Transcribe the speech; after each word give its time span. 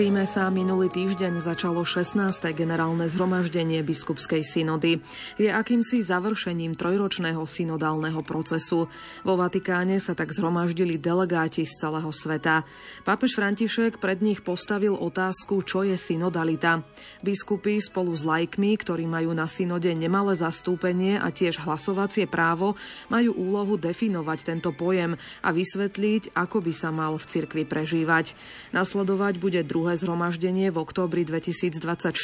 Ríme 0.00 0.24
sa 0.24 0.48
minulý 0.48 0.88
týždeň 0.88 1.44
začalo 1.44 1.84
16. 1.84 2.16
generálne 2.56 3.04
zhromaždenie 3.04 3.84
biskupskej 3.84 4.40
synody. 4.40 5.04
Je 5.36 5.52
akýmsi 5.52 6.00
završením 6.00 6.72
trojročného 6.72 7.44
synodálneho 7.44 8.24
procesu. 8.24 8.88
Vo 9.20 9.34
Vatikáne 9.36 10.00
sa 10.00 10.16
tak 10.16 10.32
zhromaždili 10.32 10.96
delegáti 10.96 11.68
z 11.68 11.84
celého 11.84 12.08
sveta. 12.16 12.64
Pápež 13.04 13.36
František 13.36 14.00
pred 14.00 14.24
nich 14.24 14.40
postavil 14.40 14.96
otázku, 14.96 15.60
čo 15.68 15.84
je 15.84 16.00
synodalita. 16.00 16.80
Biskupy 17.20 17.84
spolu 17.84 18.16
s 18.16 18.24
lajkmi, 18.24 18.80
ktorí 18.80 19.04
majú 19.04 19.36
na 19.36 19.44
synode 19.44 19.92
nemalé 19.92 20.32
zastúpenie 20.32 21.20
a 21.20 21.28
tiež 21.28 21.60
hlasovacie 21.60 22.24
právo, 22.24 22.72
majú 23.12 23.36
úlohu 23.36 23.76
definovať 23.76 24.48
tento 24.48 24.72
pojem 24.72 25.20
a 25.44 25.52
vysvetliť, 25.52 26.32
ako 26.32 26.64
by 26.64 26.72
sa 26.72 26.88
mal 26.88 27.20
v 27.20 27.28
cirkvi 27.28 27.68
prežívať. 27.68 28.32
Nasledovať 28.72 29.36
bude 29.36 29.60
druhé 29.60 29.89
druhé 29.90 30.06
zhromaždenie 30.06 30.70
v 30.70 30.86
októbri 30.86 31.26
2024, 31.26 32.14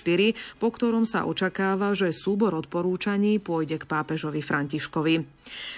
po 0.63 0.71
ktorom 0.71 1.03
sa 1.03 1.27
očakáva, 1.27 1.99
že 1.99 2.15
súbor 2.15 2.55
odporúčaní 2.55 3.43
pôjde 3.43 3.83
k 3.83 3.91
pápežovi 3.91 4.39
Františkovi. 4.39 5.36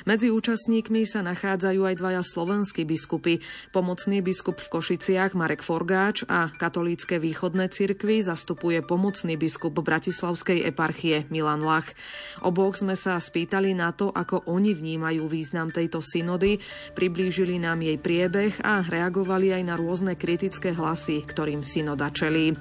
Medzi 0.09 0.33
účastníkmi 0.33 1.05
sa 1.05 1.21
nachádzajú 1.21 1.85
aj 1.85 1.95
dvaja 2.01 2.23
slovenskí 2.25 2.89
biskupy, 2.89 3.45
pomocný 3.71 4.25
biskup 4.25 4.59
v 4.59 4.71
Košiciach 4.73 5.37
Marek 5.37 5.61
Forgáč 5.61 6.25
a 6.27 6.49
katolícke 6.55 7.21
východné 7.21 7.69
cirkvy 7.69 8.25
zastupuje 8.25 8.81
pomocný 8.81 9.37
biskup 9.37 9.77
Bratislavskej 9.77 10.65
eparchie 10.65 11.29
Milan 11.29 11.61
Lach. 11.61 11.93
Oboch 12.41 12.79
sme 12.81 12.97
sa 12.97 13.21
spýtali 13.21 13.77
na 13.77 13.93
to, 13.93 14.09
ako 14.15 14.49
oni 14.49 14.73
vnímajú 14.73 15.29
význam 15.29 15.69
tejto 15.69 16.01
synody, 16.01 16.63
priblížili 16.97 17.61
nám 17.61 17.85
jej 17.85 18.01
priebeh 18.01 18.65
a 18.65 18.83
reagovali 18.87 19.53
aj 19.55 19.63
na 19.67 19.75
rôzne 19.77 20.17
kritické 20.17 20.73
hlasy, 20.73 21.23
ktorým 21.27 21.63
synoda 21.63 22.09
čelí. 22.09 22.57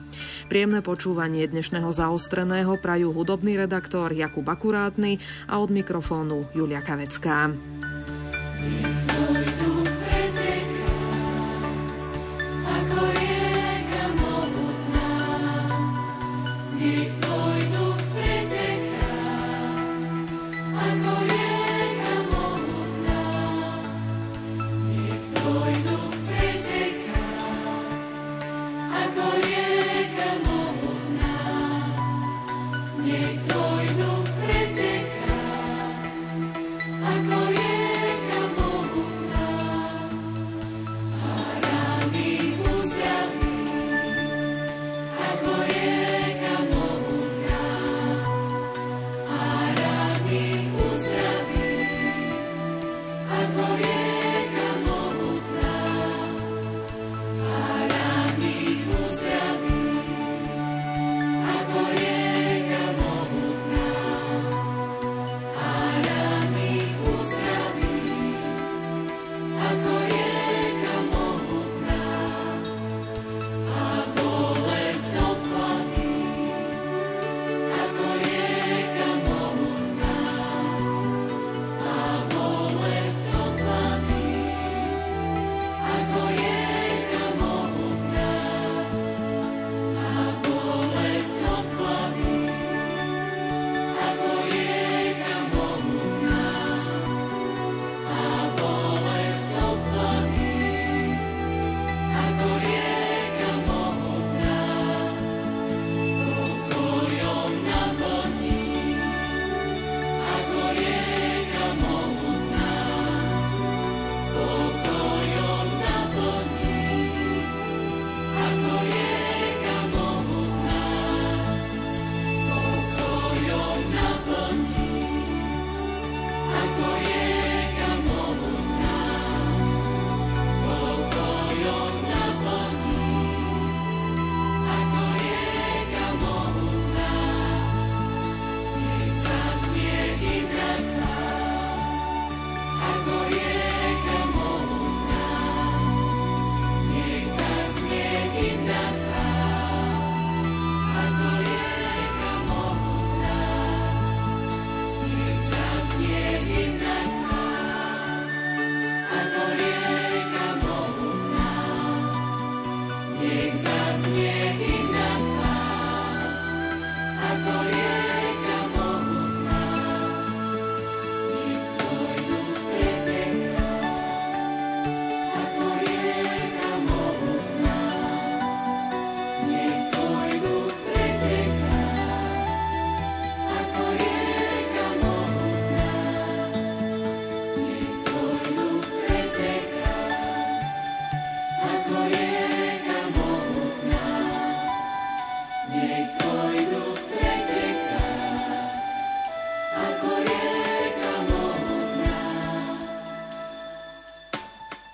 Príjemné 0.51 0.83
počúvanie 0.83 1.47
dnešného 1.47 1.89
zaostreného 1.89 2.75
prajú 2.81 3.15
hudobný 3.15 3.55
redaktor 3.55 4.11
Jakub 4.11 4.45
Akurátny 4.45 5.19
a 5.47 5.63
od 5.63 5.71
mikrofónu 5.71 6.51
Julia 6.51 6.83
Kavecká. 6.97 7.51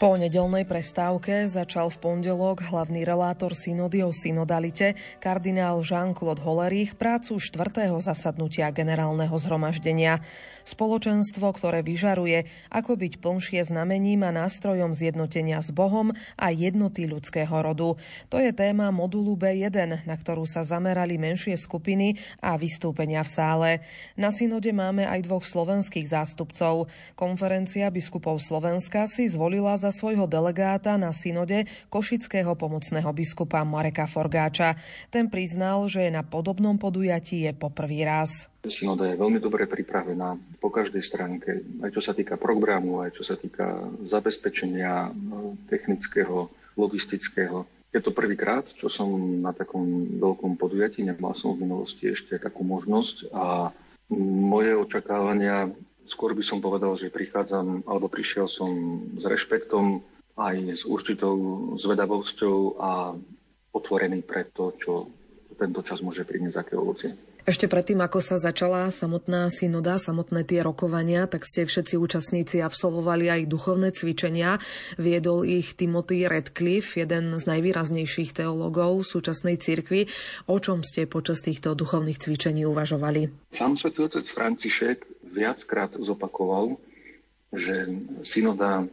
Po 0.04 0.20
nedelnej 0.20 0.68
prestávke 0.68 1.48
začal 1.48 1.88
v 1.88 1.96
pondelok 2.04 2.60
hlavný 2.68 3.08
relátor 3.08 3.56
synody 3.56 4.04
o 4.04 4.12
synodalite 4.12 5.00
kardinál 5.24 5.80
Jean-Claude 5.80 6.44
Hollerich 6.44 7.00
prácu 7.00 7.40
štvrtého 7.40 7.96
zasadnutia 8.04 8.68
generálneho 8.76 9.32
zhromaždenia. 9.32 10.20
Spoločenstvo, 10.68 11.48
ktoré 11.56 11.88
vyžaruje, 11.88 12.52
ako 12.68 13.00
byť 13.00 13.14
plnšie 13.24 13.64
znamením 13.64 14.28
a 14.28 14.36
nástrojom 14.36 14.92
zjednotenia 14.92 15.64
s 15.64 15.72
Bohom 15.72 16.12
a 16.36 16.52
jednoty 16.52 17.08
ľudského 17.08 17.56
rodu. 17.64 17.96
To 18.28 18.44
je 18.44 18.52
téma 18.52 18.92
modulu 18.92 19.40
B1, 19.40 20.04
na 20.04 20.16
ktorú 20.20 20.44
sa 20.44 20.68
zamerali 20.68 21.16
menšie 21.16 21.56
skupiny 21.56 22.20
a 22.44 22.60
vystúpenia 22.60 23.24
v 23.24 23.32
sále. 23.32 23.70
Na 24.20 24.36
synode 24.36 24.76
máme 24.76 25.08
aj 25.08 25.24
dvoch 25.24 25.48
slovenských 25.48 26.12
zástupcov. 26.12 26.92
Konferencia 27.16 27.88
biskupov 27.88 28.44
Slovenska 28.44 29.08
si 29.08 29.32
zvolila 29.32 29.80
za 29.80 29.93
svojho 29.94 30.26
delegáta 30.26 30.98
na 30.98 31.14
synode 31.14 31.70
košického 31.94 32.58
pomocného 32.58 33.06
biskupa 33.14 33.62
Mareka 33.62 34.10
Forgáča. 34.10 34.74
Ten 35.14 35.30
priznal, 35.30 35.86
že 35.86 36.10
na 36.10 36.26
podobnom 36.26 36.82
podujatí 36.82 37.46
je 37.46 37.54
poprvý 37.54 38.02
raz. 38.02 38.50
Synoda 38.66 39.06
je 39.06 39.20
veľmi 39.22 39.38
dobre 39.38 39.70
pripravená 39.70 40.58
po 40.58 40.74
každej 40.74 41.04
stránke, 41.06 41.62
aj 41.86 41.94
čo 41.94 42.02
sa 42.02 42.18
týka 42.18 42.42
programu, 42.42 43.06
aj 43.06 43.14
čo 43.14 43.24
sa 43.28 43.38
týka 43.38 43.78
zabezpečenia 44.02 45.14
no, 45.14 45.54
technického, 45.70 46.50
logistického. 46.74 47.70
Je 47.94 48.02
to 48.02 48.10
prvýkrát, 48.10 48.66
čo 48.74 48.90
som 48.90 49.14
na 49.44 49.54
takom 49.54 50.18
veľkom 50.18 50.58
podujatí, 50.58 51.06
nemal 51.06 51.38
som 51.38 51.54
v 51.54 51.70
minulosti 51.70 52.10
ešte 52.10 52.42
takú 52.42 52.66
možnosť 52.66 53.30
a 53.30 53.70
moje 54.18 54.74
očakávania, 54.74 55.70
skôr 56.08 56.36
by 56.36 56.44
som 56.44 56.60
povedal, 56.60 56.96
že 57.00 57.14
prichádzam, 57.14 57.88
alebo 57.88 58.12
prišiel 58.12 58.48
som 58.48 58.70
s 59.18 59.24
rešpektom, 59.24 60.04
aj 60.34 60.82
s 60.82 60.84
určitou 60.90 61.38
zvedavosťou 61.78 62.58
a 62.82 63.14
otvorený 63.74 64.26
pre 64.26 64.50
to, 64.50 64.74
čo 64.82 65.06
tento 65.54 65.86
čas 65.86 66.02
môže 66.02 66.26
priniesť 66.26 66.58
aké 66.58 66.74
ovocie. 66.74 67.14
Ešte 67.44 67.68
predtým, 67.68 68.00
ako 68.00 68.24
sa 68.24 68.40
začala 68.40 68.88
samotná 68.88 69.52
synoda, 69.52 70.00
samotné 70.00 70.48
tie 70.48 70.64
rokovania, 70.64 71.28
tak 71.28 71.44
ste 71.44 71.68
všetci 71.68 72.00
účastníci 72.00 72.64
absolvovali 72.64 73.28
aj 73.28 73.52
duchovné 73.52 73.92
cvičenia. 73.92 74.64
Viedol 74.96 75.44
ich 75.44 75.76
Timothy 75.76 76.24
Redcliffe, 76.24 77.04
jeden 77.04 77.36
z 77.36 77.44
najvýraznejších 77.44 78.32
teológov 78.32 79.04
súčasnej 79.04 79.60
cirkvi. 79.60 80.08
O 80.48 80.56
čom 80.56 80.88
ste 80.88 81.04
počas 81.04 81.44
týchto 81.44 81.76
duchovných 81.76 82.16
cvičení 82.16 82.64
uvažovali? 82.64 83.52
Sám 83.52 83.76
svätý 83.76 84.08
otec 84.08 84.24
František 84.24 85.04
viackrát 85.34 85.90
zopakoval, 85.98 86.78
že 87.54 87.90
synoda 88.22 88.86
e, 88.86 88.88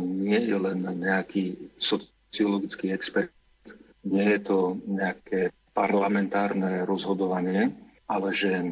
nie 0.00 0.40
je 0.40 0.56
len 0.56 0.84
nejaký 0.84 1.56
sociologický 1.80 2.92
expert, 2.92 3.32
nie 4.04 4.36
je 4.36 4.40
to 4.44 4.58
nejaké 4.84 5.52
parlamentárne 5.72 6.84
rozhodovanie, 6.84 7.72
ale 8.08 8.28
že 8.32 8.52
e, 8.52 8.64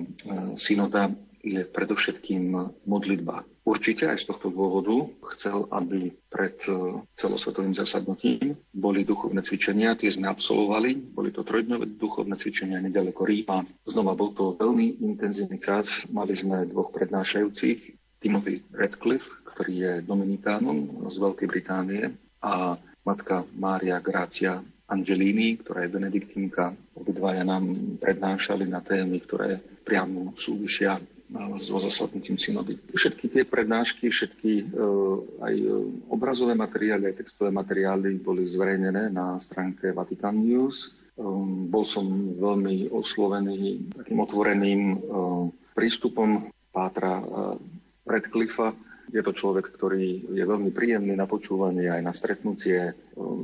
synoda 0.56 1.12
je 1.44 1.60
predovšetkým 1.68 2.56
modlitba. 2.88 3.44
Určite 3.64 4.08
aj 4.08 4.20
z 4.20 4.28
tohto 4.28 4.52
dôvodu 4.52 5.08
chcel, 5.36 5.64
aby 5.72 6.12
pred 6.28 6.52
e, 6.68 7.00
celosvetovým 7.16 7.72
zasadnutím 7.72 8.52
boli 8.76 9.08
duchovné 9.08 9.40
cvičenia, 9.40 9.96
tie 9.96 10.12
sme 10.12 10.28
absolvovali, 10.28 11.16
boli 11.16 11.32
to 11.32 11.40
trojdňové 11.40 11.96
duchovné 11.96 12.36
cvičenia 12.36 12.76
nedaleko 12.84 13.24
Ríma. 13.24 13.64
Znova 13.88 14.12
bol 14.12 14.36
to 14.36 14.52
veľmi 14.60 15.00
intenzívny 15.00 15.56
čas, 15.64 16.04
mali 16.12 16.36
sme 16.36 16.68
dvoch 16.68 16.92
prednášajúcich, 16.92 17.96
Timothy 18.24 18.64
Radcliffe, 18.72 19.44
ktorý 19.52 19.72
je 19.76 19.92
dominikánom 20.00 21.08
z 21.12 21.16
Veľkej 21.20 21.48
Británie 21.48 22.08
a 22.40 22.72
matka 23.04 23.44
Mária 23.60 24.00
Grácia 24.00 24.64
Angelini, 24.88 25.60
ktorá 25.60 25.84
je 25.84 25.92
benediktínka. 25.92 26.72
Obidvaja 26.96 27.44
nám 27.44 27.68
prednášali 28.00 28.64
na 28.64 28.80
témy, 28.80 29.20
ktoré 29.24 29.60
priamo 29.84 30.32
súvisia 30.40 30.96
so 31.60 31.80
zasadnutím 31.80 32.36
synody. 32.36 32.76
Všetky 32.92 33.26
tie 33.32 33.42
prednášky, 33.48 34.12
všetky 34.12 34.52
e, 34.60 34.64
aj 35.40 35.54
e, 35.56 35.66
obrazové 36.12 36.52
materiály, 36.52 37.10
aj 37.10 37.24
textové 37.24 37.50
materiály 37.50 38.20
boli 38.20 38.44
zverejnené 38.44 39.08
na 39.08 39.40
stránke 39.40 39.90
Vatican 39.90 40.36
News. 40.38 40.92
Um, 41.14 41.70
bol 41.70 41.86
som 41.86 42.02
veľmi 42.34 42.90
oslovený 42.90 43.86
takým 43.94 44.18
otvoreným 44.18 44.98
prístupom 45.70 46.50
Pátra 46.74 47.22
Redcliffa, 48.02 48.74
je 49.14 49.22
to 49.22 49.30
človek, 49.30 49.70
ktorý 49.70 50.32
je 50.34 50.42
veľmi 50.42 50.74
príjemný 50.74 51.14
na 51.14 51.30
počúvanie 51.30 51.86
aj 51.86 52.02
na 52.02 52.10
stretnutie, 52.10 52.98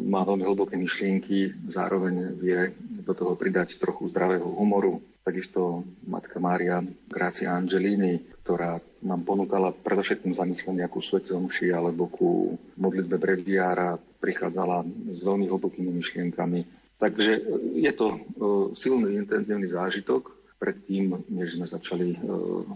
má 0.09 0.27
veľmi 0.27 0.43
hlboké 0.43 0.75
myšlienky, 0.75 1.71
zároveň 1.71 2.35
vie 2.43 2.75
do 3.07 3.13
toho 3.15 3.39
pridať 3.39 3.79
trochu 3.79 4.11
zdravého 4.11 4.51
humoru. 4.51 4.99
Takisto 5.21 5.85
matka 6.09 6.41
Mária 6.41 6.81
Grácia 7.07 7.53
Angelini, 7.53 8.19
ktorá 8.41 8.81
nám 9.05 9.21
ponúkala 9.23 9.71
predovšetkým 9.71 10.33
zamyslenie 10.33 10.89
ku 10.89 10.99
Svete 11.05 11.37
Omši 11.37 11.71
alebo 11.77 12.09
ku 12.09 12.57
modlitbe 12.81 13.21
breviára, 13.21 14.01
prichádzala 14.21 14.85
s 15.17 15.21
veľmi 15.21 15.47
hlbokými 15.49 15.93
myšlienkami. 15.93 16.61
Takže 17.01 17.33
je 17.81 17.93
to 17.97 18.21
silný, 18.77 19.17
intenzívny 19.17 19.69
zážitok, 19.69 20.40
predtým, 20.61 21.17
než 21.33 21.57
sme 21.57 21.65
začali 21.65 22.21
uh, 22.21 22.69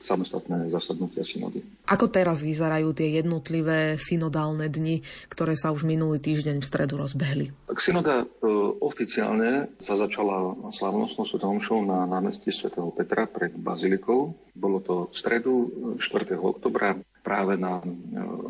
samostatné 0.00 0.72
zasadnutia 0.72 1.28
synody. 1.28 1.60
Ako 1.84 2.08
teraz 2.08 2.40
vyzerajú 2.40 2.96
tie 2.96 3.20
jednotlivé 3.20 4.00
synodálne 4.00 4.64
dni, 4.72 5.04
ktoré 5.28 5.52
sa 5.52 5.68
už 5.68 5.84
minulý 5.84 6.24
týždeň 6.24 6.64
v 6.64 6.66
stredu 6.66 6.96
rozbehli? 6.96 7.52
Tak 7.68 7.84
synoda 7.84 8.24
uh, 8.24 8.72
oficiálne 8.80 9.68
sa 9.76 10.00
začala 10.00 10.56
slávnostnou 10.72 11.28
svetom 11.28 11.60
show 11.60 11.84
na 11.84 12.08
námestí 12.08 12.48
svätého 12.48 12.88
Petra 12.96 13.28
pred 13.28 13.52
Bazilikou. 13.52 14.32
Bolo 14.56 14.80
to 14.80 15.12
v 15.12 15.16
stredu 15.20 15.52
4. 16.00 16.32
E, 16.32 16.40
oktobra 16.40 16.96
práve 17.20 17.60
na 17.60 17.84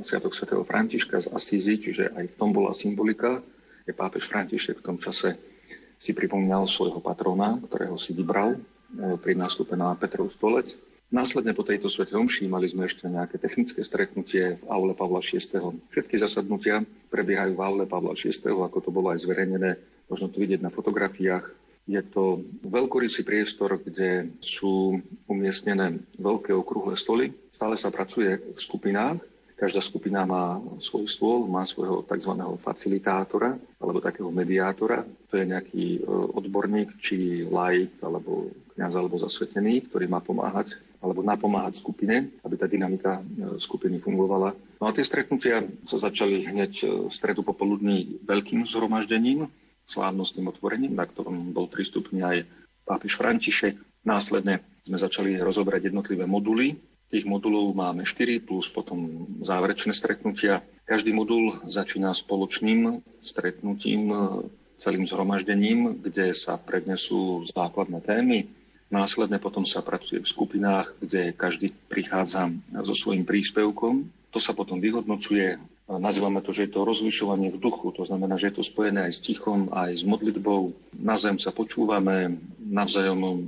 Sviatok 0.07 0.39
svätého 0.39 0.63
Františka 0.63 1.19
z 1.19 1.35
Asízy, 1.35 1.83
čiže 1.83 2.15
aj 2.15 2.31
v 2.31 2.37
tom 2.39 2.55
bola 2.55 2.71
symbolika. 2.73 3.43
Je 3.83 3.91
pápež 3.91 4.31
František 4.31 4.81
v 4.81 4.87
tom 4.87 4.97
čase 5.03 5.48
si 5.99 6.15
pripomínal 6.15 6.65
svojho 6.71 7.03
patrona, 7.03 7.59
ktorého 7.59 7.99
si 7.99 8.15
vybral 8.15 8.55
e, 8.55 8.59
pri 9.19 9.35
nástupe 9.35 9.75
na 9.75 9.93
Petrov 9.99 10.31
stolec. 10.31 10.73
Následne 11.09 11.57
po 11.57 11.65
tejto 11.65 11.89
svete 11.89 12.15
omši 12.15 12.47
mali 12.53 12.69
sme 12.69 12.85
ešte 12.85 13.09
nejaké 13.09 13.41
technické 13.41 13.81
stretnutie 13.81 14.61
v 14.61 14.65
aule 14.69 14.93
Pavla 14.93 15.25
VI. 15.25 15.41
Všetky 15.89 16.21
zasadnutia 16.21 16.85
prebiehajú 17.09 17.57
v 17.57 17.65
aule 17.65 17.85
Pavla 17.89 18.13
VI, 18.13 18.33
ako 18.45 18.79
to 18.79 18.91
bolo 18.93 19.11
aj 19.11 19.25
zverejnené. 19.25 19.81
Možno 20.13 20.29
to 20.29 20.37
vidieť 20.37 20.61
na 20.61 20.69
fotografiách. 20.69 21.49
Je 21.89 22.05
to 22.05 22.45
veľkorysý 22.61 23.25
priestor, 23.25 23.81
kde 23.81 24.29
sú 24.45 25.01
umiestnené 25.25 25.97
veľké 26.21 26.53
okrúhle 26.53 27.01
stoly. 27.01 27.33
Stále 27.49 27.81
sa 27.81 27.89
pracuje 27.89 28.37
v 28.37 28.59
skupinách 28.61 29.17
Každá 29.59 29.83
skupina 29.83 30.23
má 30.23 30.63
svoj 30.79 31.11
stôl, 31.11 31.51
má 31.51 31.67
svojho 31.67 32.07
tzv. 32.07 32.31
facilitátora 32.63 33.59
alebo 33.83 33.99
takého 33.99 34.31
mediátora. 34.31 35.03
To 35.03 35.35
je 35.35 35.51
nejaký 35.51 35.85
e, 35.99 36.01
odborník, 36.39 36.95
či 37.03 37.43
laik, 37.43 37.99
alebo 37.99 38.55
kniaz, 38.79 38.95
alebo 38.95 39.19
zasvetený, 39.19 39.91
ktorý 39.91 40.07
má 40.07 40.23
pomáhať 40.23 40.79
alebo 40.99 41.23
napomáhať 41.23 41.79
skupine, 41.79 42.27
aby 42.43 42.55
tá 42.59 42.67
dynamika 42.67 43.19
e, 43.19 43.23
skupiny 43.59 44.03
fungovala. 44.03 44.55
No 44.79 44.85
a 44.87 44.95
tie 44.95 45.07
stretnutia 45.07 45.63
sa 45.87 45.99
začali 45.99 46.47
hneď 46.47 46.73
e, 46.83 46.87
v 47.07 47.13
stredu 47.15 47.43
popoludní 47.43 48.19
veľkým 48.27 48.63
zhromaždením, 48.63 49.51
slávnostným 49.91 50.55
otvorením, 50.55 50.95
na 50.95 51.07
ktorom 51.07 51.51
bol 51.51 51.67
prístupný 51.67 52.23
aj 52.23 52.39
pápež 52.87 53.19
František. 53.19 53.75
Následne 54.07 54.63
sme 54.87 54.99
začali 54.99 55.35
rozobrať 55.39 55.91
jednotlivé 55.91 56.27
moduly 56.31 56.79
Tých 57.09 57.25
modulov 57.25 57.73
máme 57.73 58.05
4 58.05 58.45
plus 58.45 58.69
potom 58.69 59.29
záverečné 59.41 59.97
stretnutia. 59.97 60.61
Každý 60.85 61.17
modul 61.17 61.57
začína 61.65 62.13
spoločným 62.13 63.01
stretnutím, 63.25 64.13
celým 64.79 65.05
zhromaždením, 65.09 65.99
kde 66.05 66.33
sa 66.33 66.55
prednesú 66.57 67.43
základné 67.51 67.99
témy. 68.01 68.39
Následne 68.89 69.37
potom 69.37 69.69
sa 69.69 69.85
pracuje 69.85 70.23
v 70.23 70.31
skupinách, 70.31 70.97
kde 71.03 71.37
každý 71.37 71.75
prichádza 71.93 72.49
so 72.85 72.95
svojím 72.97 73.29
príspevkom. 73.29 74.09
To 74.33 74.39
sa 74.41 74.57
potom 74.57 74.81
vyhodnocuje. 74.81 75.61
Nazývame 75.89 76.45
to, 76.45 76.53
že 76.53 76.69
je 76.69 76.73
to 76.77 76.85
rozlišovanie 76.85 77.49
v 77.53 77.61
duchu. 77.61 77.93
To 77.97 78.05
znamená, 78.05 78.37
že 78.37 78.53
je 78.53 78.61
to 78.61 78.65
spojené 78.65 79.09
aj 79.09 79.13
s 79.13 79.25
tichom, 79.25 79.73
aj 79.73 79.93
s 79.97 80.05
modlitbou. 80.05 80.73
Navzájom 81.01 81.41
sa 81.41 81.53
počúvame, 81.53 82.37
navzájom 82.69 83.45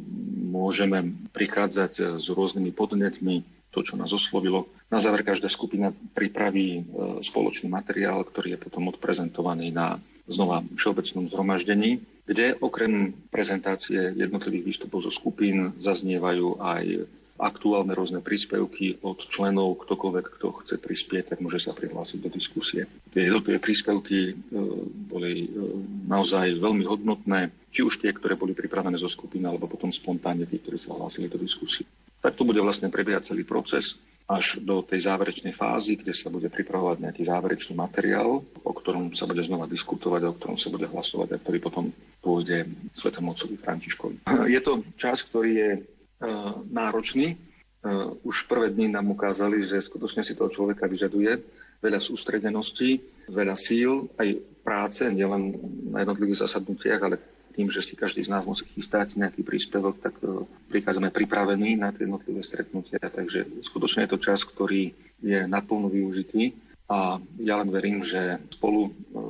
môžeme 0.50 1.14
prichádzať 1.30 1.92
eh, 2.02 2.04
s 2.18 2.26
rôznymi 2.26 2.74
podnetmi, 2.74 3.46
to, 3.70 3.86
čo 3.86 3.94
nás 3.94 4.10
oslovilo. 4.10 4.66
Na 4.90 4.98
záver 4.98 5.22
každá 5.22 5.46
skupina 5.46 5.94
pripraví 5.94 6.68
eh, 6.74 6.82
spoločný 7.22 7.70
materiál, 7.70 8.26
ktorý 8.26 8.58
je 8.58 8.62
potom 8.66 8.90
odprezentovaný 8.90 9.70
na 9.70 10.02
znova 10.26 10.62
všeobecnom 10.74 11.26
zhromaždení, 11.30 12.02
kde 12.26 12.54
okrem 12.62 13.10
prezentácie 13.34 14.14
jednotlivých 14.14 14.66
výstupov 14.66 15.02
zo 15.02 15.10
skupín 15.10 15.74
zaznievajú 15.82 16.62
aj 16.62 16.84
aktuálne 17.40 17.96
rôzne 17.96 18.20
príspevky 18.20 19.00
od 19.00 19.24
členov, 19.32 19.80
ktokoľvek, 19.82 20.26
kto 20.36 20.46
chce 20.60 20.76
prispieť, 20.76 21.34
tak 21.34 21.38
môže 21.40 21.64
sa 21.64 21.72
prihlásiť 21.72 22.18
do 22.20 22.28
diskusie. 22.28 22.84
Tie 23.10 23.26
jednotlivé 23.26 23.56
príspevky 23.56 24.18
e, 24.30 24.32
boli 25.08 25.32
e, 25.44 25.48
naozaj 26.06 26.60
veľmi 26.60 26.84
hodnotné, 26.84 27.48
či 27.72 27.80
už 27.80 27.98
tie, 27.98 28.12
ktoré 28.12 28.36
boli 28.36 28.52
pripravené 28.52 29.00
zo 29.00 29.08
skupiny, 29.08 29.48
alebo 29.48 29.66
potom 29.66 29.88
spontánne 29.88 30.44
tí, 30.44 30.60
ktorí 30.60 30.76
sa 30.76 30.92
hlásili 30.92 31.32
do 31.32 31.40
diskusie. 31.40 31.88
Tak 32.20 32.36
to 32.36 32.44
bude 32.44 32.60
vlastne 32.60 32.92
prebiehať 32.92 33.32
celý 33.32 33.48
proces 33.48 33.96
až 34.30 34.62
do 34.62 34.78
tej 34.86 35.10
záverečnej 35.10 35.50
fázy, 35.50 35.98
kde 35.98 36.14
sa 36.14 36.30
bude 36.30 36.46
pripravovať 36.46 37.02
nejaký 37.02 37.22
záverečný 37.26 37.74
materiál, 37.74 38.38
o 38.62 38.72
ktorom 38.72 39.10
sa 39.10 39.26
bude 39.26 39.42
znova 39.42 39.66
diskutovať, 39.66 40.22
o 40.30 40.36
ktorom 40.38 40.54
sa 40.54 40.70
bude 40.70 40.86
hlasovať 40.86 41.34
a 41.34 41.40
ktorý 41.42 41.58
potom 41.58 41.90
pôjde 42.22 42.62
Svetom 42.94 43.26
Otcovi 43.34 43.58
Františkovi. 43.58 44.22
Je 44.54 44.60
to 44.62 44.86
čas, 44.94 45.26
ktorý 45.26 45.50
je 45.50 45.70
náročný. 46.68 47.34
E, 47.34 47.36
už 48.24 48.44
prvé 48.44 48.68
dni 48.68 48.92
nám 48.92 49.08
ukázali, 49.08 49.64
že 49.64 49.80
skutočne 49.80 50.20
si 50.20 50.36
toho 50.36 50.52
človeka 50.52 50.84
vyžaduje 50.84 51.40
veľa 51.80 51.96
sústredenosti, 51.96 53.00
veľa 53.32 53.56
síl, 53.56 54.04
aj 54.20 54.36
práce, 54.60 55.00
nielen 55.08 55.56
na 55.88 56.04
jednotlivých 56.04 56.44
zasadnutiach, 56.44 57.00
ale 57.00 57.16
tým, 57.56 57.72
že 57.72 57.80
si 57.80 57.96
každý 57.96 58.20
z 58.20 58.30
nás 58.30 58.44
musí 58.44 58.68
chystať 58.68 59.16
nejaký 59.16 59.40
príspevok, 59.40 59.96
tak 59.98 60.14
e, 60.20 60.44
prichádzame 60.68 61.08
pripravení 61.08 61.80
na 61.80 61.90
tie 61.90 62.04
jednotlivé 62.04 62.44
stretnutia. 62.44 63.00
Takže 63.00 63.64
skutočne 63.64 64.04
je 64.04 64.12
to 64.12 64.18
čas, 64.20 64.44
ktorý 64.44 64.92
je 65.24 65.40
naplno 65.48 65.88
využitý 65.88 66.69
a 66.90 67.22
ja 67.38 67.54
len 67.62 67.70
verím, 67.70 68.02
že 68.02 68.42
spolu 68.50 68.90
e, 68.90 69.20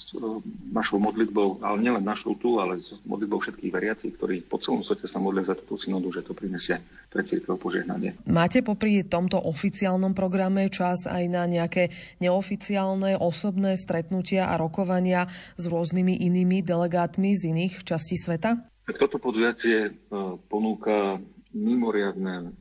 s 0.00 0.16
e, 0.16 0.40
našou 0.72 0.96
modlitbou, 0.96 1.60
ale 1.60 1.84
nielen 1.84 2.00
našou 2.00 2.40
tu, 2.40 2.56
ale 2.56 2.80
s 2.80 2.96
modlitbou 3.04 3.36
všetkých 3.36 3.68
veriacich, 3.68 4.16
ktorí 4.16 4.40
po 4.48 4.56
celom 4.56 4.80
svete 4.80 5.04
sa 5.04 5.20
modlia 5.20 5.44
za 5.44 5.52
túto 5.52 5.76
synodu, 5.76 6.08
že 6.08 6.24
to 6.24 6.32
prinesie 6.32 6.80
pre 7.12 7.20
církev 7.20 7.60
požehnanie. 7.60 8.16
Máte 8.24 8.64
popri 8.64 9.04
tomto 9.04 9.36
oficiálnom 9.36 10.16
programe 10.16 10.72
čas 10.72 11.04
aj 11.04 11.24
na 11.28 11.44
nejaké 11.44 11.92
neoficiálne 12.24 13.20
osobné 13.20 13.76
stretnutia 13.76 14.48
a 14.48 14.56
rokovania 14.56 15.28
s 15.60 15.68
rôznymi 15.68 16.16
inými 16.16 16.64
delegátmi 16.64 17.36
z 17.36 17.52
iných 17.52 17.84
častí 17.84 18.16
sveta? 18.16 18.56
Tak 18.88 18.96
toto 18.96 19.20
podujatie 19.20 19.78
e, 19.84 19.90
ponúka 20.48 21.20
mimoriadne 21.52 22.56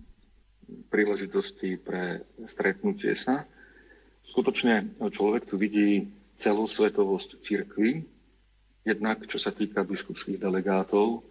príležitosti 0.91 1.79
pre 1.79 2.27
stretnutie 2.43 3.15
sa 3.15 3.47
Skutočne 4.25 4.93
človek 4.99 5.49
tu 5.49 5.57
vidí 5.57 6.07
celosvetovosť 6.41 7.29
cirkvy, 7.41 8.01
jednak 8.81 9.21
čo 9.29 9.37
sa 9.37 9.53
týka 9.53 9.85
biskupských 9.85 10.41
delegátov 10.41 11.21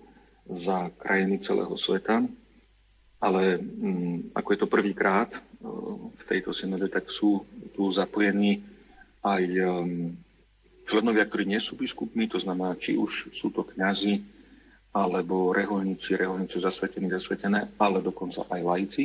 za 0.47 0.91
krajiny 0.99 1.43
celého 1.43 1.75
sveta, 1.75 2.23
ale 3.21 3.61
mm, 3.61 4.33
ako 4.33 4.49
je 4.51 4.59
to 4.59 4.69
prvýkrát 4.71 5.31
e, 5.35 5.41
v 6.17 6.23
tejto 6.25 6.57
synode, 6.57 6.89
tak 6.89 7.11
sú 7.13 7.45
tu 7.77 7.93
zapojení 7.93 8.65
aj 9.21 9.45
um, 9.61 10.17
členovia, 10.89 11.29
ktorí 11.29 11.45
nie 11.45 11.61
sú 11.61 11.77
biskupmi, 11.77 12.25
to 12.25 12.41
znamená, 12.41 12.73
či 12.81 12.97
už 12.97 13.37
sú 13.37 13.53
to 13.53 13.69
kňazi, 13.69 14.25
alebo 14.97 15.53
reholníci, 15.53 16.17
reholníci 16.17 16.57
zasvetení, 16.57 17.13
zasvetené, 17.13 17.69
ale 17.77 18.01
dokonca 18.01 18.49
aj 18.49 18.61
lajci. 18.65 19.05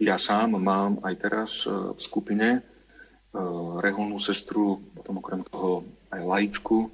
Ja 0.00 0.16
sám 0.16 0.56
mám 0.56 0.98
aj 1.04 1.14
teraz 1.20 1.50
e, 1.68 1.70
v 1.70 2.00
skupine 2.00 2.64
reholnú 3.80 4.20
sestru, 4.20 4.80
potom 4.92 5.18
okrem 5.18 5.40
toho 5.48 5.82
aj 6.12 6.20
lajčku. 6.20 6.92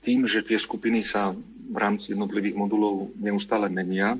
Tým, 0.00 0.24
že 0.24 0.40
tie 0.40 0.56
skupiny 0.56 1.04
sa 1.04 1.36
v 1.66 1.76
rámci 1.76 2.16
jednotlivých 2.16 2.56
modulov 2.56 3.12
neustále 3.20 3.68
menia, 3.68 4.16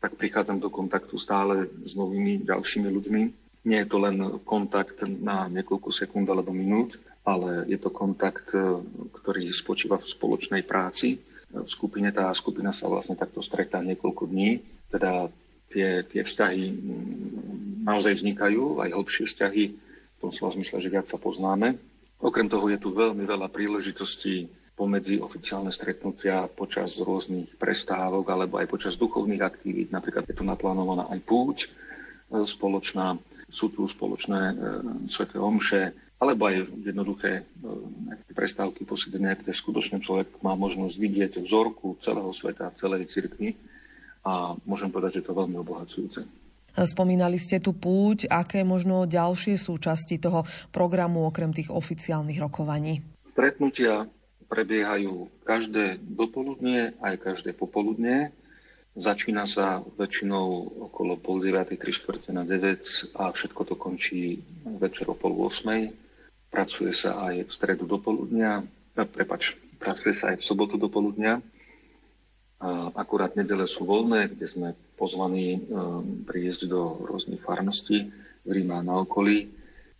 tak 0.00 0.16
prichádzam 0.20 0.60
do 0.60 0.68
kontaktu 0.68 1.16
stále 1.16 1.68
s 1.84 1.96
novými 1.96 2.44
ďalšími 2.44 2.88
ľuďmi. 2.88 3.22
Nie 3.64 3.84
je 3.84 3.88
to 3.88 3.98
len 4.04 4.20
kontakt 4.44 5.00
na 5.04 5.48
niekoľko 5.48 5.88
sekúnd 5.88 6.28
alebo 6.28 6.52
minút, 6.52 7.00
ale 7.24 7.64
je 7.64 7.80
to 7.80 7.88
kontakt, 7.88 8.52
eh, 8.52 8.60
ktorý 9.20 9.48
spočíva 9.52 9.96
v 9.96 10.08
spoločnej 10.08 10.62
práci. 10.64 11.16
V 11.54 11.68
skupine 11.68 12.12
tá 12.12 12.28
skupina 12.36 12.74
sa 12.74 12.90
vlastne 12.92 13.16
takto 13.16 13.40
stretá 13.40 13.80
niekoľko 13.80 14.28
dní, 14.28 14.60
teda 14.92 15.32
tie, 15.72 16.04
tie 16.04 16.22
vzťahy 16.26 16.64
mm, 16.68 17.12
naozaj 17.88 18.20
vznikajú, 18.20 18.84
aj 18.84 18.90
hĺbšie 18.92 19.24
vzťahy 19.24 19.64
tom 20.24 20.32
slova 20.32 20.56
zmysle, 20.56 20.80
že 20.80 20.88
viac 20.88 21.04
sa 21.04 21.20
poznáme. 21.20 21.76
Okrem 22.24 22.48
toho 22.48 22.64
je 22.72 22.80
tu 22.80 22.88
veľmi 22.88 23.28
veľa 23.28 23.52
príležitostí 23.52 24.48
pomedzi 24.74 25.22
oficiálne 25.22 25.70
stretnutia 25.70 26.50
počas 26.50 26.98
rôznych 26.98 27.60
prestávok 27.60 28.26
alebo 28.32 28.58
aj 28.58 28.66
počas 28.66 28.98
duchovných 28.98 29.44
aktivít. 29.44 29.92
Napríklad 29.94 30.26
je 30.26 30.34
tu 30.34 30.42
naplánovaná 30.42 31.06
aj 31.12 31.20
púť 31.22 31.56
e, 31.62 31.68
spoločná, 32.42 33.14
sú 33.46 33.70
tu 33.70 33.86
spoločné 33.86 34.40
e, 34.50 34.54
sveté 35.06 35.38
omše, 35.38 35.94
alebo 36.18 36.50
aj 36.50 36.66
jednoduché 36.82 37.32
e, 37.38 37.42
prestávky 38.34 38.82
posedenia, 38.82 39.38
kde 39.38 39.54
skutočne 39.54 40.02
človek 40.02 40.42
má 40.42 40.58
možnosť 40.58 40.94
vidieť 40.98 41.32
vzorku 41.38 42.02
celého 42.02 42.34
sveta, 42.34 42.74
celej 42.74 43.06
cirkvi 43.14 43.54
a 44.26 44.58
môžem 44.66 44.90
povedať, 44.90 45.20
že 45.20 45.20
je 45.22 45.28
to 45.30 45.38
veľmi 45.38 45.54
obohacujúce. 45.60 46.43
Spomínali 46.74 47.38
ste 47.38 47.62
tu 47.62 47.70
púť, 47.70 48.26
aké 48.26 48.66
možno 48.66 49.06
ďalšie 49.06 49.54
súčasti 49.54 50.18
toho 50.18 50.42
programu 50.74 51.22
okrem 51.30 51.54
tých 51.54 51.70
oficiálnych 51.70 52.42
rokovaní? 52.42 52.98
Stretnutia 53.30 54.10
prebiehajú 54.50 55.30
každé 55.46 56.02
dopoludnie 56.02 56.94
aj 56.98 57.14
každé 57.22 57.54
popoludnie. 57.54 58.34
Začína 58.94 59.46
sa 59.46 59.82
väčšinou 59.82 60.46
okolo 60.90 61.18
pol 61.18 61.42
9, 61.42 61.74
3 61.74 61.78
čtvrte 61.78 62.30
na 62.30 62.46
9 62.46 63.18
a 63.18 63.34
všetko 63.34 63.62
to 63.66 63.74
končí 63.74 64.38
večer 64.78 65.10
o 65.10 65.18
pol 65.18 65.34
8. 65.34 65.90
Pracuje 66.50 66.94
sa 66.94 67.18
aj 67.26 67.46
v 67.46 67.50
stredu 67.50 67.90
dopoludnia, 67.90 68.62
prepač, 68.94 69.58
pracuje 69.82 70.14
sa 70.14 70.30
aj 70.30 70.38
v 70.38 70.46
sobotu 70.46 70.78
dopoludnia. 70.78 71.42
Akurát 72.94 73.34
nedele 73.34 73.66
sú 73.66 73.82
voľné, 73.82 74.30
kde 74.30 74.46
sme 74.46 74.68
pozvaní 74.94 75.58
um, 75.58 76.24
prísť 76.26 76.70
do 76.70 77.02
rôznych 77.04 77.42
farností 77.42 78.10
v 78.44 78.50
Ríma 78.50 78.80
a 78.80 78.86
na 78.86 78.94
okolí. 79.02 79.50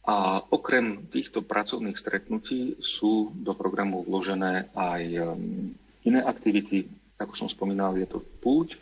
A 0.05 0.41
okrem 0.41 1.09
týchto 1.09 1.41
pracovných 1.41 1.97
stretnutí 1.97 2.77
sú 2.79 3.33
do 3.33 3.57
programu 3.57 4.05
vložené 4.05 4.69
aj 4.77 5.03
um, 5.25 5.73
iné 6.05 6.21
aktivity. 6.21 6.85
Ako 7.17 7.33
som 7.35 7.49
spomínal, 7.49 7.97
je 7.97 8.05
to 8.05 8.21
púť, 8.21 8.77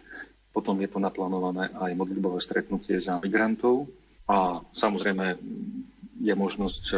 potom 0.53 0.77
je 0.83 0.89
to 0.91 0.99
naplánované 0.99 1.73
aj 1.73 1.97
modlitbové 1.97 2.43
stretnutie 2.43 3.01
za 3.01 3.17
migrantov 3.23 3.89
a 4.29 4.61
samozrejme 4.77 5.39
je 6.23 6.35
možnosť 6.39 6.85
e, 6.95 6.97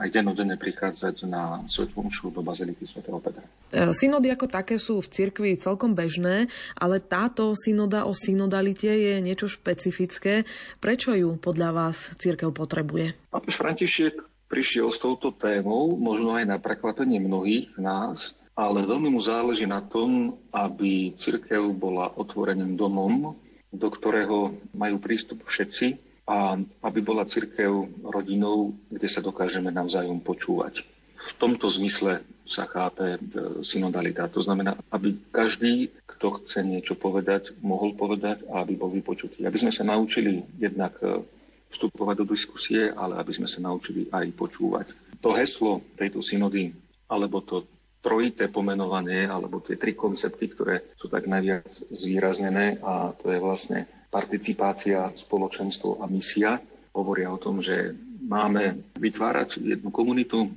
aj 0.00 0.08
denodene 0.08 0.56
prichádzať 0.56 1.28
na 1.28 1.60
Svetú 1.68 2.00
Omšu 2.00 2.32
do 2.32 2.40
Baziliky 2.40 2.88
svätého 2.88 3.20
Petra. 3.20 3.44
E, 3.68 3.92
synody 3.92 4.32
ako 4.32 4.48
také 4.48 4.80
sú 4.80 5.04
v 5.04 5.12
cirkvi 5.12 5.60
celkom 5.60 5.92
bežné, 5.92 6.48
ale 6.72 7.04
táto 7.04 7.52
synoda 7.52 8.08
o 8.08 8.16
synodalite 8.16 8.88
je 8.88 9.20
niečo 9.20 9.52
špecifické. 9.52 10.48
Prečo 10.80 11.12
ju 11.12 11.36
podľa 11.36 11.76
vás 11.76 12.16
cirkev 12.16 12.56
potrebuje? 12.56 13.12
Pápež 13.28 13.60
František 13.60 14.24
prišiel 14.48 14.88
s 14.88 14.96
touto 14.96 15.28
témou, 15.36 16.00
možno 16.00 16.32
aj 16.32 16.48
na 16.48 16.56
prekvapenie 16.56 17.20
mnohých 17.20 17.76
nás, 17.76 18.40
ale 18.56 18.86
veľmi 18.88 19.12
mu 19.12 19.20
záleží 19.20 19.68
na 19.68 19.84
tom, 19.84 20.40
aby 20.54 21.12
cirkev 21.18 21.68
bola 21.76 22.08
otvoreným 22.16 22.80
domom, 22.80 23.36
do 23.74 23.88
ktorého 23.90 24.54
majú 24.72 24.96
prístup 25.02 25.42
všetci, 25.42 26.13
a 26.24 26.56
aby 26.56 27.00
bola 27.04 27.28
cirkev 27.28 27.88
rodinou, 28.00 28.72
kde 28.88 29.08
sa 29.12 29.20
dokážeme 29.20 29.68
navzájom 29.68 30.24
počúvať. 30.24 30.84
V 31.24 31.32
tomto 31.40 31.68
zmysle 31.72 32.20
sa 32.44 32.68
chápe 32.68 33.16
e, 33.16 33.18
synodalita. 33.64 34.28
To 34.28 34.44
znamená, 34.44 34.76
aby 34.92 35.16
každý, 35.32 35.88
kto 36.04 36.44
chce 36.44 36.60
niečo 36.60 36.96
povedať, 36.96 37.56
mohol 37.64 37.96
povedať 37.96 38.44
a 38.52 38.60
aby 38.60 38.76
bol 38.76 38.92
vypočutý. 38.92 39.48
Aby 39.48 39.64
sme 39.64 39.72
sa 39.72 39.88
naučili 39.88 40.44
jednak 40.60 41.00
e, 41.00 41.24
vstupovať 41.72 42.16
do 42.20 42.26
diskusie, 42.28 42.92
ale 42.92 43.16
aby 43.16 43.32
sme 43.32 43.48
sa 43.48 43.64
naučili 43.64 44.08
aj 44.12 44.36
počúvať. 44.36 44.86
To 45.24 45.32
heslo 45.32 45.80
tejto 45.96 46.20
synody, 46.20 46.76
alebo 47.08 47.40
to 47.40 47.64
trojité 48.04 48.52
pomenovanie, 48.52 49.24
alebo 49.24 49.64
tie 49.64 49.80
tri 49.80 49.96
koncepty, 49.96 50.52
ktoré 50.52 50.84
sú 51.00 51.08
tak 51.08 51.24
najviac 51.24 51.64
zvýraznené 51.88 52.84
a 52.84 53.16
to 53.16 53.32
je 53.32 53.40
vlastne 53.40 53.88
participácia, 54.14 55.10
spoločenstvo 55.10 55.98
a 55.98 56.06
misia 56.06 56.62
hovoria 56.94 57.34
o 57.34 57.42
tom, 57.42 57.58
že 57.58 57.90
máme 58.22 58.78
vytvárať 58.94 59.58
jednu 59.58 59.90
komunitu, 59.90 60.46
e, 60.46 60.48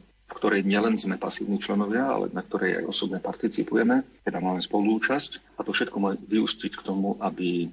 v 0.00 0.32
ktorej 0.32 0.64
nielen 0.64 0.96
sme 0.96 1.20
pasívni 1.20 1.60
členovia, 1.60 2.08
ale 2.08 2.32
na 2.32 2.40
ktorej 2.40 2.80
aj 2.80 2.88
osobne 2.88 3.20
participujeme, 3.20 4.24
teda 4.24 4.40
máme 4.40 4.64
spolúčasť 4.64 5.60
a 5.60 5.62
to 5.62 5.76
všetko 5.76 5.96
má 6.00 6.16
vyústiť 6.16 6.72
k 6.72 6.86
tomu, 6.88 7.20
aby 7.20 7.64
e, 7.64 7.68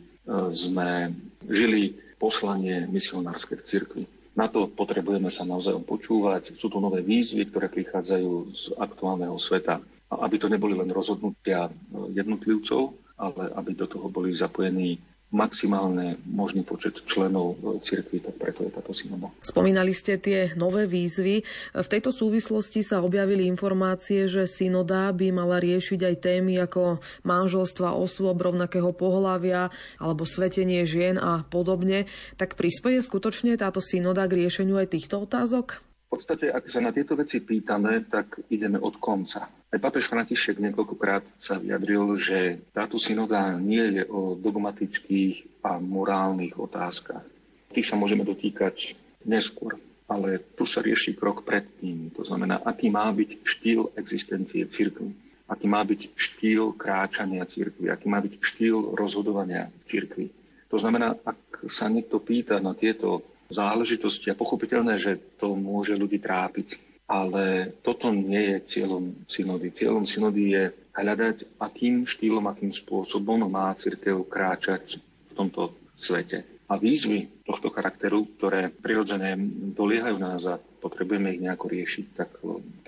sme 0.51 1.15
žili 1.48 1.96
poslanie 2.19 2.84
misionárske 2.91 3.55
v 3.55 3.63
cirkvi. 3.63 4.03
Na 4.36 4.51
to 4.51 4.67
potrebujeme 4.67 5.31
sa 5.31 5.48
naozaj 5.48 5.79
počúvať. 5.88 6.60
Sú 6.60 6.67
tu 6.67 6.84
nové 6.84 7.00
výzvy, 7.00 7.48
ktoré 7.48 7.72
prichádzajú 7.72 8.31
z 8.51 8.63
aktuálneho 8.75 9.39
sveta. 9.39 9.79
Aby 10.12 10.36
to 10.36 10.51
neboli 10.51 10.75
len 10.75 10.91
rozhodnutia 10.91 11.72
e, 11.72 11.72
jednotlivcov, 12.12 12.91
ale 13.15 13.51
aby 13.55 13.72
do 13.75 13.88
toho 13.88 14.12
boli 14.12 14.36
zapojení 14.36 15.00
maximálne 15.30 16.18
možný 16.26 16.66
počet 16.66 17.06
členov 17.06 17.62
cirkvi, 17.86 18.18
tak 18.18 18.42
preto 18.42 18.66
je 18.66 18.74
táto 18.74 18.98
synoda. 18.98 19.30
Spomínali 19.46 19.94
ste 19.94 20.18
tie 20.18 20.58
nové 20.58 20.90
výzvy. 20.90 21.46
V 21.78 21.88
tejto 21.88 22.10
súvislosti 22.10 22.82
sa 22.82 23.06
objavili 23.06 23.46
informácie, 23.46 24.26
že 24.26 24.50
synoda 24.50 25.14
by 25.14 25.30
mala 25.30 25.62
riešiť 25.62 26.00
aj 26.02 26.16
témy 26.18 26.58
ako 26.66 26.98
manželstva 27.30 27.94
osôb 27.94 28.42
rovnakého 28.42 28.90
pohľavia 28.90 29.70
alebo 30.02 30.26
svetenie 30.26 30.82
žien 30.90 31.22
a 31.22 31.46
podobne. 31.46 32.10
Tak 32.42 32.58
prispieje 32.58 33.06
skutočne 33.06 33.54
táto 33.54 33.82
synoda 33.86 34.26
k 34.26 34.46
riešeniu 34.46 34.82
aj 34.82 34.98
týchto 34.98 35.30
otázok? 35.30 35.88
V 36.10 36.18
podstate, 36.18 36.50
ak 36.50 36.66
sa 36.66 36.82
na 36.82 36.89
tieto 36.89 37.13
veci 37.13 37.38
pýtame, 37.46 38.10
tak 38.10 38.42
ideme 38.50 38.82
od 38.82 38.98
konca. 38.98 39.46
Aj 39.46 39.78
papež 39.78 40.10
František 40.10 40.58
niekoľkokrát 40.58 41.22
sa 41.38 41.62
vyjadril, 41.62 42.18
že 42.18 42.58
táto 42.74 42.98
synoda 42.98 43.54
nie 43.62 44.01
je 44.01 44.04
o 44.10 44.34
dogmatických 44.34 45.62
a 45.62 45.78
morálnych 45.78 46.58
otázkach. 46.58 47.22
Tých 47.70 47.86
sa 47.86 47.94
môžeme 47.94 48.25
dotýkať 48.25 48.98
neskôr. 49.30 49.78
ale 50.10 50.42
tu 50.58 50.66
sa 50.66 50.82
rieši 50.82 51.13
krok 51.13 51.46
predtým. 51.46 52.10
To 52.18 52.25
znamená, 52.25 52.66
aký 52.66 52.89
má 52.89 53.06
byť 53.13 53.46
štýl 53.46 53.94
existencie 53.94 54.66
cirkvi, 54.66 55.13
aký 55.46 55.70
má 55.70 55.86
byť 55.86 56.18
štýl 56.18 56.74
kráčania 56.74 57.46
cirkvi, 57.46 57.94
aký 57.94 58.10
má 58.10 58.18
byť 58.18 58.34
štýl 58.42 58.98
rozhodovania 58.98 59.70
cirkvi. 59.86 60.34
To 60.74 60.82
znamená, 60.82 61.13
ak 61.13 61.70
sa 61.70 61.86
niekto 61.94 62.18
pýta 62.18 62.58
na 62.58 62.74
tieto 62.74 63.22
záležitosti 63.50 64.29
a 64.29 64.38
pochopiteľné, 64.38 65.01
že 65.01 65.18
to 65.41 65.58
môže 65.58 65.98
ľudí 65.98 66.22
trápiť, 66.22 66.77
ale 67.10 67.74
toto 67.82 68.13
nie 68.13 68.56
je 68.56 68.58
cieľom 68.77 69.25
synody. 69.25 69.74
Cieľom 69.74 70.06
synody 70.06 70.53
je 70.53 70.63
hľadať, 70.94 71.58
akým 71.58 72.06
štýlom, 72.06 72.46
akým 72.46 72.70
spôsobom 72.70 73.50
má 73.50 73.74
církev 73.74 74.22
kráčať 74.29 75.01
v 75.01 75.32
tomto 75.34 75.74
svete. 75.98 76.46
A 76.70 76.77
výzvy 76.77 77.41
tohto 77.50 77.74
charakteru, 77.74 78.29
ktoré 78.38 78.70
prirodzene 78.70 79.34
doliehajú 79.74 80.18
nás 80.22 80.46
a 80.46 80.62
potrebujeme 80.62 81.34
ich 81.34 81.41
nejako 81.41 81.65
riešiť, 81.65 82.06
tak 82.13 82.29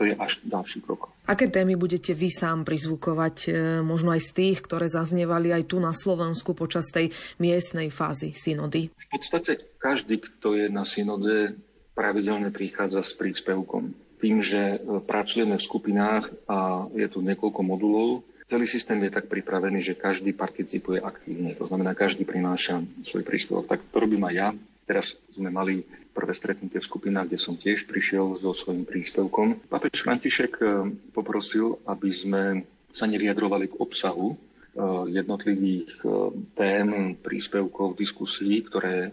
to 0.02 0.10
je 0.10 0.18
až 0.18 0.42
ďalší 0.42 0.82
krok. 0.82 1.14
Aké 1.30 1.46
témy 1.46 1.78
budete 1.78 2.18
vy 2.18 2.34
sám 2.34 2.66
prizvukovať, 2.66 3.36
e, 3.46 3.50
možno 3.86 4.10
aj 4.10 4.26
z 4.26 4.32
tých, 4.34 4.58
ktoré 4.66 4.90
zaznievali 4.90 5.54
aj 5.54 5.70
tu 5.70 5.78
na 5.78 5.94
Slovensku 5.94 6.58
počas 6.58 6.90
tej 6.90 7.14
miestnej 7.38 7.94
fázy 7.94 8.34
synody? 8.34 8.90
V 8.90 9.08
podstate 9.14 9.78
každý, 9.78 10.18
kto 10.18 10.58
je 10.58 10.74
na 10.74 10.90
synode, 10.90 11.54
pravidelne 11.94 12.50
prichádza 12.50 13.06
s 13.06 13.14
príspevkom. 13.14 13.94
Tým, 14.18 14.42
že 14.42 14.82
e, 14.82 14.98
pracujeme 15.06 15.62
v 15.62 15.68
skupinách 15.70 16.34
a 16.50 16.90
je 16.98 17.06
tu 17.06 17.22
niekoľko 17.22 17.62
modulov, 17.62 18.26
Celý 18.52 18.68
systém 18.68 19.00
je 19.08 19.16
tak 19.16 19.32
pripravený, 19.32 19.80
že 19.80 19.96
každý 19.96 20.36
participuje 20.36 21.00
aktívne. 21.00 21.56
To 21.56 21.64
znamená, 21.64 21.96
každý 21.96 22.28
prináša 22.28 22.84
svoj 23.00 23.24
príspevok. 23.24 23.64
Tak 23.64 23.80
to 23.88 23.96
robím 23.96 24.28
aj 24.28 24.36
ja. 24.36 24.50
Teraz 24.92 25.16
sme 25.32 25.48
mali 25.48 25.88
prvé 26.12 26.36
stretnutie 26.36 26.84
v 26.84 26.90
skupinách, 26.92 27.32
kde 27.32 27.40
som 27.40 27.56
tiež 27.56 27.88
prišiel 27.88 28.36
so 28.36 28.52
svojím 28.52 28.84
príspevkom. 28.84 29.72
Papež 29.72 30.04
František 30.04 30.60
e, 30.60 30.92
poprosil, 31.16 31.80
aby 31.88 32.12
sme 32.12 32.68
sa 32.92 33.08
nevyjadrovali 33.08 33.72
k 33.72 33.80
obsahu 33.80 34.36
e, 34.36 34.38
jednotlivých 35.16 36.04
tém, 36.60 37.16
príspevkov, 37.16 37.96
diskusí, 37.96 38.68
ktoré 38.68 39.08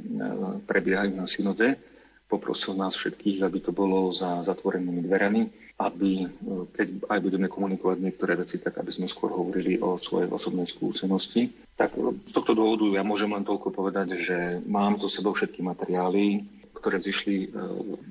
prebiehajú 0.67 1.15
na 1.15 1.31
synode. 1.31 1.79
Poprosil 2.27 2.75
nás 2.75 2.99
všetkých, 2.99 3.47
aby 3.47 3.63
to 3.63 3.71
bolo 3.71 4.11
za 4.11 4.43
zatvorenými 4.43 5.07
dverami 5.07 5.68
aby, 5.79 6.27
e, 6.27 6.29
keď 6.75 7.07
aj 7.07 7.19
budeme 7.23 7.47
komunikovať 7.47 7.97
niektoré 8.03 8.35
veci, 8.35 8.59
tak 8.59 8.83
aby 8.83 8.91
sme 8.91 9.07
skôr 9.07 9.31
hovorili 9.31 9.79
o 9.79 9.95
svojej 9.95 10.27
osobnej 10.27 10.67
skúsenosti. 10.67 11.47
Tak 11.79 11.95
e, 11.95 12.19
z 12.27 12.33
tohto 12.35 12.59
dôvodu 12.59 12.91
ja 12.91 13.07
môžem 13.07 13.31
len 13.31 13.47
toľko 13.47 13.71
povedať, 13.71 14.19
že 14.19 14.39
mám 14.67 14.99
so 14.99 15.07
sebou 15.07 15.39
všetky 15.39 15.63
materiály, 15.63 16.43
ktoré 16.75 16.99
zišli 16.99 17.37
e, 17.47 17.49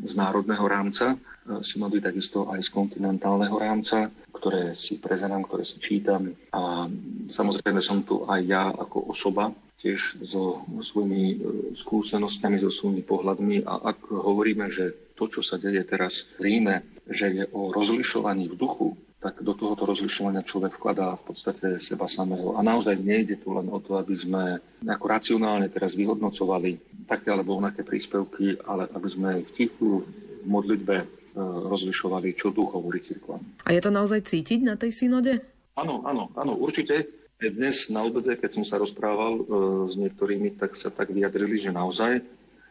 z 0.08 0.14
národného 0.16 0.64
rámca 0.64 1.20
synody, 1.64 2.04
takisto 2.04 2.52
aj 2.52 2.60
z 2.60 2.76
kontinentálneho 2.76 3.56
rámca, 3.56 4.12
ktoré 4.36 4.76
si 4.76 5.00
prezerám, 5.00 5.48
ktoré 5.48 5.64
si 5.64 5.80
čítam. 5.80 6.28
A 6.52 6.92
samozrejme 7.32 7.80
som 7.80 8.04
tu 8.04 8.28
aj 8.28 8.42
ja 8.44 8.68
ako 8.68 9.16
osoba, 9.16 9.56
tiež 9.80 10.20
so 10.28 10.68
svojimi 10.84 11.40
skúsenostiami, 11.72 12.60
so 12.60 12.68
svojimi 12.68 13.00
pohľadmi. 13.00 13.64
A 13.64 13.96
ak 13.96 14.12
hovoríme, 14.12 14.68
že 14.68 14.92
to, 15.18 15.26
čo 15.26 15.42
sa 15.42 15.58
deje 15.58 15.82
teraz 15.82 16.30
v 16.38 16.54
Ríme, 16.54 16.86
že 17.10 17.34
je 17.34 17.44
o 17.50 17.74
rozlišovaní 17.74 18.54
v 18.54 18.56
duchu, 18.56 18.94
tak 19.18 19.42
do 19.42 19.58
tohoto 19.58 19.90
rozlišovania 19.90 20.46
človek 20.46 20.78
vkladá 20.78 21.18
v 21.18 21.34
podstate 21.34 21.82
seba 21.82 22.06
samého. 22.06 22.54
A 22.54 22.62
naozaj 22.62 23.02
nejde 23.02 23.42
tu 23.42 23.50
len 23.58 23.66
o 23.66 23.82
to, 23.82 23.98
aby 23.98 24.14
sme 24.14 24.62
ako 24.86 25.06
racionálne 25.10 25.74
teraz 25.74 25.98
vyhodnocovali 25.98 27.02
také 27.10 27.34
alebo 27.34 27.58
onaké 27.58 27.82
príspevky, 27.82 28.62
ale 28.70 28.86
aby 28.94 29.08
sme 29.10 29.30
v 29.42 29.50
tichu 29.58 30.06
v 30.06 30.46
modlitbe 30.46 30.96
e, 31.02 31.06
rozlišovali, 31.42 32.38
čo 32.38 32.54
duch 32.54 32.78
hovorí 32.78 33.02
cirkvám. 33.02 33.42
A 33.66 33.74
je 33.74 33.82
to 33.82 33.90
naozaj 33.90 34.22
cítiť 34.22 34.62
na 34.62 34.78
tej 34.78 34.94
synode? 34.94 35.42
Áno, 35.74 36.06
áno, 36.06 36.30
áno, 36.38 36.54
určite. 36.54 37.10
Dnes 37.38 37.90
na 37.94 38.02
obede, 38.02 38.34
keď 38.38 38.62
som 38.62 38.66
sa 38.66 38.78
rozprával 38.78 39.34
e, 39.34 39.44
s 39.90 39.94
niektorými, 39.98 40.62
tak 40.62 40.78
sa 40.78 40.94
tak 40.94 41.10
vyjadrili, 41.10 41.58
že 41.58 41.74
naozaj 41.74 42.22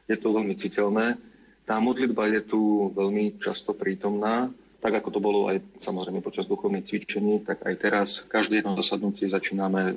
je 0.07 0.17
to 0.17 0.31
veľmi 0.31 0.55
citeľné 0.55 1.19
tá 1.67 1.83
modlitba 1.83 2.31
je 2.31 2.41
tu 2.47 2.89
veľmi 2.95 3.43
často 3.43 3.75
prítomná, 3.75 4.49
tak 4.79 5.03
ako 5.03 5.09
to 5.11 5.21
bolo 5.21 5.51
aj 5.51 5.83
samozrejme 5.83 6.23
počas 6.23 6.47
duchovných 6.47 6.87
cvičení, 6.87 7.43
tak 7.43 7.67
aj 7.67 7.75
teraz 7.75 8.09
každé 8.23 8.63
jedno 8.63 8.79
zasadnutie 8.79 9.27
začíname 9.27 9.83
e, 9.91 9.95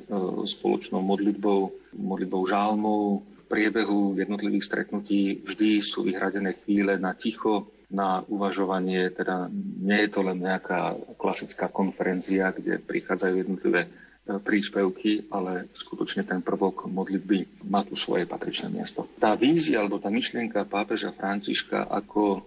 spoločnou 0.50 1.06
modlitbou, 1.06 1.94
modlitbou 1.94 2.42
žálmov. 2.50 3.22
V 3.22 3.44
priebehu 3.46 4.18
jednotlivých 4.18 4.66
stretnutí 4.66 5.46
vždy 5.46 5.86
sú 5.86 6.02
vyhradené 6.02 6.58
chvíle 6.66 6.98
na 6.98 7.14
ticho, 7.14 7.70
na 7.94 8.26
uvažovanie, 8.26 9.14
teda 9.14 9.50
nie 9.82 10.06
je 10.06 10.10
to 10.10 10.22
len 10.26 10.42
nejaká 10.42 10.98
klasická 11.18 11.70
konferencia, 11.70 12.54
kde 12.54 12.82
prichádzajú 12.82 13.34
jednotlivé 13.46 13.90
príspevky, 14.38 15.26
ale 15.34 15.65
skutočne 15.74 16.22
ten 16.22 16.46
prvok 16.46 16.86
modlitby 16.86 17.65
má 17.65 17.82
tu 17.82 17.98
svoje 17.98 18.30
patričné 18.30 18.70
miesto. 18.70 19.10
Tá 19.18 19.34
vízia 19.34 19.82
alebo 19.82 19.98
tá 19.98 20.13
myšlienka 20.13 20.70
pápeža 20.70 21.10
Františka, 21.10 21.89
ako 21.89 22.46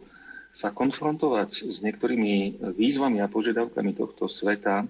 sa 0.54 0.70
konfrontovať 0.70 1.66
s 1.66 1.82
niektorými 1.82 2.62
výzvami 2.78 3.18
a 3.18 3.32
požiadavkami 3.32 3.96
tohto 3.96 4.30
sveta 4.30 4.86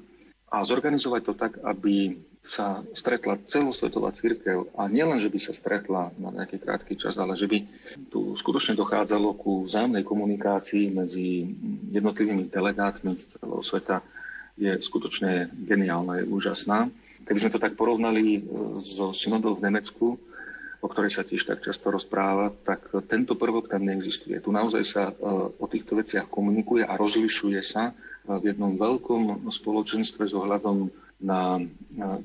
a 0.52 0.57
zorganizovať 0.61 1.22
to 1.24 1.35
tak, 1.38 1.52
aby 1.64 2.12
sa 2.42 2.83
stretla 2.90 3.38
celosvetová 3.46 4.11
církev 4.11 4.74
a 4.74 4.90
nielen, 4.90 5.22
že 5.22 5.31
by 5.31 5.38
sa 5.38 5.55
stretla 5.55 6.11
na 6.18 6.35
nejaký 6.35 6.59
krátky 6.59 6.98
čas, 6.98 7.14
ale 7.14 7.38
že 7.38 7.46
by 7.46 7.59
tu 8.11 8.35
skutočne 8.35 8.74
dochádzalo 8.74 9.38
ku 9.38 9.62
vzájomnej 9.62 10.02
komunikácii 10.02 10.90
medzi 10.90 11.46
jednotlivými 11.94 12.50
delegátmi 12.50 13.14
z 13.14 13.38
celého 13.38 13.62
sveta, 13.62 14.02
je 14.56 14.72
skutočne 14.80 15.48
geniálna, 15.64 16.22
je 16.22 16.28
úžasná. 16.28 16.88
Keby 17.22 17.38
sme 17.38 17.54
to 17.54 17.62
tak 17.62 17.78
porovnali 17.78 18.38
e, 18.38 18.40
so 18.82 19.14
synodou 19.14 19.56
v 19.56 19.64
Nemecku, 19.70 20.18
o 20.82 20.86
ktorej 20.90 21.14
sa 21.14 21.22
tiež 21.22 21.46
tak 21.46 21.62
často 21.62 21.94
rozpráva, 21.94 22.50
tak 22.66 22.90
tento 23.06 23.38
prvok 23.38 23.70
tam 23.70 23.86
neexistuje. 23.86 24.42
Tu 24.42 24.50
naozaj 24.50 24.82
sa 24.82 25.02
e, 25.10 25.14
o 25.56 25.66
týchto 25.70 25.96
veciach 25.96 26.26
komunikuje 26.26 26.82
a 26.82 26.98
rozlišuje 26.98 27.60
sa 27.62 27.90
e, 27.90 27.92
v 28.28 28.52
jednom 28.52 28.74
veľkom 28.74 29.46
spoločenstve 29.48 30.26
s 30.26 30.34
ohľadom 30.34 30.90
na 31.22 31.62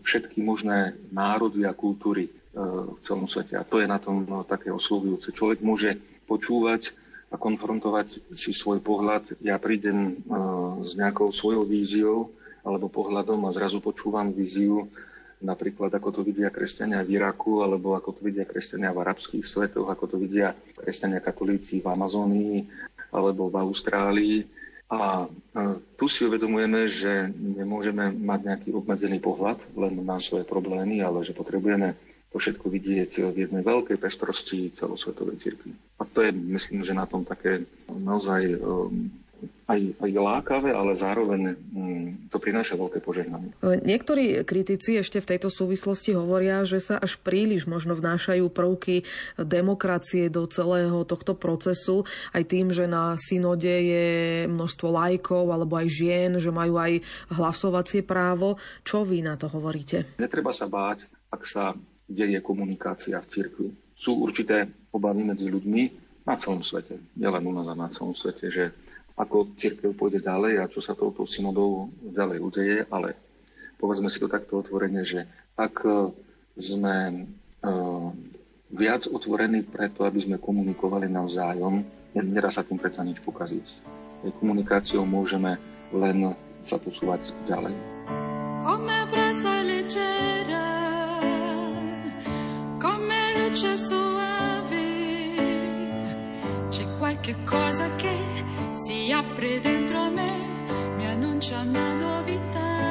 všetky 0.02 0.42
možné 0.42 0.98
národy 1.14 1.62
a 1.62 1.78
kultúry 1.78 2.34
v 2.58 2.98
celom 3.06 3.30
svete. 3.30 3.54
A 3.54 3.62
to 3.62 3.78
je 3.78 3.86
na 3.86 4.02
tom 4.02 4.26
také 4.50 4.74
oslovujúce. 4.74 5.30
Človek 5.38 5.62
môže 5.62 6.02
počúvať 6.26 6.98
a 7.28 7.36
konfrontovať 7.36 8.32
si 8.32 8.56
svoj 8.56 8.80
pohľad. 8.80 9.36
Ja 9.44 9.60
prídem 9.60 10.16
uh, 10.28 10.80
s 10.84 10.96
nejakou 10.96 11.32
svojou 11.36 11.68
víziou 11.68 12.32
alebo 12.64 12.92
pohľadom 12.92 13.48
a 13.48 13.56
zrazu 13.56 13.80
počúvam 13.84 14.32
víziu 14.32 14.88
napríklad 15.42 15.94
ako 15.94 16.10
to 16.10 16.22
vidia 16.26 16.50
kresťania 16.50 17.06
v 17.06 17.22
Iraku, 17.22 17.62
alebo 17.62 17.94
ako 17.94 18.18
to 18.18 18.22
vidia 18.26 18.46
kresťania 18.48 18.90
v 18.94 19.02
arabských 19.06 19.46
svetoch, 19.46 19.86
ako 19.86 20.06
to 20.10 20.16
vidia 20.18 20.54
kresťania 20.78 21.22
katolíci 21.22 21.82
v 21.82 21.88
Amazónii 21.94 22.56
alebo 23.14 23.48
v 23.48 23.56
Austrálii. 23.62 24.38
A 24.88 25.28
tu 26.00 26.06
si 26.08 26.24
uvedomujeme, 26.24 26.88
že 26.88 27.28
nemôžeme 27.36 28.08
mať 28.08 28.40
nejaký 28.48 28.70
obmedzený 28.72 29.20
pohľad 29.20 29.60
len 29.76 30.00
na 30.00 30.16
svoje 30.18 30.48
problémy, 30.48 31.04
ale 31.04 31.28
že 31.28 31.36
potrebujeme 31.36 31.92
to 32.38 32.46
všetko 32.46 32.70
vidieť 32.70 33.34
v 33.34 33.50
jednej 33.50 33.66
veľkej 33.66 33.98
pestrosti 33.98 34.70
celosvetovej 34.70 35.42
cirkvi. 35.42 35.74
A 35.98 36.06
to 36.06 36.22
je, 36.22 36.30
myslím, 36.54 36.86
že 36.86 36.94
na 36.94 37.10
tom 37.10 37.26
také 37.26 37.66
naozaj 37.90 38.62
um, 38.62 39.10
aj, 39.66 39.98
aj 39.98 40.12
lákavé, 40.14 40.70
ale 40.70 40.94
zároveň 40.94 41.58
um, 41.74 42.14
to 42.30 42.38
prináša 42.38 42.78
veľké 42.78 43.02
požehnanie. 43.02 43.58
Niektorí 43.66 44.46
kritici 44.46 45.02
ešte 45.02 45.18
v 45.18 45.34
tejto 45.34 45.50
súvislosti 45.50 46.14
hovoria, 46.14 46.62
že 46.62 46.78
sa 46.78 47.02
až 47.02 47.18
príliš 47.18 47.66
možno 47.66 47.98
vnášajú 47.98 48.54
prvky 48.54 49.02
demokracie 49.42 50.30
do 50.30 50.46
celého 50.46 51.10
tohto 51.10 51.34
procesu, 51.34 52.06
aj 52.38 52.54
tým, 52.54 52.70
že 52.70 52.86
na 52.86 53.18
synode 53.18 53.66
je 53.66 54.46
množstvo 54.46 54.94
lajkov 54.94 55.50
alebo 55.50 55.74
aj 55.74 55.90
žien, 55.90 56.38
že 56.38 56.54
majú 56.54 56.78
aj 56.78 57.02
hlasovacie 57.34 58.06
právo. 58.06 58.62
Čo 58.86 59.10
vy 59.10 59.26
na 59.26 59.42
to 59.42 59.50
hovoríte? 59.50 60.06
Netreba 60.22 60.54
sa 60.54 60.70
báť, 60.70 61.10
ak 61.34 61.42
sa 61.50 61.74
kde 62.08 62.38
je 62.38 62.40
komunikácia 62.40 63.20
v 63.20 63.30
cirkvi. 63.30 63.70
Sú 63.94 64.24
určité 64.24 64.66
obavy 64.96 65.28
medzi 65.28 65.52
ľuďmi 65.52 65.84
na 66.28 66.36
celom 66.40 66.64
svete, 66.64 66.96
nielen 67.16 67.44
u 67.48 67.52
nás 67.56 67.68
a 67.68 67.76
na 67.76 67.92
celom 67.92 68.16
svete, 68.16 68.48
že 68.52 68.72
ako 69.18 69.58
cirkev 69.58 69.98
pôjde 69.98 70.22
ďalej 70.22 70.62
a 70.62 70.70
čo 70.70 70.80
sa 70.80 70.94
touto 70.94 71.26
synodou 71.26 71.90
ďalej 72.04 72.38
udeje, 72.38 72.78
ale 72.94 73.18
povedzme 73.82 74.12
si 74.12 74.22
to 74.22 74.30
takto 74.30 74.62
otvorene, 74.62 75.02
že 75.02 75.26
ak 75.58 75.84
sme 76.54 77.26
uh, 77.66 78.10
viac 78.74 79.10
otvorení 79.10 79.66
preto, 79.66 80.06
aby 80.06 80.20
sme 80.22 80.38
komunikovali 80.38 81.10
navzájom, 81.10 81.82
nedá 82.14 82.54
sa 82.54 82.62
tým 82.62 82.78
predsa 82.78 83.02
nič 83.02 83.22
pokaziť. 83.26 83.66
Komunikáciou 84.38 85.06
môžeme 85.06 85.58
len 85.94 86.36
sa 86.66 86.78
posúvať 86.82 87.32
ďalej. 87.48 87.74
Come 88.68 89.17
luce 93.58 93.76
soave, 93.76 94.76
c'è 96.70 96.86
qualche 97.00 97.36
cosa 97.44 97.96
che 97.96 98.16
si 98.74 99.12
apre 99.12 99.60
dentro 99.60 99.98
a 99.98 100.10
me, 100.10 100.94
mi 100.96 101.08
annuncia 101.08 101.62
una 101.62 101.96
novità, 101.96 102.87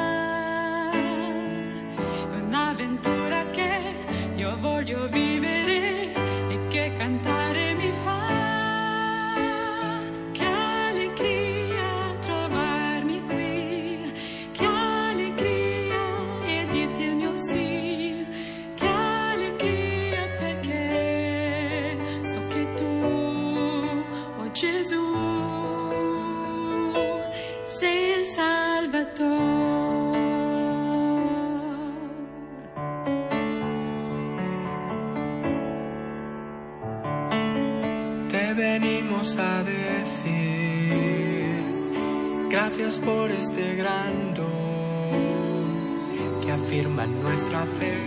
por 42.94 43.32
este 43.32 43.74
gran 43.74 44.32
don 44.32 44.46
que 46.40 46.52
afirma 46.52 47.04
nuestra 47.04 47.66
fe, 47.66 47.98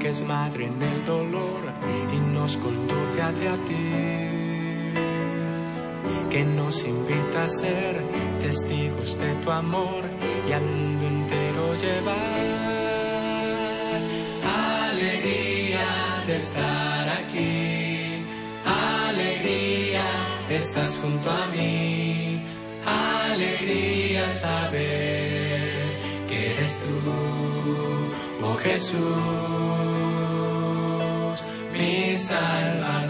que 0.00 0.10
es 0.10 0.22
madre 0.22 0.66
en 0.66 0.82
el 0.82 1.06
dolor 1.06 1.72
y 2.12 2.20
nos 2.20 2.58
conduce 2.58 3.22
hacia 3.22 3.54
ti, 3.66 3.90
que 6.30 6.44
nos 6.44 6.84
invita 6.84 7.44
a 7.44 7.48
ser 7.48 8.02
testigos 8.38 9.18
de 9.18 9.34
tu 9.36 9.50
amor 9.50 10.04
y 10.46 10.52
al 10.52 10.62
mundo 10.62 11.06
entero 11.06 11.74
llevar 11.80 12.58
alegría 14.90 15.86
de 16.26 16.36
estar 16.36 17.08
aquí 17.08 17.78
estás 20.58 20.98
junto 20.98 21.30
a 21.30 21.46
mí. 21.46 22.07
Alegría 23.38 24.32
saber 24.32 25.70
que 26.28 26.50
eres 26.54 26.80
tú, 26.80 26.94
oh 28.42 28.56
Jesús, 28.56 28.98
mi 31.72 32.16
Salvador. 32.16 33.07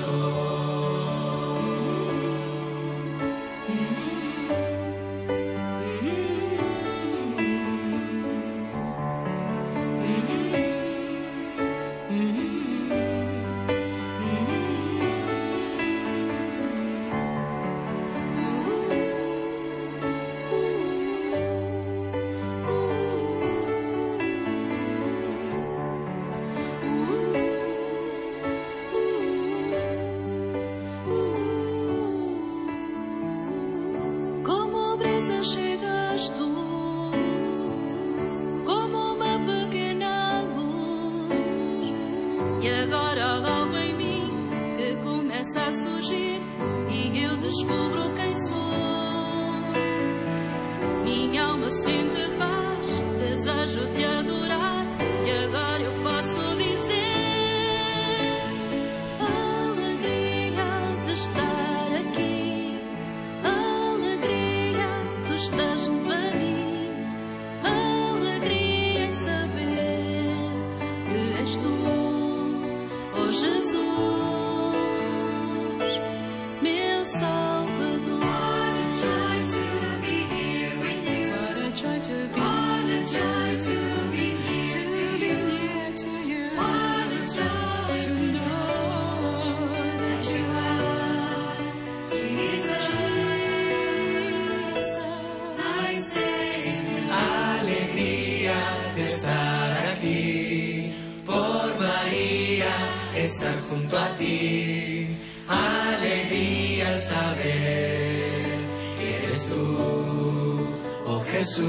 estar 103.29 103.55
junto 103.69 103.99
a 103.99 104.09
ti. 104.17 105.07
Alegría 105.49 106.89
al 106.95 107.01
saber 107.03 108.59
que 108.97 109.17
eres 109.19 109.49
tú, 109.49 110.67
oh 111.07 111.21
Jesús, 111.31 111.67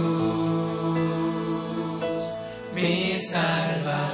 mi 2.74 3.20
salvador. 3.20 4.09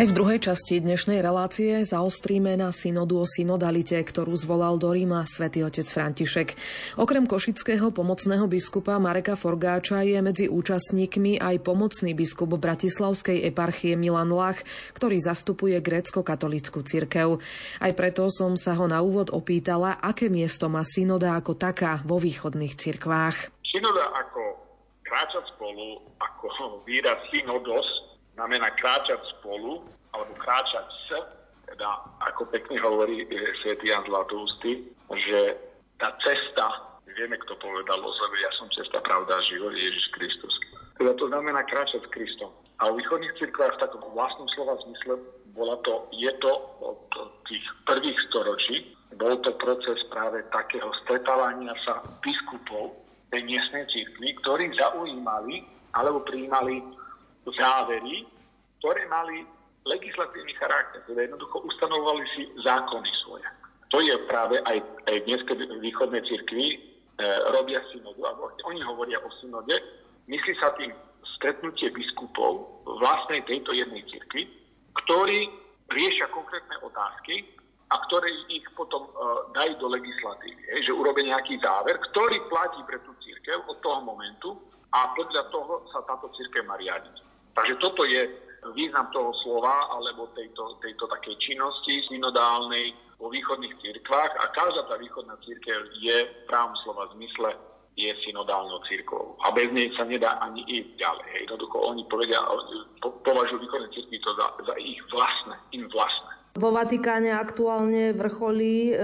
Aj 0.00 0.08
v 0.08 0.16
druhej 0.16 0.40
časti 0.40 0.80
dnešnej 0.80 1.20
relácie 1.20 1.84
zaostríme 1.84 2.56
na 2.56 2.72
synodu 2.72 3.20
o 3.20 3.28
synodalite, 3.28 4.00
ktorú 4.00 4.32
zvolal 4.32 4.80
do 4.80 4.96
Ríma 4.96 5.28
svätý 5.28 5.60
otec 5.60 5.84
František. 5.84 6.56
Okrem 6.96 7.28
košického 7.28 7.92
pomocného 7.92 8.48
biskupa 8.48 8.96
Mareka 8.96 9.36
Forgáča 9.36 10.00
je 10.00 10.16
medzi 10.24 10.48
účastníkmi 10.48 11.36
aj 11.36 11.60
pomocný 11.60 12.16
biskup 12.16 12.48
Bratislavskej 12.56 13.44
eparchie 13.44 13.92
Milan 13.92 14.32
Lach, 14.32 14.64
ktorý 14.96 15.20
zastupuje 15.20 15.76
grécko-katolickú 15.84 16.80
cirkev. 16.80 17.36
Aj 17.84 17.92
preto 17.92 18.32
som 18.32 18.56
sa 18.56 18.72
ho 18.80 18.88
na 18.88 19.04
úvod 19.04 19.28
opýtala, 19.28 20.00
aké 20.00 20.32
miesto 20.32 20.72
má 20.72 20.80
synoda 20.80 21.36
ako 21.36 21.60
taká 21.60 22.00
vo 22.08 22.16
východných 22.16 22.72
cirkvách. 22.72 23.52
Synoda 23.68 24.16
ako 24.16 24.64
kráčať 25.04 25.44
spolu, 25.52 26.00
ako 26.16 26.48
výraz 26.88 27.20
synodos, 27.28 28.09
znamená 28.40 28.72
kráčať 28.80 29.20
spolu, 29.36 29.84
alebo 30.16 30.32
kráčať 30.40 30.88
s, 30.88 31.08
teda 31.68 31.88
ako 32.24 32.48
pekne 32.48 32.80
hovorí 32.80 33.28
e, 33.28 33.28
svätý 33.60 33.92
Jan 33.92 34.08
Zlatoustý, 34.08 34.80
že 35.12 35.60
tá 36.00 36.16
cesta, 36.24 36.96
vieme, 37.04 37.36
kto 37.36 37.52
povedal 37.60 38.00
o 38.00 38.10
sebe, 38.16 38.36
ja 38.40 38.48
som 38.56 38.72
cesta, 38.72 38.96
pravda 39.04 39.36
a 39.36 39.44
život, 39.44 39.76
Ježiš 39.76 40.08
Kristus. 40.16 40.56
Teda 40.96 41.12
to 41.20 41.28
znamená 41.28 41.60
kráčať 41.68 42.00
s 42.00 42.12
Kristom. 42.16 42.48
A 42.80 42.88
v 42.88 42.96
východných 43.04 43.36
cirkvách 43.36 43.76
v 43.76 43.82
takom 43.84 44.08
vlastnom 44.16 44.48
slova 44.56 44.80
zmysle 44.88 45.20
bola 45.52 45.76
to, 45.84 46.08
je 46.16 46.32
to 46.40 46.52
od 46.80 46.96
tých 47.44 47.64
prvých 47.84 48.16
storočí, 48.32 48.96
bol 49.20 49.36
to 49.44 49.52
proces 49.60 50.00
práve 50.08 50.40
takého 50.48 50.88
stretávania 51.04 51.76
sa 51.84 52.00
biskupov 52.24 52.96
tej 53.28 53.44
miestnej 53.44 53.84
cirkvi, 53.92 54.32
ktorí 54.40 54.72
zaujímali 54.80 55.60
alebo 55.92 56.24
prijímali 56.24 56.80
závery, 57.48 58.28
ktoré 58.80 59.08
mali 59.08 59.44
legislatívny 59.88 60.52
charakter, 60.60 61.00
teda 61.08 61.24
jednoducho 61.24 61.64
ustanovovali 61.64 62.24
si 62.36 62.42
zákony 62.60 63.10
svoje. 63.24 63.46
To 63.90 63.98
je 63.98 64.14
práve 64.28 64.60
aj, 64.68 64.78
aj 65.08 65.16
dnes, 65.26 65.40
keď 65.48 65.66
v 65.66 65.82
východnej 65.82 66.22
cirkvi 66.28 66.66
e, 66.72 66.78
robia 67.50 67.80
synodu, 67.90 68.20
alebo 68.22 68.52
oni 68.68 68.80
hovoria 68.86 69.18
o 69.18 69.30
synode, 69.42 69.74
myslí 70.30 70.52
sa 70.62 70.70
tým 70.78 70.92
stretnutie 71.40 71.90
biskupov 71.90 72.84
vlastnej 72.86 73.42
tejto 73.48 73.72
jednej 73.72 74.04
cirkvi, 74.06 74.46
ktorí 75.04 75.48
riešia 75.90 76.30
konkrétne 76.30 76.76
otázky 76.86 77.50
a 77.90 77.98
ktoré 78.06 78.30
ich 78.52 78.62
potom 78.78 79.08
e, 79.08 79.12
dajú 79.58 79.74
do 79.82 79.88
legislatívy. 79.90 80.60
Je, 80.76 80.86
že 80.86 80.92
urobia 80.94 81.34
nejaký 81.34 81.58
záver, 81.58 81.98
ktorý 82.12 82.38
platí 82.46 82.78
pre 82.86 83.02
tú 83.02 83.10
církev 83.18 83.66
od 83.66 83.82
toho 83.82 83.98
momentu 84.06 84.54
a 84.94 85.10
podľa 85.18 85.50
toho 85.50 85.82
sa 85.90 86.06
táto 86.06 86.30
církev 86.38 86.62
má 86.70 86.78
riadiť. 86.78 87.29
Takže 87.60 87.76
toto 87.76 88.08
je 88.08 88.24
význam 88.72 89.12
toho 89.12 89.36
slova 89.44 89.92
alebo 89.92 90.32
tejto, 90.32 90.80
tejto 90.80 91.04
takej 91.12 91.36
činnosti 91.44 92.08
synodálnej 92.08 92.96
vo 93.20 93.28
východných 93.28 93.76
církvách 93.84 94.32
a 94.32 94.48
každá 94.56 94.88
tá 94.88 94.96
východná 94.96 95.36
církev 95.44 95.92
je 96.00 96.16
v 96.24 96.40
právom 96.48 96.72
slova 96.80 97.12
zmysle 97.12 97.52
je 98.00 98.08
synodálnou 98.24 98.80
církvou. 98.88 99.36
A 99.44 99.52
bez 99.52 99.68
nej 99.76 99.92
sa 99.92 100.08
nedá 100.08 100.40
ani 100.40 100.64
ísť 100.64 100.96
ďalej. 100.96 101.28
Jednoducho 101.44 101.76
oni 101.84 102.00
povedia, 102.08 102.40
považujú 103.04 103.60
východné 103.60 103.92
církvy 103.92 104.16
to 104.24 104.32
za, 104.40 104.46
za 104.64 104.74
ich 104.80 104.96
vlastné, 105.12 105.60
im 105.76 105.84
vlastné. 105.92 106.39
Vo 106.58 106.74
Vatikáne 106.74 107.30
aktuálne 107.30 108.10
vrcholí 108.10 108.90
e, 108.90 108.94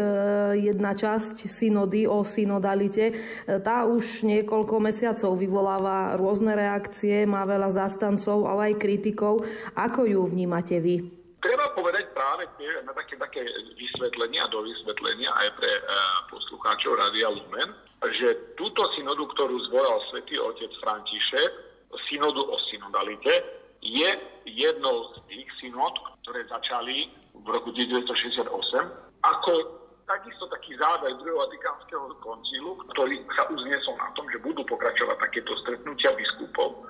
jedna 0.66 0.98
časť 0.98 1.46
synody 1.46 2.02
o 2.02 2.26
synodalite. 2.26 3.14
E, 3.14 3.62
tá 3.62 3.86
už 3.86 4.26
niekoľko 4.26 4.82
mesiacov 4.82 5.38
vyvoláva 5.38 6.18
rôzne 6.18 6.58
reakcie, 6.58 7.22
má 7.22 7.46
veľa 7.46 7.70
zástancov, 7.70 8.50
ale 8.50 8.74
aj 8.74 8.82
kritikov. 8.82 9.46
Ako 9.78 10.10
ju 10.10 10.26
vnímate 10.26 10.82
vy? 10.82 11.06
Treba 11.38 11.70
povedať 11.78 12.10
práve 12.10 12.50
na 12.82 12.90
také, 12.90 13.14
také 13.14 13.46
vysvetlenia 13.78 14.50
do 14.50 14.66
vysvetlenia 14.66 15.30
aj 15.30 15.48
pre 15.54 15.70
e, 15.70 15.82
poslucháčov 16.34 16.98
Radia 16.98 17.30
Lumen, 17.30 17.70
že 18.10 18.58
túto 18.58 18.82
synodu, 18.98 19.22
ktorú 19.22 19.54
zvolal 19.70 20.02
svätý 20.10 20.34
otec 20.42 20.74
František, 20.82 21.50
synodu 22.10 22.42
o 22.42 22.58
synodalite, 22.74 23.62
je 23.86 24.10
jednou 24.50 25.14
z 25.14 25.16
tých 25.30 25.48
synod, 25.62 25.94
ktoré 26.26 26.42
začali 26.50 27.06
v 27.38 27.46
roku 27.46 27.70
1968 27.70 28.50
ako 29.22 29.52
takisto 30.10 30.50
taký 30.50 30.74
záver 30.74 31.14
druhého 31.22 31.38
Vatikánskeho 31.38 32.18
koncilu, 32.18 32.74
ktorý 32.90 33.22
sa 33.38 33.46
uznesol 33.46 33.94
na 33.94 34.10
tom, 34.18 34.26
že 34.34 34.42
budú 34.42 34.66
pokračovať 34.66 35.22
takéto 35.22 35.54
stretnutia 35.62 36.10
biskupov, 36.18 36.82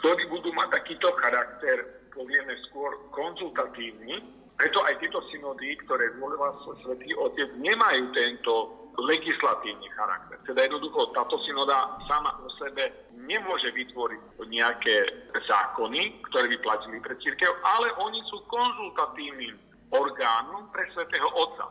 ktorí 0.00 0.32
budú 0.32 0.48
mať 0.56 0.80
takýto 0.80 1.12
charakter, 1.20 2.08
povieme 2.08 2.56
skôr 2.72 2.96
konzultatívny, 3.12 4.16
preto 4.56 4.80
aj 4.88 4.96
tieto 4.96 5.20
synody, 5.28 5.76
ktoré 5.84 6.16
zvolil 6.16 6.40
Svetý 6.80 7.12
Otec, 7.20 7.52
nemajú 7.60 8.16
tento 8.16 8.52
legislatívny 8.96 9.92
charakter. 9.92 10.40
Teda 10.48 10.64
jednoducho 10.64 11.12
táto 11.12 11.36
synoda 11.44 12.00
sama 12.08 12.32
o 12.40 12.48
sebe 12.56 13.09
nemôže 13.26 13.68
vytvoriť 13.74 14.20
nejaké 14.48 14.96
zákony, 15.34 16.22
ktoré 16.30 16.46
by 16.56 16.58
platili 16.64 16.96
pre 17.02 17.14
církev, 17.20 17.50
ale 17.64 17.92
oni 18.00 18.20
sú 18.28 18.40
konzultatívnym 18.48 19.54
orgánom 19.90 20.70
pre 20.70 20.86
svätého 20.94 21.26
Otca. 21.34 21.66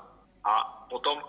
A 0.47 0.85
potom 0.87 1.19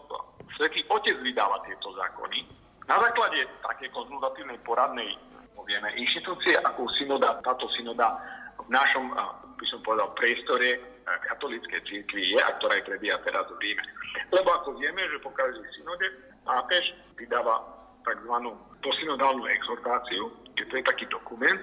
svätý 0.54 0.87
Otec 0.87 1.18
vydáva 1.22 1.62
tieto 1.66 1.90
zákony. 1.94 2.46
Na 2.87 2.98
základe 2.98 3.46
také 3.62 3.90
konzultatívnej 3.90 4.59
poradnej 4.66 5.14
povieme, 5.54 5.94
inštitúcie, 5.94 6.59
ako 6.62 6.90
synoda, 6.98 7.38
táto 7.42 7.68
synoda 7.78 8.18
v 8.59 8.68
našom, 8.70 9.14
by 9.59 9.66
som 9.68 9.83
povedal, 9.83 10.11
priestore 10.14 10.78
katolíckej 11.26 11.80
církvy 11.87 12.22
je 12.35 12.38
a 12.38 12.54
ktorá 12.59 12.78
aj 12.78 12.87
prebieha 12.87 13.18
teraz 13.26 13.46
v 13.50 13.59
Ríme. 13.59 13.83
Lebo 14.30 14.48
ako 14.54 14.78
vieme, 14.78 15.02
že 15.11 15.18
po 15.22 15.35
každej 15.35 15.66
synode 15.74 16.06
pápež 16.46 16.85
vydáva 17.18 17.62
tzv. 18.06 18.35
Posynodálnu 18.81 19.45
exhortáciu, 19.47 20.33
je 20.57 20.64
to 20.69 20.75
je 20.77 20.85
taký 20.85 21.05
dokument, 21.09 21.61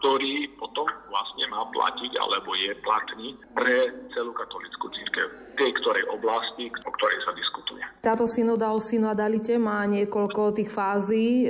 ktorý 0.00 0.48
potom 0.56 0.88
vlastne 1.12 1.44
má 1.52 1.66
platiť 1.68 2.12
alebo 2.16 2.56
je 2.56 2.72
platný 2.80 3.36
pre 3.52 3.92
celú 4.16 4.32
katolickú 4.32 4.88
církev, 4.88 5.26
tej 5.60 5.70
ktorej 5.82 6.04
oblasti, 6.08 6.72
o 6.72 6.90
ktorej 6.96 7.20
sa 7.20 7.32
diskutuje. 7.36 7.82
Táto 8.00 8.24
synoda 8.24 8.72
o 8.72 8.80
synodalite 8.80 9.60
má 9.60 9.84
niekoľko 9.84 10.56
tých 10.56 10.72
fází. 10.72 11.44
E, 11.44 11.46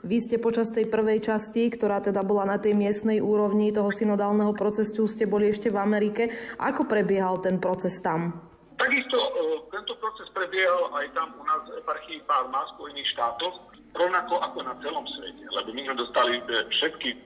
vy 0.00 0.16
ste 0.24 0.40
počas 0.40 0.72
tej 0.72 0.88
prvej 0.88 1.20
časti, 1.20 1.68
ktorá 1.68 2.00
teda 2.00 2.24
bola 2.24 2.48
na 2.48 2.56
tej 2.56 2.72
miestnej 2.72 3.20
úrovni 3.20 3.76
toho 3.76 3.92
synodálneho 3.92 4.56
procesu, 4.56 5.04
ste 5.04 5.28
boli 5.28 5.52
ešte 5.52 5.68
v 5.68 5.76
Amerike. 5.76 6.22
Ako 6.56 6.88
prebiehal 6.88 7.44
ten 7.44 7.60
proces 7.60 8.00
tam? 8.00 8.40
Takisto 8.80 9.20
e, 9.20 9.30
tento 9.68 9.92
proces 10.00 10.32
prebiehal 10.32 10.96
aj 10.96 11.06
tam 11.12 11.28
u 11.36 11.44
nás 11.44 11.60
v 11.68 11.76
eparchii 11.84 12.24
Pálma 12.24 12.64
v 12.64 12.72
Spojených 12.80 13.08
štátoch 13.12 13.75
rovnako 13.96 14.34
ako 14.44 14.58
na 14.62 14.74
celom 14.84 15.04
svete, 15.16 15.44
lebo 15.50 15.68
my 15.72 15.80
sme 15.88 15.96
dostali 15.96 16.34
e, 16.36 16.42
všetky 16.70 17.08
e, 17.16 17.18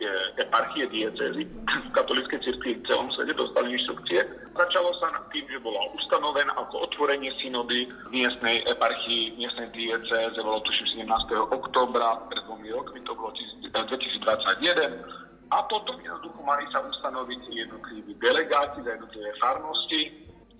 eparchie 0.47 0.87
diecezy 0.89 1.43
v 1.45 1.91
katolíckej 1.93 2.41
cirkvi 2.47 2.79
v 2.79 2.87
celom 2.87 3.11
svete 3.13 3.35
dostali 3.35 3.75
inštrukcie. 3.75 4.23
Začalo 4.55 4.91
sa 5.03 5.11
tým, 5.35 5.45
že 5.51 5.59
bola 5.59 5.83
ustanovená 5.99 6.55
ako 6.55 6.87
otvorenie 6.87 7.35
synody 7.43 7.91
v 7.91 8.09
miestnej 8.15 8.63
eparchii, 8.71 9.35
miestnej 9.35 9.69
dieceze, 9.75 10.39
bolo 10.39 10.63
tuším 10.63 11.07
17. 11.07 11.55
oktobra, 11.59 12.23
pred 12.31 12.43
dvomi 12.47 12.71
rokmi, 12.71 13.03
to 13.03 13.13
bolo 13.19 13.35
2021. 13.35 15.21
A 15.51 15.59
potom 15.67 15.99
jednoducho 15.99 16.39
mali 16.47 16.63
sa 16.71 16.79
ustanoviť 16.79 17.43
jednotliví 17.51 18.15
delegáti 18.23 18.87
za 18.87 18.95
jednotlivé 18.95 19.35
farnosti, 19.43 20.03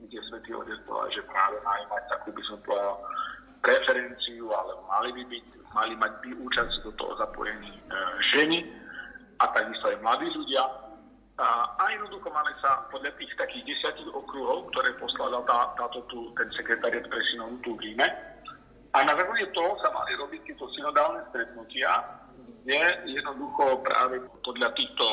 kde 0.03 0.19
Svetý 0.27 0.51
Otec 0.59 0.83
povedal, 0.83 1.15
že 1.15 1.23
práve 1.31 1.57
majú 1.63 1.85
mať 1.95 2.03
takú, 2.11 2.29
by 2.35 2.43
som 2.43 2.59
povedal, 2.67 2.99
preferenciu, 3.63 4.51
ale 4.51 4.73
mali 4.91 5.09
by 5.15 5.23
byť 5.31 5.60
mali 5.75 5.95
mať 5.97 6.13
by 6.23 6.31
účasť 6.35 6.75
do 6.87 6.93
toho 6.99 7.13
zapojení 7.19 7.71
e, 7.71 7.83
ženy 8.35 8.59
a 9.39 9.45
takisto 9.55 9.89
aj 9.91 10.03
mladí 10.03 10.29
ľudia. 10.35 10.63
A, 11.41 11.89
jednoducho 11.89 12.29
máme 12.29 12.53
sa 12.61 12.85
podľa 12.93 13.17
tých 13.17 13.33
takých 13.41 13.65
desiatich 13.65 14.13
okruhov, 14.13 14.69
ktoré 14.77 14.93
poslala 15.01 15.41
tá, 15.49 15.73
táto 15.81 16.05
tu, 16.13 16.29
ten 16.37 16.53
sekretariat 16.53 17.09
pre 17.09 17.23
synodu 17.33 17.57
tu 17.65 17.73
v 17.81 17.89
Ríme. 17.89 18.07
A 18.93 18.99
na 19.09 19.17
základe 19.17 19.49
toho 19.57 19.73
sa 19.81 19.89
mali 19.89 20.13
robiť 20.21 20.41
tieto 20.45 20.69
synodálne 20.77 21.25
stretnutia, 21.33 22.05
kde 22.61 22.81
jednoducho 23.09 23.81
práve 23.81 24.21
podľa 24.45 24.69
týchto 24.77 25.05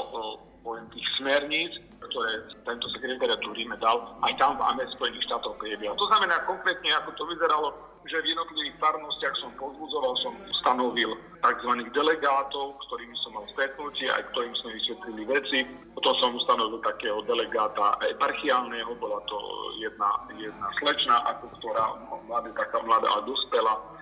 poviem, 0.67 0.91
tých 0.91 1.07
smerníc, 1.15 1.71
ktoré 2.03 2.43
tento 2.67 2.91
sekretariat 2.91 3.39
tu 3.39 3.55
Ríme 3.55 3.79
dal, 3.79 4.19
aj 4.19 4.35
tam 4.35 4.59
v 4.59 4.67
Amerických 4.67 4.99
Spojených 4.99 5.25
štátoch 5.31 5.55
prebiehal. 5.55 5.95
To 5.95 6.11
znamená 6.11 6.43
konkrétne, 6.43 6.91
ako 6.99 7.15
to 7.15 7.23
vyzeralo 7.31 7.67
že 8.07 8.23
v 8.23 8.31
jednotlivých 8.31 8.79
farnostiach 8.79 9.35
som 9.43 9.51
pozbudzoval, 9.59 10.13
som 10.23 10.33
stanovil 10.63 11.11
tzv. 11.43 11.71
delegátov, 11.91 12.79
ktorými 12.87 13.15
som 13.23 13.35
mal 13.35 13.45
stretnutie, 13.51 14.07
aj 14.07 14.23
ktorým 14.31 14.55
sme 14.63 14.69
vysvetlili 14.79 15.23
veci. 15.27 15.59
Potom 15.91 16.13
som 16.23 16.31
ustanovil 16.39 16.79
takého 16.83 17.19
delegáta 17.27 17.99
eparchiálneho, 18.07 18.95
bola 18.97 19.19
to 19.27 19.37
jedna, 19.83 20.09
jedna 20.39 20.67
slečna, 20.79 21.19
ako 21.35 21.51
ktorá 21.59 21.85
mladá, 22.27 22.49
taká 22.55 22.79
mladá 22.87 23.07
a 23.11 23.23
dospela 23.27 23.96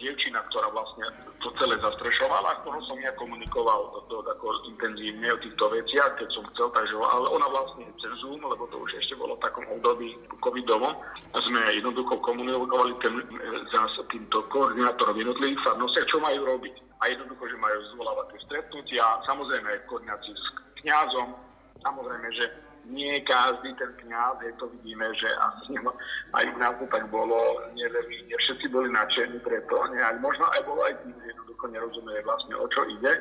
dievčina, 0.00 0.40
ktorá 0.48 0.72
vlastne 0.72 1.04
to 1.44 1.52
celé 1.60 1.76
zastrešovala, 1.80 2.64
ktorou 2.64 2.80
som 2.88 2.96
ja 3.00 3.12
komunikoval 3.20 3.92
to, 4.08 4.24
ako 4.24 4.64
intenzívne 4.72 5.28
o 5.32 5.42
týchto 5.44 5.64
veciach, 5.68 6.16
keď 6.16 6.28
som 6.32 6.44
chcel, 6.52 6.68
takže, 6.72 6.96
ale 6.96 7.26
ona 7.28 7.46
vlastne 7.52 7.84
cez 8.00 8.12
Zoom, 8.24 8.40
lebo 8.40 8.64
to 8.72 8.80
už 8.80 8.90
ešte 8.96 9.14
bolo 9.20 9.36
v 9.36 9.44
takom 9.44 9.64
období 9.68 10.16
covidovom, 10.40 10.96
sme 11.36 11.60
jednoducho 11.76 12.16
komunikovali 12.24 12.92
ten, 13.04 13.20
zás 13.68 13.92
týmto 14.08 14.44
koordinátorom 14.48 15.16
jednotlivých 15.16 15.60
farnostiach, 15.64 16.08
čo 16.08 16.18
majú 16.20 16.40
robiť. 16.48 16.74
A 17.04 17.12
jednoducho, 17.12 17.44
že 17.52 17.60
majú 17.60 17.78
zvolávať 17.96 18.26
tie 18.32 18.40
stretnutia, 18.48 19.04
samozrejme 19.28 19.68
koordináciu 19.92 20.32
s 20.32 20.46
kňazom, 20.80 21.36
samozrejme, 21.84 22.28
že 22.32 22.44
nie 22.88 23.20
každý 23.24 23.72
ten 23.76 23.92
kňaz, 24.04 24.40
je 24.44 24.52
to 24.60 24.68
vidíme, 24.78 25.06
že 25.16 25.28
asi 25.40 25.72
aj 26.38 26.44
v 26.52 26.56
nás 26.60 26.74
to 26.76 26.86
tak 26.88 27.08
bolo, 27.08 27.60
neviem, 27.72 28.06
nie 28.28 28.36
všetci 28.36 28.66
boli 28.68 28.92
nadšení 28.92 29.40
preto, 29.40 29.74
nejak, 29.92 30.20
možno 30.20 30.44
aj 30.52 30.62
bolo 30.68 30.80
aj 30.84 30.94
tým, 31.04 31.14
že 31.20 31.32
jednoducho 31.32 31.64
nerozumie 31.72 32.16
vlastne 32.24 32.54
o 32.56 32.66
čo 32.68 32.80
ide, 33.00 33.12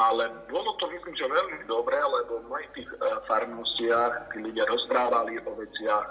ale 0.00 0.24
bolo 0.48 0.72
to 0.80 0.88
myslím, 0.88 1.14
že 1.14 1.28
veľmi 1.28 1.68
dobré, 1.68 2.00
lebo 2.00 2.40
v 2.40 2.48
mojich 2.48 2.70
tých 2.72 2.90
uh, 2.96 3.20
farnostiach 3.28 4.32
tí 4.32 4.40
ľudia 4.40 4.64
rozprávali 4.64 5.36
o 5.44 5.52
veciach, 5.52 6.06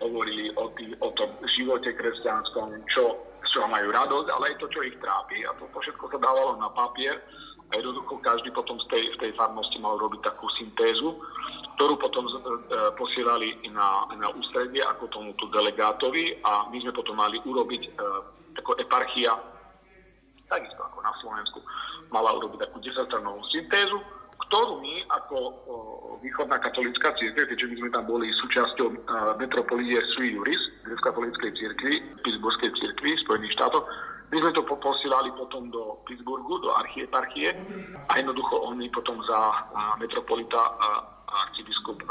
hovorili 0.00 0.48
o, 0.56 0.72
tý, 0.74 0.96
o 1.04 1.12
tom 1.12 1.28
živote 1.60 1.92
kresťanskom, 1.92 2.72
čo, 2.88 3.20
čo 3.52 3.68
majú 3.68 3.92
radosť, 3.92 4.28
ale 4.32 4.44
aj 4.52 4.56
to, 4.64 4.66
čo 4.72 4.80
ich 4.88 4.96
trápi. 4.96 5.44
A 5.44 5.52
to, 5.60 5.68
to 5.68 5.78
všetko 5.84 6.08
sa 6.08 6.18
dávalo 6.18 6.56
na 6.56 6.72
papier. 6.72 7.20
A 7.70 7.78
jednoducho 7.78 8.18
každý 8.24 8.50
potom 8.50 8.80
z 8.82 8.86
tej, 8.90 9.04
v 9.14 9.16
tej 9.22 9.32
farnosti 9.38 9.78
mal 9.78 9.94
robiť 10.00 10.26
takú 10.26 10.48
syntézu, 10.58 11.14
ktorú 11.80 11.96
potom 11.96 12.28
e, 12.28 12.36
posielali 12.92 13.56
na, 13.72 14.04
na 14.12 14.28
ústredie 14.36 14.84
ako 14.84 15.08
tomuto 15.08 15.48
delegátovi 15.48 16.36
a 16.44 16.68
my 16.68 16.76
sme 16.76 16.92
potom 16.92 17.16
mali 17.16 17.40
urobiť 17.40 17.82
e, 17.88 17.90
ako 18.60 18.76
eparchia, 18.76 19.32
takisto 20.44 20.76
ako 20.76 21.00
na 21.00 21.08
Slovensku, 21.24 21.64
mala 22.12 22.36
urobiť 22.36 22.68
takú 22.68 22.84
desastranovú 22.84 23.40
syntézu, 23.48 23.96
ktorú 24.44 24.76
my 24.84 25.08
ako 25.08 25.36
o, 25.40 25.52
východná 26.20 26.60
katolická 26.60 27.16
církev, 27.16 27.48
keďže 27.48 27.72
my 27.72 27.76
sme 27.80 27.90
tam 27.96 28.04
boli 28.04 28.28
súčasťou 28.44 28.88
uh, 28.88 28.96
metropolízie 29.40 30.00
sui 30.16 30.36
juris, 30.36 30.58
grecko-katolíckej 30.84 31.54
církvy, 31.54 31.92
Pittsburghskej 32.24 32.72
církvy 32.76 33.10
Spojených 33.24 33.56
štátoch, 33.56 33.84
my 34.30 34.36
sme 34.42 34.50
to 34.52 34.62
posielali 34.66 35.30
potom 35.38 35.70
do 35.70 35.98
Pittsburghu, 36.06 36.62
do 36.62 36.70
archieparchie 36.82 37.50
a 38.06 38.12
jednoducho 38.18 38.62
oni 38.68 38.86
potom 38.90 39.18
za 39.26 39.38
metropolita 39.98 40.60
arcibiskup 41.30 42.02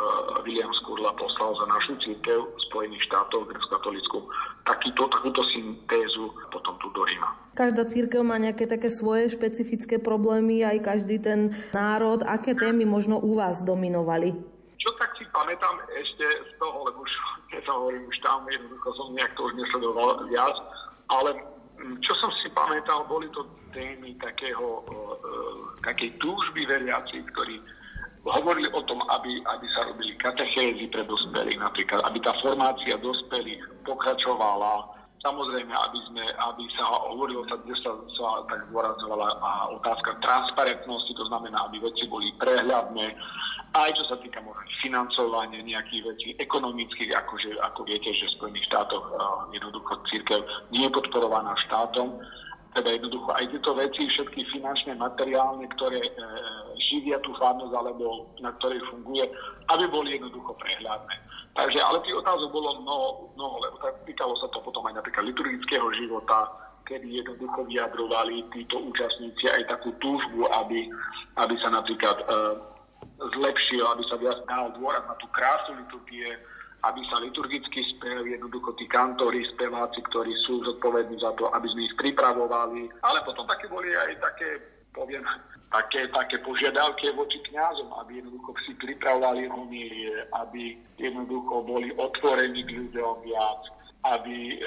William 0.48 0.72
Skurla 0.82 1.12
poslal 1.16 1.52
za 1.56 1.66
našu 1.68 1.94
církev 2.00 2.40
Spojených 2.70 3.04
štátoch 3.06 3.46
grecko-katolickú 3.48 4.24
takýto, 4.64 5.04
takúto 5.10 5.42
syntézu 5.52 6.32
potom 6.54 6.78
tu 6.80 6.88
do 6.94 7.04
Ríma. 7.04 7.30
Každá 7.58 7.90
církev 7.90 8.22
má 8.24 8.40
nejaké 8.40 8.70
také 8.70 8.88
svoje 8.88 9.34
špecifické 9.34 10.00
problémy, 10.00 10.64
aj 10.64 10.78
každý 10.86 11.20
ten 11.20 11.52
národ. 11.76 12.24
Aké 12.24 12.56
témy 12.56 12.88
možno 12.88 13.20
u 13.20 13.36
vás 13.36 13.66
dominovali? 13.66 14.32
Čo 14.80 14.90
tak 14.96 15.12
si 15.20 15.28
pamätám 15.36 15.76
ešte 15.92 16.24
z 16.24 16.52
toho, 16.56 16.88
lebo 16.88 17.04
už, 17.04 17.12
keď 17.52 17.62
sa 17.68 17.74
hovorím, 17.76 18.08
už 18.08 18.18
tam 18.24 18.48
jednoducho 18.48 18.90
som 18.96 19.08
nejak 19.12 19.32
to 19.36 19.42
už 19.44 19.54
nesledoval 19.60 20.10
viac, 20.32 20.56
ale 21.12 21.36
mm, 21.84 22.00
čo 22.00 22.14
som 22.24 22.32
si 22.40 22.48
pamätal, 22.56 23.04
boli 23.12 23.28
to 23.36 23.44
témy 23.76 24.16
takého, 24.24 24.82
uh, 24.88 25.14
takej 25.84 26.16
túžby 26.18 26.64
veriaci, 26.66 27.22
ktorí 27.28 27.60
hovorili 28.38 28.70
o 28.74 28.82
tom, 28.86 29.02
aby, 29.10 29.42
aby 29.42 29.66
sa 29.74 29.90
robili 29.90 30.14
katechézy 30.22 30.86
pre 30.94 31.04
dospelých, 31.06 31.60
napríklad, 31.60 32.06
aby 32.06 32.18
tá 32.22 32.34
formácia 32.42 32.96
dospelých 33.02 33.62
pokračovala, 33.88 35.00
Samozrejme, 35.20 35.68
aby, 35.68 36.00
sme, 36.08 36.24
aby 36.32 36.64
sa 36.80 36.88
hovorilo, 37.12 37.44
kde 37.44 37.76
sa, 37.84 37.92
sa 37.92 38.40
tak 38.48 38.72
zdôrazňovala 38.72 39.28
otázka 39.76 40.16
transparentnosti, 40.24 41.12
to 41.12 41.28
znamená, 41.28 41.60
aby 41.68 41.84
veci 41.84 42.08
boli 42.08 42.32
prehľadné, 42.40 43.20
aj 43.76 43.90
čo 44.00 44.04
sa 44.08 44.16
týka 44.24 44.40
možno 44.40 44.64
financovania 44.80 45.60
nejakých 45.60 46.04
vecí 46.08 46.28
ekonomických, 46.40 47.12
akože, 47.20 47.52
ako 47.60 47.84
viete, 47.84 48.16
že 48.16 48.32
v 48.32 48.36
Spojených 48.40 48.68
štátoch 48.72 49.06
uh, 49.12 49.20
jednoducho 49.52 50.00
církev 50.08 50.40
nie 50.72 50.88
je 50.88 50.96
podporovaná 50.96 51.52
štátom, 51.68 52.16
teda 52.74 52.90
jednoducho 52.94 53.30
aj 53.34 53.46
tieto 53.50 53.72
veci, 53.74 54.02
všetky 54.06 54.46
finančné, 54.54 54.94
materiálne, 54.94 55.66
ktoré 55.78 55.98
e, 55.98 56.12
živia 56.78 57.18
tú 57.26 57.34
farnosť 57.42 57.74
alebo 57.74 58.30
na 58.46 58.54
ktorej 58.62 58.82
funguje, 58.94 59.26
aby 59.74 59.86
boli 59.90 60.14
jednoducho 60.18 60.54
prehľadné. 60.62 61.16
Takže, 61.58 61.80
ale 61.82 61.98
tých 62.06 62.20
otázok 62.22 62.50
bolo 62.54 62.70
mnoho, 62.86 63.08
mnoho 63.34 63.56
lebo 63.66 63.76
týkalo 64.06 64.38
sa 64.38 64.48
to 64.54 64.62
potom 64.62 64.86
aj 64.86 65.02
napríklad 65.02 65.34
liturgického 65.34 65.88
života, 65.98 66.46
kedy 66.86 67.10
jednoducho 67.10 67.66
vyjadrovali 67.66 68.46
títo 68.54 68.82
účastníci 68.86 69.50
aj 69.50 69.66
takú 69.70 69.90
túžbu, 69.98 70.46
aby, 70.54 70.90
aby 71.42 71.56
sa 71.62 71.74
napríklad 71.74 72.18
e, 72.22 72.26
zlepšil, 73.34 73.82
aby 73.82 74.04
sa 74.10 74.16
viac 74.22 74.40
dal 74.46 74.74
dôraz 74.78 75.02
na 75.10 75.18
tú 75.18 75.26
krásu 75.34 75.74
liturgie, 75.74 76.38
aby 76.80 77.02
sa 77.12 77.20
liturgicky 77.20 77.84
spev, 77.96 78.24
jednoducho 78.24 78.72
tí 78.80 78.88
kantori, 78.88 79.44
speváci, 79.52 80.00
ktorí 80.08 80.32
sú 80.48 80.64
zodpovední 80.64 81.20
za 81.20 81.36
to, 81.36 81.52
aby 81.52 81.68
sme 81.68 81.82
ich 81.88 81.96
pripravovali. 82.00 82.88
Ale 83.04 83.20
potom 83.28 83.44
také 83.44 83.68
boli 83.68 83.92
aj 83.92 84.16
také, 84.24 84.64
poviem, 84.96 85.24
také, 85.70 86.08
také 86.16 86.40
požiadavky 86.40 87.12
voči 87.20 87.38
kňazom, 87.52 87.92
aby 88.00 88.24
jednoducho 88.24 88.56
si 88.64 88.74
pripravovali 88.80 89.52
homilie, 89.52 90.24
aby 90.40 90.80
jednoducho 90.96 91.68
boli 91.68 91.92
otvorení 92.00 92.64
k 92.64 92.72
ľuďom 92.80 93.14
viac, 93.28 93.62
aby 94.08 94.56
e, 94.56 94.58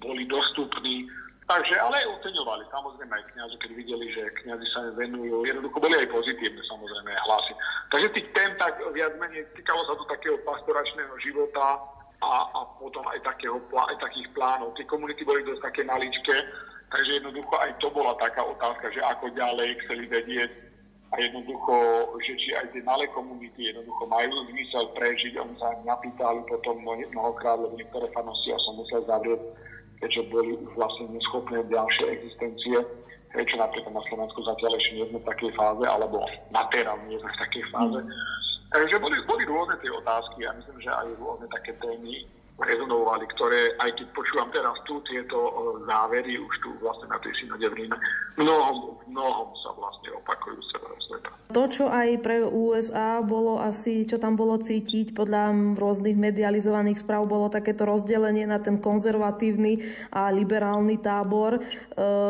boli 0.00 0.24
dostupní 0.24 1.04
Takže, 1.50 1.74
ale 1.82 2.06
aj 2.06 2.14
oceňovali, 2.14 2.62
samozrejme 2.70 3.10
aj 3.10 3.26
kniazy, 3.34 3.56
keď 3.58 3.70
videli, 3.74 4.06
že 4.14 4.22
kniazy 4.38 4.66
sa 4.70 4.86
venujú, 4.94 5.42
jednoducho 5.42 5.82
boli 5.82 5.98
aj 5.98 6.06
pozitívne 6.14 6.62
samozrejme 6.62 7.10
hlasy. 7.10 7.52
Takže 7.90 8.14
tých 8.14 8.28
tém 8.38 8.54
tak 8.54 8.78
viac 8.94 9.18
menej 9.18 9.42
týkalo 9.58 9.82
sa 9.82 9.98
to 9.98 10.06
takého 10.06 10.38
pastoračného 10.46 11.10
života 11.18 11.82
a, 12.22 12.46
a 12.54 12.60
potom 12.78 13.02
aj, 13.10 13.18
takého, 13.26 13.58
aj 13.74 13.98
takých 13.98 14.30
plánov. 14.30 14.78
Tie 14.78 14.86
komunity 14.86 15.26
boli 15.26 15.42
dosť 15.42 15.74
také 15.74 15.82
maličké, 15.90 16.36
takže 16.94 17.18
jednoducho 17.18 17.54
aj 17.58 17.74
to 17.82 17.90
bola 17.90 18.14
taká 18.22 18.46
otázka, 18.46 18.86
že 18.94 19.02
ako 19.02 19.34
ďalej 19.34 19.74
chceli 19.82 20.06
vedieť 20.06 20.54
a 21.10 21.18
jednoducho, 21.18 21.74
že 22.30 22.32
či 22.46 22.54
aj 22.62 22.70
tie 22.70 22.82
malé 22.86 23.10
komunity 23.10 23.74
jednoducho 23.74 24.06
majú 24.06 24.30
zmysel 24.54 24.86
prežiť. 24.94 25.34
Oni 25.34 25.58
sa 25.58 25.74
napýtali 25.82 26.46
potom 26.46 26.78
mnohokrát, 26.86 27.58
lebo 27.58 27.74
niektoré 27.74 28.06
fanosti 28.14 28.54
ja 28.54 28.58
som 28.62 28.78
musel 28.78 29.02
zavrieť 29.10 29.42
keďže 30.00 30.22
boli 30.32 30.56
už 30.56 30.70
vlastne 30.74 31.12
neschopné 31.12 31.60
ďalšie 31.68 32.04
existencie, 32.08 32.76
čo 33.30 33.56
napríklad 33.56 33.94
na 33.94 34.04
Slovensku 34.10 34.42
zatiaľ 34.42 34.74
ešte 34.80 34.92
nie 34.96 35.06
sme 35.12 35.18
v 35.22 35.28
takej 35.30 35.50
fáze, 35.54 35.84
alebo 35.86 36.24
na 36.50 36.64
teraz 36.74 36.98
nie 37.06 37.20
sme 37.20 37.30
v 37.30 37.40
takej 37.46 37.64
fáze. 37.70 38.00
Takže 38.70 38.96
boli, 39.02 39.16
boli 39.26 39.42
rôzne 39.46 39.76
tie 39.82 39.90
otázky 39.90 40.46
a 40.46 40.56
myslím, 40.58 40.78
že 40.82 40.90
aj 40.90 41.06
rôzne 41.18 41.46
také 41.50 41.72
témy, 41.78 42.26
rezonovali, 42.60 43.24
ktoré, 43.36 43.74
aj 43.80 43.90
keď 43.96 44.06
počúvam 44.12 44.48
teraz 44.52 44.76
tu 44.84 45.00
tieto 45.08 45.38
závery, 45.88 46.36
už 46.36 46.54
tu 46.60 46.68
vlastne 46.84 47.08
na 47.08 47.18
tej 47.24 47.32
synode 47.40 47.66
v 47.72 47.74
Ríme, 47.84 47.96
mnohom, 48.36 49.00
mnohom 49.08 49.48
sa 49.60 49.72
vlastne 49.76 50.12
opakujú 50.20 50.58
celého 50.72 50.98
sveta. 51.08 51.30
To, 51.50 51.66
čo 51.66 51.90
aj 51.90 52.22
pre 52.22 52.46
USA 52.46 53.18
bolo 53.26 53.58
asi, 53.58 54.06
čo 54.06 54.22
tam 54.22 54.38
bolo 54.38 54.54
cítiť 54.62 55.18
podľa 55.18 55.74
rôznych 55.74 56.14
medializovaných 56.14 57.02
správ, 57.02 57.26
bolo 57.26 57.50
takéto 57.50 57.82
rozdelenie 57.82 58.46
na 58.46 58.62
ten 58.62 58.78
konzervatívny 58.78 59.82
a 60.14 60.30
liberálny 60.30 61.02
tábor. 61.02 61.58
E, 61.58 61.60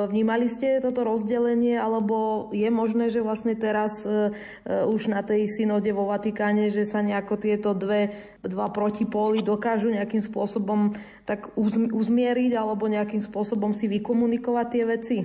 vnímali 0.09 0.49
ste 0.49 0.81
toto 0.81 1.05
rozdelenie, 1.05 1.77
alebo 1.77 2.49
je 2.57 2.73
možné, 2.73 3.13
že 3.13 3.21
vlastne 3.21 3.53
teraz 3.53 4.09
e, 4.09 4.33
e, 4.65 4.89
už 4.89 5.13
na 5.13 5.21
tej 5.21 5.53
synode 5.53 5.93
vo 5.93 6.09
Vatikáne, 6.09 6.73
že 6.73 6.89
sa 6.89 7.05
nejako 7.05 7.37
tieto 7.37 7.77
dve, 7.77 8.17
dva 8.41 8.73
protipóly 8.73 9.45
dokážu 9.45 9.93
nejakým 9.93 10.20
nejakým 10.21 10.29
spôsobom 10.29 10.81
tak 11.25 11.49
uzmieriť 11.57 12.53
alebo 12.53 12.85
nejakým 12.85 13.25
spôsobom 13.25 13.73
si 13.73 13.89
vykomunikovať 13.89 14.67
tie 14.69 14.85
veci? 14.85 15.19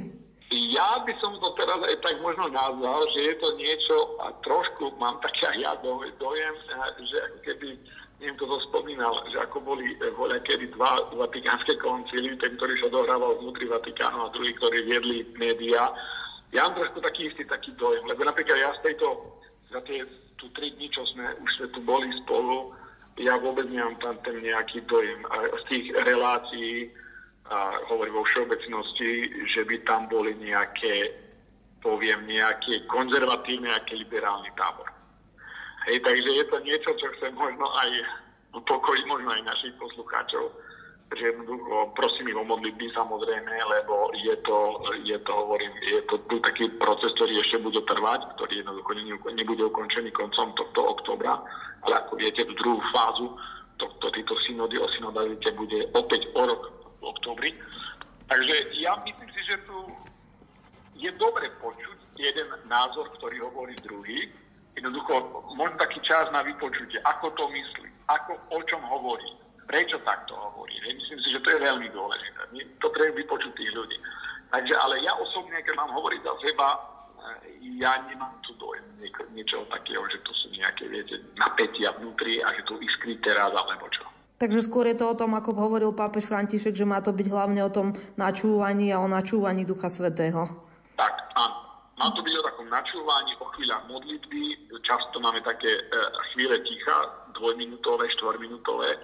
Ja 0.72 1.04
by 1.04 1.14
som 1.20 1.36
to 1.42 1.52
teraz 1.60 1.84
aj 1.84 2.00
tak 2.00 2.16
možno 2.24 2.48
nazval, 2.48 3.04
že 3.12 3.20
je 3.28 3.36
to 3.44 3.50
niečo, 3.60 3.96
a 4.24 4.32
trošku 4.40 4.96
mám 5.02 5.20
taký 5.20 5.44
aj 5.52 5.58
ja 5.60 5.74
dojem, 5.84 6.56
že 7.02 7.18
ako 7.28 7.40
keby, 7.44 7.68
neviem, 8.22 8.36
kto 8.40 8.46
to 8.48 8.58
spomínal, 8.72 9.12
že 9.34 9.42
ako 9.42 9.60
boli 9.66 9.84
eh, 10.00 10.14
voľa 10.16 10.40
kedy 10.48 10.72
dva 10.78 11.12
vatikánske 11.12 11.76
koncíly, 11.82 12.38
ten, 12.40 12.56
ktorý 12.56 12.78
sa 12.80 12.94
dohrával 12.94 13.42
vnútri 13.42 13.68
Vatikánu 13.68 14.30
a 14.30 14.32
druhý, 14.32 14.54
ktorí 14.56 14.86
viedli 14.86 15.18
médiá. 15.36 15.92
Ja 16.54 16.70
mám 16.70 16.78
trošku 16.78 17.04
taký 17.04 17.34
istý 17.34 17.44
taký 17.50 17.74
dojem, 17.76 18.06
lebo 18.06 18.24
napríklad 18.24 18.56
ja 18.56 18.70
z 18.80 18.94
tejto, 18.94 19.28
za 19.74 19.82
tie 19.84 20.06
tu 20.38 20.46
tri 20.54 20.72
dní, 20.78 20.88
čo 20.94 21.04
sme 21.10 21.26
už 21.42 21.50
sme 21.58 21.68
tu 21.74 21.80
boli 21.84 22.08
spolu, 22.24 22.72
ja 23.16 23.40
vôbec 23.40 23.68
nemám 23.72 23.96
tam 24.04 24.16
ten 24.28 24.44
nejaký 24.44 24.84
dojem 24.92 25.24
z 25.60 25.64
tých 25.72 25.86
relácií, 26.04 26.92
a 27.46 27.78
hovorím 27.94 28.18
vo 28.18 28.26
všeobecnosti, 28.26 29.30
že 29.54 29.62
by 29.70 29.86
tam 29.86 30.10
boli 30.10 30.34
nejaké, 30.42 31.14
poviem, 31.86 32.26
nejaké 32.26 32.90
konzervatívne, 32.90 33.70
nejaké 33.70 34.02
liberálny 34.02 34.50
tábor. 34.58 34.90
Hej, 35.86 36.02
takže 36.02 36.30
je 36.42 36.46
to 36.50 36.58
niečo, 36.66 36.90
čo 36.98 37.06
chcem 37.18 37.38
možno 37.38 37.70
aj 37.70 37.90
upokojiť, 38.58 39.06
možno 39.06 39.30
aj 39.30 39.46
našich 39.46 39.78
poslucháčov, 39.78 40.50
že 41.14 41.22
jednoducho 41.22 41.94
prosím 41.94 42.34
ich 42.34 42.40
o 42.42 42.50
modlitby 42.50 42.90
samozrejme, 42.98 43.54
lebo 43.54 44.10
je 44.18 44.34
to, 44.42 44.82
je 45.06 45.18
to, 45.22 45.30
hovorím, 45.30 45.70
je 45.86 46.02
to 46.10 46.18
taký 46.42 46.66
proces, 46.82 47.14
ktorý 47.14 47.38
ešte 47.46 47.62
bude 47.62 47.78
trvať, 47.86 48.26
ktorý 48.42 48.66
jednoducho 48.66 48.92
nebude 49.38 49.64
ukončený 49.70 50.10
koncom 50.18 50.50
tohto 50.58 50.82
oktobra 50.82 51.38
ale 51.86 52.02
ako 52.02 52.14
viete, 52.18 52.42
tú 52.44 52.54
druhú 52.58 52.82
fázu 52.90 53.30
tohto, 53.78 54.10
tejto 54.12 54.34
synody 54.48 54.80
o 54.82 54.88
synodalite 54.98 55.52
bude 55.54 55.86
opäť 55.94 56.26
o 56.34 56.42
rok 56.48 56.64
v 57.02 57.04
oktobri. 57.06 57.50
Takže 58.26 58.56
ja 58.82 58.98
myslím 59.06 59.30
si, 59.30 59.42
že 59.46 59.56
tu 59.70 59.78
je 60.98 61.12
dobre 61.22 61.52
počuť 61.62 61.98
jeden 62.18 62.50
názor, 62.66 63.12
ktorý 63.20 63.44
hovorí 63.46 63.76
druhý. 63.86 64.32
Jednoducho, 64.76 65.44
možno 65.56 65.76
taký 65.80 66.04
čas 66.04 66.28
na 66.36 66.44
vypočutie, 66.44 67.00
ako 67.08 67.32
to 67.38 67.48
myslí, 67.48 67.90
ako, 68.12 68.36
o 68.52 68.60
čom 68.68 68.82
hovorí, 68.84 69.28
prečo 69.70 69.96
takto 70.04 70.36
hovorí. 70.36 70.76
Myslím 70.84 71.20
si, 71.22 71.28
že 71.32 71.44
to 71.44 71.50
je 71.56 71.64
veľmi 71.64 71.88
dôležité. 71.96 72.42
To 72.84 72.88
treba 72.92 73.16
vypočuť 73.16 73.52
tých 73.56 73.72
ľudí. 73.72 73.98
Takže, 74.52 74.74
ale 74.76 75.00
ja 75.04 75.16
osobne, 75.16 75.58
keď 75.64 75.74
mám 75.80 75.92
hovoriť 75.96 76.22
za 76.24 76.34
seba, 76.44 76.68
ja 77.80 78.00
nemám 78.08 78.40
tu 78.46 78.54
dojem 78.56 78.84
niečoho 79.36 79.68
takého, 79.68 80.02
že 80.08 80.20
to 80.24 80.32
sú 80.32 80.48
nejaké, 80.56 80.88
viete, 80.88 81.20
napätia 81.36 81.92
vnútri 82.00 82.40
a 82.40 82.56
že 82.56 82.64
to 82.64 82.80
iskrí 82.80 83.20
teraz 83.20 83.52
alebo 83.52 83.86
čo. 83.92 84.08
Takže 84.36 84.68
skôr 84.68 84.92
je 84.92 85.00
to 85.00 85.16
o 85.16 85.16
tom, 85.16 85.32
ako 85.32 85.56
hovoril 85.56 85.96
pápež 85.96 86.28
František, 86.28 86.76
že 86.76 86.84
má 86.84 87.00
to 87.00 87.16
byť 87.16 87.28
hlavne 87.32 87.62
o 87.64 87.72
tom 87.72 87.96
načúvaní 88.20 88.92
a 88.92 89.00
o 89.00 89.08
načúvaní 89.08 89.64
Ducha 89.64 89.88
Svetého. 89.88 90.52
Tak, 91.00 91.14
áno. 91.40 91.56
Má 91.96 92.12
to 92.12 92.20
byť 92.20 92.34
o 92.36 92.44
takom 92.44 92.68
načúvaní, 92.68 93.32
o 93.40 93.48
chvíľach 93.56 93.88
modlitby. 93.88 94.76
Často 94.84 95.16
máme 95.24 95.40
také 95.48 95.80
e, 95.80 95.82
chvíle 96.36 96.60
ticha, 96.68 97.08
dvojminútové, 97.40 98.12
štvorminútové, 98.20 99.00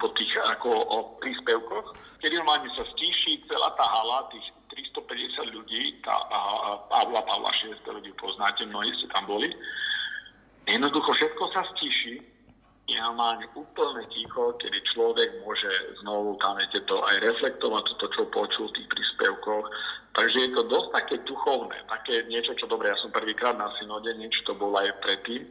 po 0.00 0.08
tých 0.16 0.32
ako 0.56 0.70
o 0.72 0.98
príspevkoch, 1.20 1.92
kedy 2.24 2.40
normálne 2.40 2.72
sa 2.72 2.84
stíši 2.96 3.44
celá 3.46 3.70
tá 3.76 3.84
hala, 3.84 4.26
tých 4.32 4.48
350 4.96 5.54
ľudí, 5.54 6.00
tá, 6.00 6.16
a, 6.16 6.40
a 6.40 6.70
Pavla 6.88 7.20
Pavla 7.22 7.52
6 7.52 7.84
ľudí 7.84 8.10
poznáte, 8.16 8.64
mnohí 8.64 8.88
ste 8.96 9.12
tam 9.12 9.28
boli. 9.28 9.52
Jednoducho 10.64 11.12
všetko 11.12 11.44
sa 11.52 11.62
stíši, 11.76 12.40
normálne 12.98 13.46
úplne 13.54 14.02
ticho, 14.10 14.56
kedy 14.58 14.78
človek 14.90 15.28
môže 15.46 15.70
znovu 16.02 16.34
tam 16.42 16.58
viete 16.58 16.82
to 16.90 16.98
aj 17.06 17.22
reflektovať, 17.22 17.84
to, 18.00 18.06
čo 18.10 18.22
počul 18.32 18.66
v 18.70 18.76
tých 18.80 18.88
príspevkoch. 18.90 19.66
Takže 20.16 20.38
je 20.42 20.50
to 20.58 20.62
dosť 20.66 20.88
také 20.90 21.16
duchovné, 21.22 21.76
také 21.86 22.26
niečo, 22.26 22.56
čo 22.58 22.66
dobre, 22.66 22.90
ja 22.90 22.98
som 22.98 23.14
prvýkrát 23.14 23.54
na 23.54 23.70
synode, 23.78 24.10
niečo 24.18 24.42
to 24.42 24.58
bolo 24.58 24.82
aj 24.82 24.90
predtým, 25.04 25.46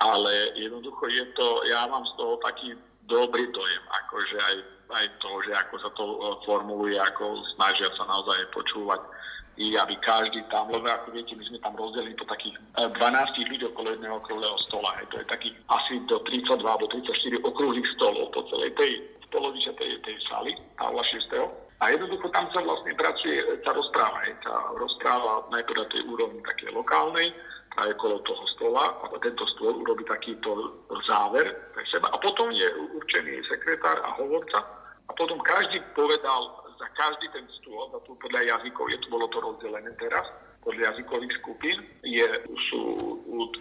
ale 0.00 0.56
jednoducho 0.56 1.04
je 1.12 1.24
to, 1.36 1.46
ja 1.68 1.84
mám 1.90 2.06
z 2.08 2.12
toho 2.16 2.34
taký 2.40 2.72
dobrý 3.06 3.44
dojem, 3.50 3.84
akože 4.06 4.36
aj, 4.38 4.56
aj 4.94 5.06
to, 5.18 5.30
že 5.46 5.52
ako 5.56 5.74
sa 5.80 5.90
to 5.96 6.04
e, 6.04 6.16
formuluje, 6.46 6.96
ako 7.00 7.42
snažia 7.58 7.88
sa 7.98 8.06
naozaj 8.06 8.50
počúvať 8.54 9.00
i 9.60 9.76
aby 9.76 9.94
každý 10.00 10.40
tam, 10.48 10.72
lebo 10.72 10.88
ako 10.88 11.12
viete, 11.12 11.36
my 11.36 11.44
sme 11.44 11.60
tam 11.60 11.76
rozdelili 11.76 12.16
po 12.16 12.24
takých 12.24 12.56
12 12.76 12.96
e, 12.96 13.44
ľudí 13.52 13.64
okolo 13.68 13.88
jedného 13.92 14.16
okrúhleho 14.16 14.56
stola. 14.64 14.96
Hej. 14.96 15.06
To 15.12 15.16
je 15.20 15.26
takých 15.28 15.56
asi 15.68 15.94
do 16.08 16.16
32 16.24 16.64
alebo 16.64 16.88
34 16.88 17.48
okrúhlych 17.52 17.88
stolov 17.92 18.32
po 18.32 18.40
celej 18.48 18.72
tej 18.80 18.92
polovice 19.28 19.72
tej, 19.76 20.00
tej 20.04 20.16
sály 20.28 20.56
Pavla 20.76 21.04
6. 21.04 21.28
A 21.82 21.90
jednoducho 21.90 22.30
tam 22.30 22.46
sa 22.54 22.62
vlastne 22.62 22.94
pracuje, 22.94 23.42
tá 23.66 23.74
rozpráva, 23.74 24.22
hej. 24.24 24.38
tá 24.40 24.54
rozpráva 24.78 25.44
najprv 25.50 25.78
na 25.82 25.88
tej 25.90 26.02
úrovni 26.06 26.40
také 26.46 26.70
lokálnej, 26.70 27.34
a 27.76 27.88
je 27.88 27.94
kolo 27.96 28.20
toho 28.22 28.44
stola 28.56 29.00
a 29.00 29.04
tento 29.24 29.44
stôl 29.56 29.80
urobí 29.80 30.04
takýto 30.04 30.76
záver 31.08 31.48
pre 31.72 31.84
seba. 31.88 32.12
A 32.12 32.16
potom 32.20 32.52
je 32.52 32.68
určený 33.00 33.40
sekretár 33.48 33.96
a 34.04 34.12
hovorca 34.20 34.60
a 35.08 35.10
potom 35.16 35.40
každý 35.40 35.80
povedal 35.96 36.62
za 36.76 36.86
každý 36.98 37.30
ten 37.32 37.46
stôl, 37.62 37.88
za 37.94 38.00
tu 38.04 38.12
podľa 38.20 38.42
jazykov, 38.58 38.90
je 38.90 38.98
tu 39.00 39.08
bolo 39.08 39.26
to 39.30 39.38
rozdelené 39.40 39.92
teraz, 39.96 40.26
podľa 40.62 40.94
jazykových 40.94 41.34
skupín, 41.42 41.78
je, 42.06 42.26
sú 42.70 42.80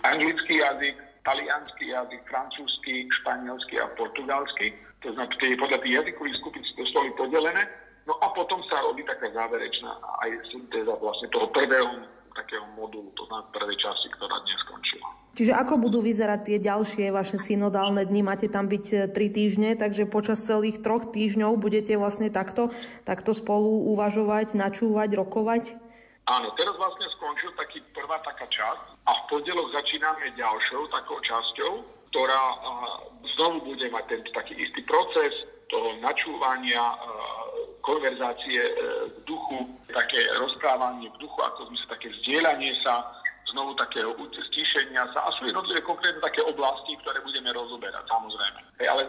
anglický 0.06 0.62
jazyk, 0.62 0.96
talianský 1.26 1.94
jazyk, 1.94 2.22
francúzsky, 2.30 3.10
španielský 3.22 3.82
a 3.82 3.90
portugalský. 3.98 4.74
To 5.06 5.14
znamená, 5.14 5.58
podľa 5.58 5.80
tých 5.82 5.94
jazykových 6.02 6.38
skupín 6.42 6.64
sú 6.66 6.74
to 6.82 6.86
stoly 6.94 7.10
podelené. 7.18 7.66
No 8.10 8.18
a 8.22 8.34
potom 8.34 8.62
sa 8.66 8.82
robí 8.82 9.06
taká 9.06 9.30
záverečná 9.30 9.92
aj 10.26 10.30
syntéza 10.50 10.94
vlastne 10.98 11.30
toho 11.30 11.50
prvého 11.54 12.06
takého 12.34 12.66
modulu, 12.76 13.12
to 13.16 13.24
znamená 13.28 13.48
prvej 13.52 13.78
časti, 13.80 14.08
ktorá 14.16 14.36
dnes 14.44 14.60
skončila. 14.68 15.08
Čiže 15.32 15.56
ako 15.56 15.74
budú 15.80 16.04
vyzerať 16.04 16.40
tie 16.44 16.58
ďalšie 16.60 17.08
vaše 17.16 17.40
synodálne 17.40 18.04
dni? 18.04 18.20
Máte 18.20 18.52
tam 18.52 18.68
byť 18.68 18.86
e, 18.92 18.96
tri 19.08 19.32
týždne, 19.32 19.80
takže 19.80 20.04
počas 20.04 20.44
celých 20.44 20.84
troch 20.84 21.08
týždňov 21.16 21.56
budete 21.56 21.96
vlastne 21.96 22.28
takto, 22.28 22.76
takto 23.08 23.32
spolu 23.32 23.88
uvažovať, 23.96 24.60
načúvať, 24.60 25.10
rokovať? 25.16 25.64
Áno, 26.28 26.52
teraz 26.60 26.76
vlastne 26.76 27.08
skončil 27.16 27.50
taký 27.56 27.80
prvá 27.96 28.20
taká 28.28 28.44
časť 28.46 28.84
a 29.08 29.12
v 29.12 29.22
pondelok 29.32 29.72
začíname 29.72 30.36
ďalšou 30.36 30.92
takou 30.92 31.18
časťou, 31.24 31.74
ktorá 32.12 32.44
znovu 33.40 33.74
bude 33.74 33.88
mať 33.88 34.04
tento 34.12 34.30
taký 34.36 34.60
istý 34.60 34.84
proces 34.84 35.32
toho 35.72 35.96
načúvania, 36.04 36.84
konverzácie 37.82 38.62
e, 38.62 38.74
v 39.10 39.18
duchu, 39.26 39.60
také 39.92 40.22
rozprávanie 40.38 41.10
v 41.14 41.20
duchu, 41.22 41.40
ako 41.42 41.70
sme 41.70 41.78
sa 41.84 41.88
také 41.98 42.08
vzdielanie 42.14 42.74
sa, 42.86 43.06
znovu 43.52 43.76
takého 43.76 44.16
stíšenia 44.32 45.12
sa 45.12 45.28
a 45.28 45.30
sú 45.36 45.44
jednotlivé 45.44 45.84
konkrétne 45.84 46.24
také 46.24 46.40
oblasti, 46.48 46.96
ktoré 47.04 47.20
budeme 47.20 47.52
rozoberať, 47.52 48.08
samozrejme. 48.08 48.60
Hej, 48.80 48.88
ale 48.88 49.04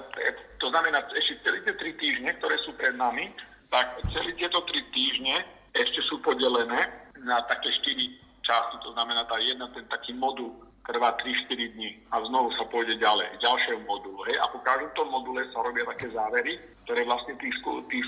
to 0.58 0.66
znamená, 0.68 0.98
ešte 1.14 1.38
celé 1.46 1.62
tie 1.62 1.74
tri 1.78 1.94
týždne, 1.94 2.34
ktoré 2.42 2.58
sú 2.66 2.74
pred 2.74 2.98
nami, 2.98 3.30
tak 3.70 4.02
celé 4.10 4.34
tieto 4.34 4.60
tri 4.66 4.82
týždne 4.90 5.46
ešte 5.72 6.02
sú 6.10 6.18
podelené 6.20 6.90
na 7.22 7.38
také 7.46 7.70
štyri 7.80 8.18
časti, 8.42 8.76
to 8.82 8.90
znamená 8.92 9.24
tá 9.30 9.38
jedna, 9.38 9.70
ten 9.72 9.86
taký 9.86 10.12
modul 10.18 10.50
trvá 10.86 11.14
3-4 11.22 11.74
dní 11.78 11.90
a 12.10 12.18
znovu 12.26 12.50
sa 12.58 12.66
pôjde 12.66 12.98
ďalej, 12.98 13.38
ďalšieho 13.38 13.86
modulu. 13.86 14.18
Hej? 14.26 14.36
A 14.42 14.50
po 14.50 14.58
každom 14.66 14.90
tom 14.98 15.08
module 15.14 15.46
sa 15.54 15.62
robia 15.62 15.86
také 15.94 16.10
závery, 16.10 16.58
ktoré 16.86 17.06
vlastne 17.06 17.38
tí, 17.38 17.48
tí 17.90 17.98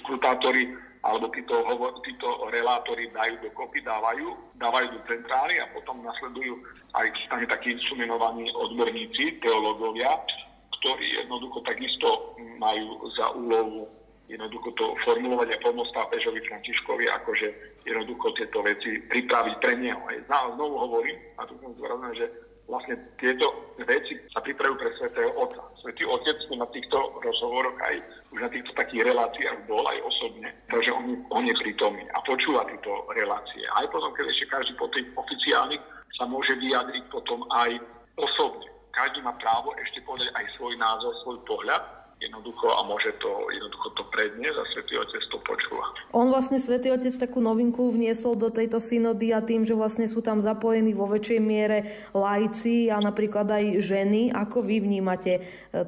skrutátori 0.00 0.72
alebo 1.04 1.30
títo, 1.30 1.54
títo 2.02 2.28
relátori 2.50 3.06
dajú 3.12 3.38
dokopy, 3.44 3.84
dávajú, 3.84 4.26
dávajú 4.58 4.86
do 4.90 5.00
centrály 5.06 5.60
a 5.60 5.70
potom 5.70 6.02
nasledujú 6.02 6.56
aj 6.98 7.06
stane 7.28 7.46
takí 7.46 7.76
sumenovaní 7.86 8.48
odborníci, 8.50 9.38
teológovia, 9.38 10.10
ktorí 10.80 11.06
jednoducho 11.22 11.62
takisto 11.62 12.34
majú 12.58 13.06
za 13.14 13.30
úlohu 13.38 13.86
jednoducho 14.26 14.74
to 14.74 14.94
formulovať 15.06 15.54
a 15.54 15.62
pomôcť 15.62 15.94
pápežovi 15.94 16.42
Františkovi, 16.50 17.06
akože 17.22 17.48
jednoducho 17.86 18.34
tieto 18.34 18.60
veci 18.66 18.98
pripraviť 19.06 19.54
pre 19.62 19.72
neho. 19.78 20.02
Aj 20.10 20.18
znovu 20.26 20.74
hovorím, 20.76 21.16
a 21.38 21.46
tu 21.46 21.54
som 21.62 21.72
zdôraznil, 21.78 22.12
že 22.18 22.26
vlastne 22.66 22.98
tieto 23.16 23.46
veci 23.78 24.18
sa 24.34 24.42
pripravujú 24.42 24.76
pre 24.76 24.90
Svetého 24.98 25.30
Otca. 25.38 25.62
Svetý 25.80 26.02
Otec 26.02 26.34
na 26.58 26.66
týchto 26.74 26.98
rozhovoroch 27.22 27.78
aj 27.78 27.94
už 28.34 28.42
na 28.42 28.50
týchto 28.50 28.74
takých 28.74 29.06
reláciách 29.06 29.70
bol 29.70 29.86
aj 29.86 29.98
osobne, 30.02 30.50
takže 30.66 30.90
on, 30.90 31.22
on 31.30 31.46
je 31.46 31.54
prítomný 31.62 32.02
a 32.10 32.18
počúva 32.26 32.66
tieto 32.66 33.06
relácie. 33.14 33.62
Aj 33.70 33.86
potom, 33.88 34.10
keď 34.18 34.26
ešte 34.34 34.50
každý 34.50 34.72
po 34.74 34.90
tých 34.90 35.06
oficiálnych 35.14 35.82
sa 36.18 36.26
môže 36.26 36.58
vyjadriť 36.58 37.04
potom 37.14 37.46
aj 37.54 37.78
osobne. 38.18 38.66
Každý 38.90 39.22
má 39.22 39.36
právo 39.38 39.76
ešte 39.78 40.02
povedať 40.02 40.32
aj 40.34 40.44
svoj 40.58 40.74
názor, 40.80 41.12
svoj 41.22 41.38
pohľad 41.46 42.05
jednoducho 42.16 42.66
a 42.72 42.80
môže 42.88 43.12
to 43.20 43.28
jednoducho 43.52 43.88
to 43.92 44.02
predniesť 44.08 44.56
a 44.56 44.64
Svetý 44.72 44.94
Otec 44.96 45.22
to 45.28 45.38
počúva. 45.44 45.84
On 46.16 46.32
vlastne 46.32 46.56
Svetý 46.56 46.88
Otec 46.88 47.12
takú 47.12 47.44
novinku 47.44 47.92
vniesol 47.92 48.40
do 48.40 48.48
tejto 48.48 48.80
synody 48.80 49.36
a 49.36 49.44
tým, 49.44 49.68
že 49.68 49.76
vlastne 49.76 50.08
sú 50.08 50.24
tam 50.24 50.40
zapojení 50.40 50.96
vo 50.96 51.04
väčšej 51.04 51.40
miere 51.44 52.08
lajci 52.16 52.88
a 52.88 52.96
napríklad 53.04 53.44
aj 53.52 53.64
ženy. 53.84 54.32
Ako 54.32 54.64
vy 54.64 54.80
vnímate 54.80 55.32
e, 55.36 55.40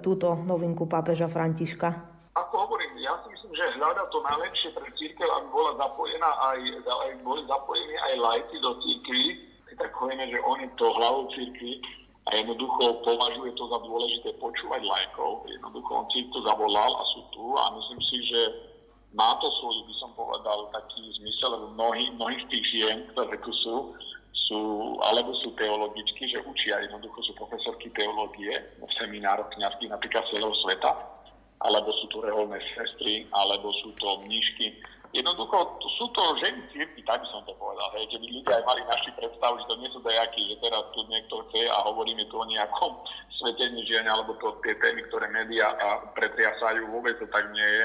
túto 0.05 0.37
novinku 0.45 0.85
pápeža 0.85 1.33
Františka? 1.33 1.89
Ako 2.37 2.55
hovorím, 2.69 2.93
ja 3.01 3.17
si 3.25 3.33
myslím, 3.33 3.53
že 3.57 3.81
hľada 3.81 4.05
to 4.13 4.21
najlepšie 4.21 4.69
pre 4.77 4.89
církev, 5.01 5.27
aby 5.27 5.49
bola 5.49 5.73
zapojená 5.81 6.31
aj, 6.55 6.59
aj 6.85 7.11
boli 7.25 7.43
zapojení 7.49 7.97
aj 7.97 8.15
lajci 8.21 8.57
do 8.61 8.71
církvy. 8.85 9.25
Tak 9.79 9.95
hovoríme, 9.95 10.27
že 10.27 10.43
oni 10.43 10.67
to 10.75 10.91
hlavou 10.91 11.31
církvy 11.31 11.79
a 12.29 12.37
jednoducho 12.37 13.01
považuje 13.09 13.57
to 13.57 13.65
za 13.73 13.79
dôležité 13.81 14.37
počúvať 14.37 14.85
lajkov. 14.85 15.49
Jednoducho 15.49 15.91
on 15.97 16.07
si 16.13 16.29
to 16.29 16.45
zavolal 16.45 16.93
a 17.01 17.03
sú 17.17 17.21
tu 17.33 17.57
a 17.57 17.73
myslím 17.73 18.01
si, 18.05 18.17
že 18.29 18.41
má 19.17 19.33
to 19.41 19.49
svoj, 19.57 19.89
by 19.89 19.95
som 19.97 20.11
povedal, 20.13 20.69
taký 20.77 21.09
zmysel, 21.17 21.57
lebo 21.57 21.67
mnohí, 21.73 22.37
z 22.45 22.47
tých 22.53 22.65
žien, 22.69 22.97
ktoré 23.17 23.41
tu 23.41 23.49
sú, 23.65 23.97
sú, 24.49 24.61
alebo 25.01 25.33
sú 25.41 25.57
teologičky, 25.57 26.29
že 26.29 26.45
učia, 26.45 26.85
jednoducho 26.85 27.25
sú 27.25 27.33
profesorky 27.41 27.89
teológie 27.97 28.61
v 28.77 28.93
seminároch 29.01 29.49
kniazských 29.57 29.89
napríklad 29.89 30.29
celého 30.29 30.53
sveta, 30.61 30.93
alebo 31.65 31.89
sú 31.97 32.13
to 32.13 32.21
reholné 32.21 32.61
sestry, 32.77 33.25
alebo 33.33 33.73
sú 33.81 33.97
to 33.97 34.21
mníšky, 34.29 34.77
Jednoducho 35.09 35.81
sú 35.97 36.07
to 36.13 36.23
ženy 36.45 36.61
cirky, 36.69 37.01
tak 37.09 37.25
by 37.25 37.29
som 37.33 37.41
to 37.49 37.57
povedal. 37.57 37.89
Hej, 37.97 38.13
keby 38.13 38.29
ľudia 38.29 38.61
aj 38.61 38.65
mali 38.69 38.83
naši 38.85 39.11
predstavu, 39.17 39.57
že 39.57 39.69
to 39.73 39.77
nie 39.81 39.89
sú 39.89 40.01
dajakí, 40.05 40.41
že 40.53 40.61
teraz 40.61 40.85
tu 40.93 41.01
niekto 41.09 41.35
chce 41.49 41.65
a 41.65 41.79
hovoríme 41.89 42.29
tu 42.29 42.37
o 42.37 42.45
nejakom 42.45 42.93
svetení 43.41 43.89
žien, 43.89 44.05
alebo 44.05 44.37
to 44.37 44.61
tie 44.61 44.77
témy, 44.77 45.01
ktoré 45.09 45.33
médiá 45.33 45.73
pretriasajú, 46.13 46.93
vôbec 46.93 47.17
to 47.17 47.25
tak 47.33 47.49
nie 47.57 47.71
je. 47.81 47.85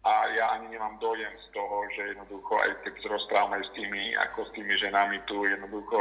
A 0.00 0.12
ja 0.32 0.56
ani 0.58 0.74
nemám 0.74 0.98
dojem 0.98 1.30
z 1.38 1.46
toho, 1.54 1.86
že 1.94 2.16
jednoducho, 2.16 2.56
aj 2.56 2.72
keď 2.82 2.94
rozprávame 3.04 3.62
s 3.62 3.70
tými, 3.76 4.16
ako 4.16 4.48
s 4.48 4.50
tými 4.56 4.74
ženami 4.80 5.22
tu, 5.30 5.44
jednoducho, 5.46 5.98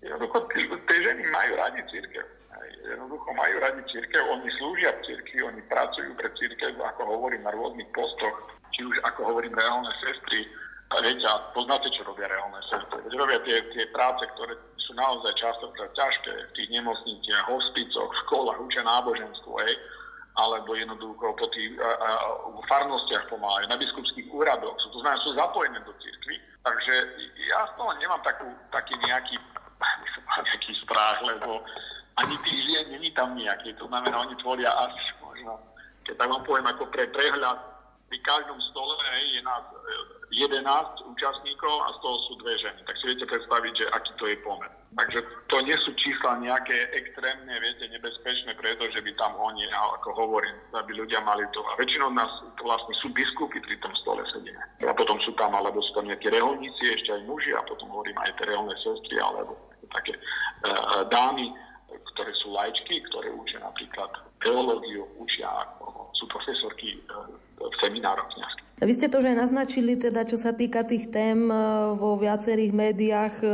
jednoducho 0.00 0.46
tie 0.88 0.98
ženy 1.04 1.22
majú 1.28 1.52
radi 1.58 1.82
církev. 1.90 2.39
Jednoducho 2.84 3.28
majú 3.32 3.54
radi 3.60 3.82
církev, 3.88 4.22
oni 4.28 4.48
slúžia 4.60 4.92
v 4.92 5.04
církvi, 5.08 5.38
oni 5.44 5.62
pracujú 5.70 6.10
pre 6.16 6.28
církev, 6.36 6.76
ako 6.76 7.02
hovorím, 7.08 7.44
na 7.44 7.52
rôznych 7.54 7.88
postoch 7.96 8.60
či 8.74 8.86
už 8.86 8.96
ako 9.04 9.34
hovorím 9.34 9.54
reálne 9.54 9.90
sestry, 10.00 10.46
a 10.90 10.98
viete, 11.04 11.22
a 11.22 11.38
poznáte, 11.54 11.86
čo 11.94 12.02
robia 12.02 12.26
reálne 12.26 12.58
sestry. 12.66 12.98
Veď 13.06 13.14
robia 13.14 13.38
tie, 13.46 13.62
tie 13.70 13.84
práce, 13.94 14.26
ktoré 14.34 14.58
sú 14.82 14.90
naozaj 14.98 15.30
často 15.38 15.70
ťažké 15.94 16.34
v 16.50 16.54
tých 16.58 16.68
nemocniciach, 16.74 17.46
hospicoch, 17.46 18.10
školách, 18.26 18.58
učia 18.58 18.82
náboženstvo, 18.82 19.54
hej, 19.62 19.74
alebo 20.34 20.74
jednoducho 20.74 21.30
po 21.36 21.46
tých 21.54 21.78
a, 21.78 21.90
a, 21.94 22.10
farnostiach 22.66 23.30
pomáhajú, 23.30 23.70
na 23.70 23.78
biskupských 23.78 24.32
úradoch, 24.34 24.74
sú, 24.82 24.90
to 24.90 24.98
znamená, 25.04 25.22
sú 25.22 25.30
zapojené 25.38 25.78
do 25.86 25.94
cirkvi. 26.00 26.42
Takže 26.66 26.94
ja 27.38 27.70
z 27.70 27.72
toho 27.78 27.90
nemám 28.00 28.22
takú, 28.26 28.50
taký 28.74 28.98
nejaký, 29.06 29.38
nejaký 30.48 30.72
strach, 30.82 31.22
lebo 31.22 31.62
ani 32.20 32.36
tých 32.44 32.60
žien 32.68 32.86
není 32.92 33.10
tam 33.16 33.32
nejaký. 33.36 33.74
To 33.80 33.88
znamená, 33.88 34.20
oni 34.20 34.36
tvoria 34.40 34.70
až 34.70 34.92
možno, 35.24 35.56
keď 36.04 36.14
tak 36.20 36.28
vám 36.28 36.42
poviem, 36.44 36.66
ako 36.68 36.84
pre 36.92 37.08
prehľad 37.08 37.58
pri 38.10 38.18
každom 38.26 38.58
stole 38.74 38.98
je 39.38 39.40
nás 39.46 39.62
11 40.34 40.66
e, 40.66 40.86
účastníkov 41.14 41.74
a 41.86 41.94
z 41.94 41.98
toho 42.02 42.16
sú 42.26 42.32
dve 42.42 42.58
ženy. 42.58 42.82
Tak 42.82 42.98
si 42.98 43.06
viete 43.06 43.22
predstaviť, 43.22 43.72
že 43.78 43.86
aký 43.94 44.12
to 44.18 44.26
je 44.26 44.36
pomer. 44.42 44.66
Takže 44.98 45.22
to 45.46 45.56
nie 45.62 45.78
sú 45.86 45.94
čísla 45.94 46.42
nejaké 46.42 46.74
extrémne, 46.90 47.54
viete, 47.62 47.86
nebezpečné, 47.86 48.58
pretože 48.58 48.98
by 48.98 49.12
tam 49.14 49.38
oni, 49.38 49.62
ako 49.70 50.10
hovorím, 50.26 50.58
aby 50.74 50.90
ľudia 50.98 51.22
mali 51.22 51.46
to. 51.54 51.62
A 51.62 51.78
väčšinou 51.78 52.10
nás 52.10 52.26
to 52.58 52.62
vlastne 52.66 52.90
sú 52.98 53.14
biskupy 53.14 53.62
pri 53.62 53.78
tom 53.78 53.94
stole 54.02 54.26
sedíme. 54.34 54.58
A 54.82 54.90
potom 54.90 55.22
sú 55.22 55.30
tam, 55.38 55.54
alebo 55.54 55.78
sú 55.78 55.94
tam 55.94 56.10
nejakí 56.10 56.34
reholníci, 56.34 56.90
ešte 56.90 57.14
aj 57.14 57.22
muži, 57.30 57.54
a 57.54 57.62
potom 57.62 57.94
hovorím 57.94 58.18
aj 58.18 58.34
tie 58.42 58.50
reholné 58.50 58.74
sestry, 58.82 59.22
alebo 59.22 59.54
také 59.94 60.18
uh, 60.66 61.06
dámy, 61.06 61.54
ktoré 62.20 62.36
sú 62.36 62.52
lajčky, 62.52 63.00
ktoré 63.08 63.32
učia 63.32 63.64
napríklad 63.64 64.12
teológiu, 64.44 65.08
učia, 65.16 65.48
sú 66.20 66.28
profesorky 66.28 67.00
uh, 67.08 67.24
v 67.56 67.74
seminároch 67.80 68.28
kniazky. 68.36 68.70
Vy 68.80 68.96
ste 68.96 69.12
to 69.12 69.20
už 69.20 69.28
aj 69.28 69.44
naznačili, 69.44 69.92
teda, 69.92 70.24
čo 70.24 70.40
sa 70.40 70.56
týka 70.56 70.88
tých 70.88 71.12
tém 71.12 71.52
e, 71.52 71.56
vo 72.00 72.16
viacerých 72.16 72.72
médiách, 72.72 73.34
e, 73.44 73.48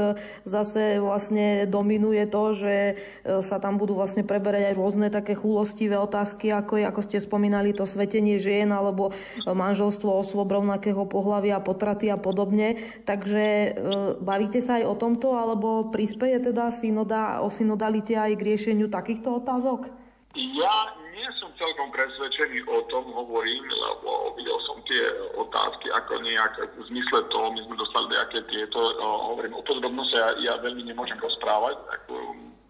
zase 0.47 1.03
vlastne 1.03 1.67
dominuje 1.67 2.31
to, 2.31 2.55
že 2.55 2.75
e, 2.79 3.43
sa 3.43 3.59
tam 3.59 3.75
budú 3.75 3.99
vlastne 3.99 4.23
preberať 4.23 4.71
aj 4.71 4.79
rôzne 4.79 5.11
také 5.11 5.35
chulostivé 5.35 5.99
otázky, 5.99 6.55
ako 6.55 6.79
je, 6.79 6.85
ako 6.87 7.01
ste 7.03 7.19
spomínali, 7.19 7.75
to 7.75 7.91
svetenie 7.91 8.39
žien 8.39 8.71
alebo 8.71 9.11
manželstvo 9.43 10.15
osôb 10.15 10.47
rovnakého 10.47 11.03
pohľavia, 11.11 11.59
potraty 11.59 12.07
a 12.07 12.19
podobne. 12.23 12.79
Takže 13.03 13.75
bavíte 14.23 14.63
sa 14.63 14.79
aj 14.79 14.85
o 14.87 14.95
tomto, 14.95 15.35
alebo 15.35 15.91
prispieje 15.91 16.55
teda 16.55 16.71
synoda 16.71 17.43
o 17.43 17.51
synodalite 17.51 18.15
aj 18.15 18.39
k 18.39 18.47
riešeniu 18.55 18.87
takýchto 18.87 19.43
otázok? 19.43 19.91
Ja 20.37 21.06
nie 21.27 21.35
som 21.43 21.51
celkom 21.59 21.91
presvedčený 21.91 22.63
o 22.71 22.87
tom, 22.87 23.11
hovorím, 23.11 23.67
lebo 23.67 24.31
videl 24.39 24.55
som 24.63 24.79
tie 24.87 25.11
otázky 25.35 25.91
ako 25.91 26.23
nejak 26.23 26.55
v 26.79 26.87
zmysle 26.87 27.19
toho, 27.35 27.51
my 27.51 27.67
sme 27.67 27.75
dostali 27.75 28.15
nejaké 28.15 28.47
tieto, 28.47 28.79
hovorím 29.03 29.59
o 29.59 29.67
podrobnosti, 29.67 30.15
ja, 30.15 30.31
ja 30.39 30.55
veľmi 30.63 30.87
nemôžem 30.87 31.19
rozprávať, 31.19 31.83
ako, 31.99 32.15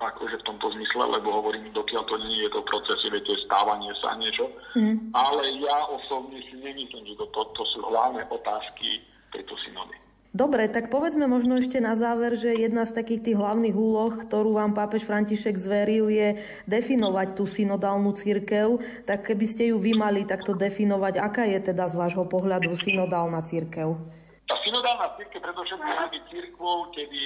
akože 0.01 0.41
v 0.41 0.47
tomto 0.49 0.73
zmysle, 0.73 1.05
lebo 1.05 1.37
hovorím, 1.37 1.69
dokiaľ 1.77 2.09
to 2.09 2.17
nie 2.25 2.49
je 2.49 2.51
to 2.57 2.65
proces, 2.65 2.97
viete, 3.13 3.37
stávanie 3.45 3.93
sa 4.01 4.17
niečo, 4.17 4.49
mm. 4.73 5.13
ale 5.13 5.43
ja 5.61 5.79
osobne 5.93 6.41
si 6.49 6.57
nemyslím, 6.57 7.13
že 7.13 7.15
to, 7.21 7.29
to, 7.37 7.43
to 7.61 7.63
sú 7.77 7.85
hlavné 7.85 8.25
otázky 8.33 9.05
tejto 9.37 9.53
synody. 9.69 10.01
Dobre, 10.37 10.69
tak 10.69 10.93
povedzme 10.93 11.25
možno 11.25 11.57
ešte 11.57 11.81
na 11.81 11.97
záver, 11.97 12.37
že 12.37 12.53
jedna 12.53 12.85
z 12.85 12.93
takých 12.93 13.25
tých 13.25 13.41
hlavných 13.41 13.73
úloh, 13.73 14.13
ktorú 14.13 14.61
vám 14.61 14.77
pápež 14.77 15.09
František 15.09 15.57
zveril, 15.57 16.13
je 16.13 16.37
definovať 16.69 17.41
tú 17.41 17.49
synodálnu 17.49 18.13
církev. 18.13 18.77
Tak 19.09 19.33
keby 19.33 19.47
ste 19.49 19.73
ju 19.73 19.81
vy 19.81 19.97
mali 19.97 20.29
takto 20.29 20.53
definovať, 20.53 21.17
aká 21.25 21.49
je 21.49 21.73
teda 21.73 21.89
z 21.89 21.97
vášho 21.97 22.29
pohľadu 22.29 22.69
synodálna 22.77 23.49
církev? 23.49 23.97
Tá 24.45 24.61
synodálna 24.61 25.09
církev 25.17 25.41
predovšetkým 25.41 26.13
je 26.13 26.21
církvou, 26.29 26.93
kedy 26.93 27.21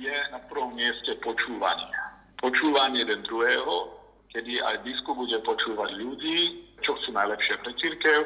je 0.00 0.16
na 0.32 0.40
prvom 0.48 0.72
mieste 0.72 1.20
počúvanie. 1.20 1.92
Počúvanie 2.40 3.04
jeden 3.04 3.28
druhého, 3.28 3.92
kedy 4.32 4.56
aj 4.64 4.88
biskup 4.88 5.20
bude 5.20 5.36
počúvať 5.44 6.00
ľudí, 6.00 6.64
čo 6.80 6.96
chcú 6.96 7.12
najlepšie 7.12 7.60
pre 7.60 7.72
církev, 7.76 8.18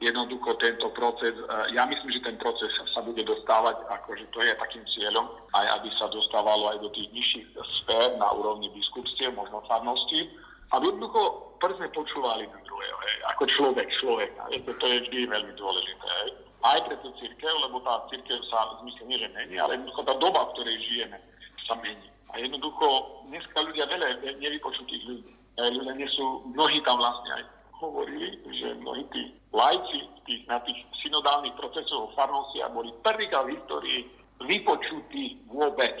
jednoducho 0.00 0.54
tento 0.60 0.92
proces, 0.92 1.32
ja 1.72 1.88
myslím, 1.88 2.10
že 2.12 2.26
ten 2.28 2.36
proces 2.36 2.68
sa 2.92 3.00
bude 3.00 3.24
dostávať, 3.24 3.80
akože 3.88 4.28
to 4.28 4.44
je 4.44 4.52
takým 4.60 4.84
cieľom, 4.92 5.24
aj 5.56 5.66
aby 5.80 5.88
sa 5.96 6.12
dostávalo 6.12 6.68
aj 6.72 6.84
do 6.84 6.92
tých 6.92 7.08
nižších 7.16 7.46
sfér 7.80 8.20
na 8.20 8.28
úrovni 8.36 8.68
biskupstiev, 8.76 9.32
možno 9.32 9.64
farnosti, 9.64 10.28
aby 10.76 10.84
jednoducho 10.92 11.54
prvne 11.62 11.88
počúvali 11.96 12.44
ten 12.44 12.62
druhého, 12.68 12.98
hej, 13.08 13.16
ako 13.32 13.42
človek, 13.56 13.88
človeka. 14.02 14.42
Viete, 14.52 14.72
to 14.76 14.84
je 14.84 14.98
vždy 15.08 15.18
veľmi 15.32 15.52
dôležité. 15.56 16.06
Hej. 16.26 16.30
Aj 16.66 16.78
pre 16.84 16.96
tú 17.00 17.08
církev, 17.16 17.52
lebo 17.62 17.80
tá 17.86 18.02
církev 18.10 18.36
sa 18.50 18.76
v 18.76 18.84
zmysle 18.84 19.04
nie, 19.08 19.18
že 19.22 19.32
mení, 19.32 19.56
ale 19.56 19.78
jednoducho 19.78 20.02
tá 20.04 20.14
doba, 20.18 20.44
v 20.50 20.52
ktorej 20.58 20.76
žijeme, 20.84 21.16
sa 21.64 21.74
mení. 21.80 22.08
A 22.34 22.42
jednoducho 22.42 22.86
dneska 23.30 23.58
ľudia 23.64 23.86
veľa 23.88 24.20
nevypočutých 24.42 25.02
ľudí. 25.08 25.32
Ľudia 25.56 25.94
nie 25.96 26.10
sú, 26.12 26.44
mnohí 26.52 26.82
tam 26.84 27.00
vlastne 27.00 27.30
aj 27.40 27.42
hovorili, 27.80 28.40
že 28.50 28.76
mnohí 28.80 29.04
tí 29.12 29.22
lajci 29.52 29.98
tých, 30.24 30.42
na 30.48 30.58
tých 30.64 30.78
synodálnych 31.04 31.54
procesoch 31.56 32.12
farnosia 32.16 32.68
boli 32.72 32.92
prvýkrát 33.00 33.46
v 33.46 33.56
histórii 33.56 34.00
vypočutí 34.44 35.40
vôbec. 35.48 35.96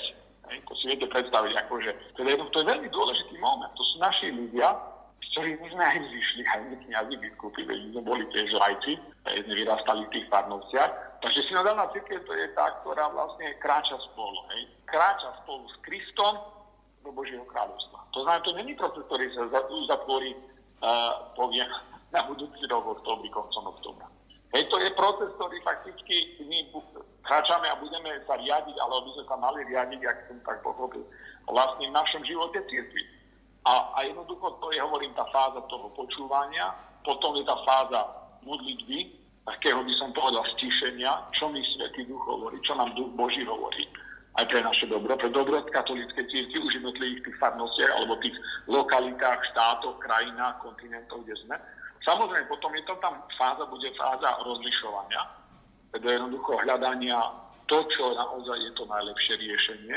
Hej, 0.46 0.62
to 0.68 0.72
si 0.78 0.84
viete 0.92 1.10
predstaviť, 1.10 1.52
akože, 1.66 1.90
teda 2.14 2.38
to 2.54 2.58
je 2.62 2.70
veľmi 2.70 2.88
dôležitý 2.92 3.34
moment. 3.42 3.72
To 3.74 3.82
sú 3.82 3.98
naši 3.98 4.30
ľudia, 4.30 4.68
z 5.18 5.26
ktorých 5.34 5.58
my 5.58 5.68
sme 5.74 5.84
aj 5.84 5.98
vyšli, 6.06 6.42
aj 6.46 6.60
my 6.70 6.74
kniazy 6.86 7.14
biskupy, 7.18 7.60
veď 7.66 7.78
sme 7.90 8.02
boli 8.06 8.24
tiež 8.30 8.54
lajci, 8.54 8.92
sme 9.26 9.54
vyrastali 9.58 10.06
v 10.06 10.12
tých 10.14 10.26
farnosiach. 10.30 10.92
Takže 11.18 11.40
synodálna 11.50 11.90
církev 11.90 12.22
to 12.22 12.32
je 12.36 12.46
tá, 12.54 12.70
ktorá 12.82 13.10
vlastne 13.10 13.50
kráča 13.58 13.98
spolu. 14.12 14.38
Hej. 14.54 14.70
Kráča 14.86 15.34
spolu 15.42 15.66
s 15.66 15.76
Kristom 15.82 16.34
do 17.02 17.10
Božieho 17.10 17.42
kráľovstva. 17.50 17.98
To 18.14 18.22
znamená, 18.22 18.46
to 18.46 18.54
není 18.54 18.72
proces, 18.78 19.02
ktorý 19.10 19.26
sa 19.34 19.46
uzatvorí 19.66 20.30
poviem, 21.34 21.68
na 22.14 22.20
budúci 22.26 22.64
rok 22.70 22.86
oktobri, 23.00 23.28
koncom 23.30 23.72
oktobra. 23.74 24.06
Hej, 24.54 24.70
to 24.70 24.78
je 24.78 24.88
proces, 24.94 25.28
ktorý 25.36 25.58
fakticky 25.66 26.38
my 26.46 26.70
kráčame 27.26 27.66
a 27.66 27.76
budeme 27.82 28.14
sa 28.24 28.38
riadiť, 28.38 28.76
ale 28.78 29.04
by 29.04 29.10
sme 29.18 29.24
sa 29.26 29.36
mali 29.36 29.60
riadiť, 29.66 30.00
ak 30.06 30.18
som 30.30 30.38
tak 30.46 30.62
pochopil, 30.62 31.02
vlastne 31.50 31.90
v 31.90 31.96
našom 31.96 32.22
živote 32.22 32.62
cirkvi. 32.70 33.04
A, 33.66 33.90
a 33.98 34.06
jednoducho 34.06 34.46
to 34.62 34.70
je, 34.70 34.78
hovorím, 34.78 35.10
tá 35.18 35.26
fáza 35.34 35.58
toho 35.66 35.90
počúvania, 35.98 36.70
potom 37.02 37.34
je 37.34 37.42
tá 37.42 37.58
fáza 37.66 38.06
modlitby, 38.46 39.10
takého 39.42 39.82
by 39.82 39.92
som 39.98 40.14
povedal 40.14 40.46
stišenia, 40.54 41.10
čo 41.34 41.50
mi 41.50 41.58
Svetý 41.74 42.06
Duch 42.06 42.22
hovorí, 42.22 42.62
čo 42.62 42.78
nám 42.78 42.94
Duch 42.94 43.10
Boží 43.18 43.42
hovorí 43.42 43.82
aj 44.36 44.44
pre 44.52 44.60
naše 44.60 44.84
dobro, 44.86 45.16
pre 45.16 45.30
dobro 45.32 45.64
katolíckej 45.72 46.24
círky 46.28 46.56
už 46.60 46.76
jednotlivých 46.76 47.24
tých 47.24 47.36
farnostiach 47.40 47.92
alebo 47.96 48.20
tých 48.20 48.36
lokalitách, 48.68 49.40
štátoch, 49.52 49.96
krajinách, 50.04 50.60
kontinentov, 50.60 51.24
kde 51.24 51.36
sme. 51.44 51.56
Samozrejme, 52.04 52.46
potom 52.46 52.70
je 52.76 52.84
to 52.84 52.94
tam 53.00 53.18
fáza, 53.34 53.64
bude 53.66 53.88
fáza 53.96 54.30
rozlišovania, 54.44 55.22
teda 55.96 56.20
jednoducho 56.20 56.52
hľadania 56.62 57.18
to, 57.66 57.82
čo 57.96 58.14
naozaj 58.14 58.58
je 58.62 58.72
to 58.78 58.84
najlepšie 58.86 59.34
riešenie, 59.42 59.96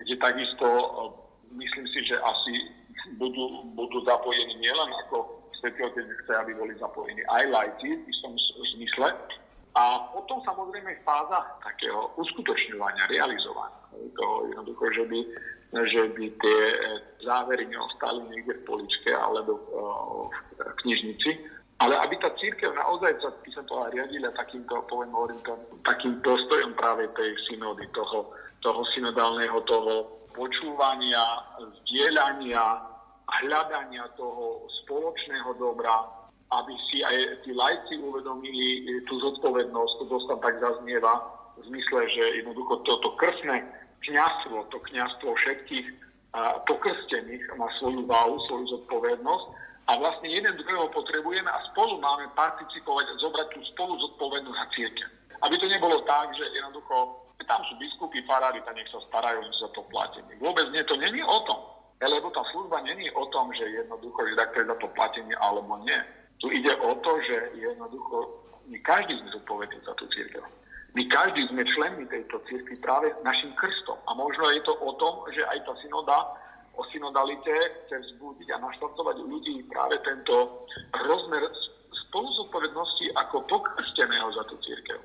kde 0.00 0.14
takisto 0.16 0.64
e, 0.64 0.84
myslím 1.60 1.86
si, 1.92 2.00
že 2.08 2.16
asi 2.16 2.54
budú, 3.20 3.68
budú 3.76 4.00
zapojení 4.08 4.56
nielen 4.56 4.90
ako 5.06 5.44
Svetý 5.60 5.84
Otec 5.84 6.08
chce, 6.24 6.32
aby 6.32 6.56
boli 6.56 6.72
zapojení 6.80 7.20
aj 7.28 7.44
lajci 7.52 7.92
v 7.92 8.02
istom 8.08 8.32
zmysle, 8.76 9.12
a 9.74 10.10
potom 10.10 10.42
samozrejme 10.42 11.06
fáza 11.06 11.46
takého 11.62 12.10
uskutočňovania, 12.18 13.06
realizovania. 13.06 13.78
Toho 14.18 14.50
jednoducho, 14.50 14.84
že 14.90 15.04
by, 15.06 15.20
že 15.86 16.02
by 16.10 16.24
tie 16.42 16.60
e, 16.74 16.76
závery 17.22 17.70
neostali 17.70 18.18
niekde 18.34 18.58
v 18.58 18.66
poličke 18.66 19.14
alebo 19.14 19.52
e, 19.54 19.62
v 20.58 20.72
knižnici, 20.82 21.30
ale 21.80 21.96
aby 21.96 22.18
tá 22.18 22.28
církev 22.36 22.74
naozaj 22.76 23.14
sa, 23.22 23.30
by 23.30 23.50
sa 23.54 23.62
to 23.64 23.74
riadila 23.94 24.28
takýmto, 24.36 24.84
poviem, 24.90 25.14
hovorím 25.14 25.40
to, 25.46 25.54
takým 25.86 26.18
postojom 26.20 26.74
práve 26.76 27.08
tej 27.14 27.30
synody, 27.48 27.86
toho, 27.94 28.34
toho 28.60 28.80
synodálneho, 28.92 29.56
toho 29.64 30.04
počúvania, 30.34 31.24
zdieľania, 31.82 32.84
hľadania 33.30 34.04
toho 34.18 34.66
spoločného 34.82 35.56
dobra, 35.56 36.19
aby 36.50 36.74
si 36.90 36.98
aj 37.06 37.46
tí 37.46 37.54
lajci 37.54 38.02
uvedomili 38.02 38.84
tú 39.06 39.22
zodpovednosť, 39.22 39.92
to 40.02 40.04
dosť 40.10 40.28
tak 40.42 40.58
zaznieva, 40.58 41.14
v 41.60 41.68
zmysle, 41.70 42.00
že 42.10 42.22
jednoducho 42.42 42.82
toto 42.88 43.14
krstné 43.20 43.62
kniazstvo, 44.00 44.64
to 44.72 44.78
kniazstvo 44.90 45.36
všetkých 45.36 45.86
pokrstených 46.64 47.42
má 47.58 47.68
svoju 47.78 48.06
váhu, 48.08 48.40
svoju 48.48 48.66
zodpovednosť 48.80 49.46
a 49.90 49.98
vlastne 49.98 50.30
jeden 50.30 50.54
druhého 50.56 50.88
potrebujeme 50.94 51.50
a 51.50 51.58
spolu 51.74 51.98
máme 52.00 52.30
participovať 52.38 53.06
a 53.10 53.20
zobrať 53.20 53.48
tú 53.52 53.60
spolu 53.74 53.98
zodpovednosť 54.08 54.56
za 54.56 54.66
církev. 54.72 55.08
Aby 55.42 55.54
to 55.58 55.66
nebolo 55.68 56.00
tak, 56.06 56.32
že 56.32 56.44
jednoducho 56.54 57.26
tam 57.48 57.66
sú 57.66 57.74
biskupy, 57.82 58.22
farári, 58.30 58.62
tak 58.62 58.78
nech 58.78 58.86
sa 58.94 59.02
starajú 59.10 59.42
za 59.58 59.68
to 59.74 59.82
platenie. 59.90 60.38
Vôbec 60.38 60.70
nie, 60.70 60.86
to 60.86 60.94
není 60.94 61.18
o 61.24 61.38
tom. 61.44 61.58
Lebo 61.98 62.30
tá 62.30 62.40
služba 62.54 62.80
není 62.86 63.10
o 63.12 63.26
tom, 63.34 63.50
že 63.52 63.66
jednoducho, 63.66 64.22
že 64.30 64.38
takto 64.38 64.62
je 64.62 64.70
za 64.70 64.76
to 64.78 64.88
platenie 64.94 65.34
alebo 65.42 65.82
nie. 65.82 65.98
Tu 66.40 66.46
ide 66.56 66.72
o 66.80 66.96
to, 67.04 67.12
že 67.20 67.36
jednoducho 67.60 68.16
my 68.70 68.78
každý 68.80 69.18
sme 69.20 69.30
zodpovední 69.36 69.78
za 69.84 69.92
tú 70.00 70.08
církev. 70.08 70.40
My 70.94 71.06
každý 71.06 71.46
sme 71.46 71.62
členmi 71.62 72.04
tejto 72.10 72.42
církvy 72.50 72.74
práve 72.82 73.14
našim 73.22 73.54
krstom. 73.54 73.98
A 74.08 74.14
možno 74.16 74.50
je 74.50 74.62
to 74.66 74.74
o 74.74 74.90
tom, 74.98 75.22
že 75.30 75.46
aj 75.46 75.62
tá 75.62 75.72
synoda 75.84 76.16
o 76.74 76.82
synodalite 76.90 77.52
chce 77.86 77.96
vzbudiť 77.98 78.48
a 78.56 78.62
naštartovať 78.62 79.16
u 79.20 79.26
ľudí 79.36 79.62
práve 79.68 80.00
tento 80.00 80.64
rozmer 80.96 81.44
spoluzodpovednosti 82.08 83.12
ako 83.20 83.44
pokrsteného 83.46 84.32
za 84.32 84.42
tú 84.48 84.56
církev. 84.64 84.98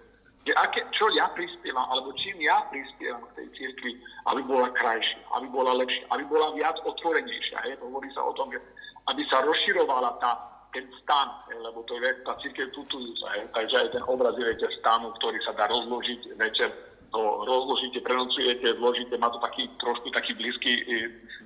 Že 0.45 0.53
aké, 0.61 0.85
čo 0.93 1.09
ja 1.17 1.25
prispievam, 1.33 1.89
alebo 1.89 2.13
čím 2.21 2.37
ja 2.37 2.61
prispievam 2.69 3.25
k 3.33 3.43
tej 3.43 3.47
církvi, 3.57 3.97
aby 4.29 4.41
bola 4.45 4.69
krajšia, 4.77 5.21
aby 5.41 5.47
bola 5.49 5.73
lepšia, 5.73 6.05
aby 6.13 6.23
bola 6.29 6.53
viac 6.53 6.77
otvorenejšia. 6.85 7.65
Hej? 7.65 7.81
Hovorí 7.81 8.07
sa 8.13 8.21
o 8.21 8.33
tom, 8.37 8.53
že 8.53 8.61
aby 9.09 9.21
sa 9.25 9.41
rozširovala 9.41 10.21
tá 10.21 10.54
ten 10.75 10.85
stan, 10.99 11.31
lebo 11.55 11.87
to 11.87 11.95
je 11.95 12.11
tá 12.27 12.35
církev 12.43 12.67
tutujúca, 12.75 13.31
takže 13.55 13.75
aj 13.79 13.89
ten 13.95 14.03
obraz 14.11 14.35
je 14.35 14.43
viete, 14.43 14.67
stanu, 14.83 15.15
ktorý 15.15 15.39
sa 15.47 15.55
dá 15.55 15.71
rozložiť 15.71 16.35
večer, 16.35 16.67
to 17.15 17.21
rozložíte, 17.47 18.03
prenocujete, 18.03 18.75
vložíte, 18.75 19.15
má 19.15 19.31
to 19.31 19.39
taký 19.39 19.71
trošku 19.79 20.11
taký 20.11 20.35
blízky, 20.35 20.83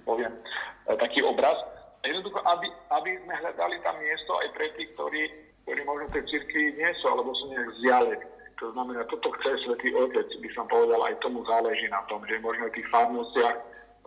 poviem, 0.01 0.33
e, 0.89 0.97
taký 0.97 1.21
obraz. 1.21 1.53
Jednoducho, 2.01 2.41
aby, 2.41 2.65
aby 2.89 3.21
sme 3.21 3.33
hľadali 3.37 3.77
tam 3.85 3.95
miesto 4.01 4.33
aj 4.41 4.49
pre 4.57 4.65
tých, 4.73 4.89
ktorí, 4.97 5.21
ktorí 5.69 5.81
možno 5.85 6.09
tej 6.09 6.25
církvi 6.25 6.73
nie 6.73 6.89
sú, 6.97 7.05
alebo 7.13 7.37
sú 7.37 7.53
nejak 7.53 7.69
vzdialení. 7.77 8.25
To 8.59 8.65
znamená, 8.73 9.05
toto 9.07 9.29
chce 9.39 9.61
Svetý 9.61 9.93
Otec, 9.93 10.25
by 10.25 10.49
som 10.57 10.65
povedal, 10.67 11.05
aj 11.05 11.21
tomu 11.21 11.45
záleží 11.45 11.85
na 11.87 12.01
tom, 12.09 12.25
že 12.25 12.41
možno 12.41 12.67
v 12.67 12.75
tých 12.75 12.89
farnostiach 12.89 13.57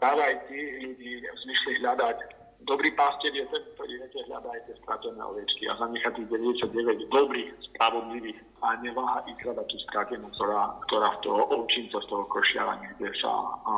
práve 0.02 0.20
aj 0.20 0.36
tí 0.50 0.60
ľudí 0.82 1.12
zmyšli 1.24 1.72
hľadať 1.78 2.41
Dobrý 2.62 2.94
pastier 2.94 3.34
je 3.34 3.42
ten, 3.50 3.62
ktorý 3.74 3.92
viete, 3.98 4.22
hľadá 4.30 4.54
aj 4.54 4.62
tie 4.70 4.74
stratené 4.86 5.18
ovečky 5.18 5.66
a 5.66 5.74
zanechá 5.82 6.14
tých 6.14 6.28
99 6.30 7.10
dobrých, 7.10 7.50
spravodlivých 7.74 8.38
a 8.62 8.78
neváha 8.78 9.18
ich 9.26 9.38
hľadať 9.42 9.66
tú 9.66 9.78
stratenú, 9.90 10.30
ktorá, 10.38 10.78
ktorá 10.86 11.08
v 11.18 11.20
toho 11.26 11.42
ovčinca, 11.58 11.98
z 11.98 12.06
toho 12.06 12.24
košiara 12.30 12.78
niekde 12.78 13.10
sa 13.18 13.30
a, 13.66 13.74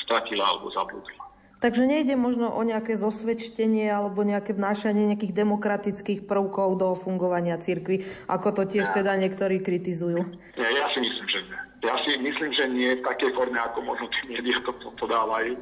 stratila 0.00 0.44
alebo 0.48 0.72
zablúdila. 0.72 1.24
Takže 1.56 1.88
nejde 1.88 2.20
možno 2.20 2.52
o 2.52 2.60
nejaké 2.64 3.00
zosvedčenie 3.00 3.88
alebo 3.88 4.20
nejaké 4.24 4.52
vnášanie 4.52 5.08
nejakých 5.08 5.32
demokratických 5.32 6.20
prvkov 6.28 6.76
do 6.76 6.88
fungovania 6.96 7.56
cirkvy, 7.56 8.04
ako 8.28 8.48
to 8.60 8.62
tiež 8.68 8.92
teda 8.92 9.16
niektorí 9.16 9.64
kritizujú. 9.64 10.20
Ja, 10.56 10.68
ja 10.68 10.86
si 10.92 11.00
myslím, 11.00 11.26
že 11.28 11.40
nie. 11.48 11.58
Ja 11.84 11.96
si 12.04 12.12
myslím, 12.18 12.50
že 12.52 12.64
nie 12.72 12.90
v 13.00 13.04
takej 13.04 13.30
forme, 13.36 13.56
ako 13.60 13.78
možno 13.84 14.08
tí 14.08 14.36
médiá 14.36 14.56
to 14.64 14.72
podávajú 15.00 15.56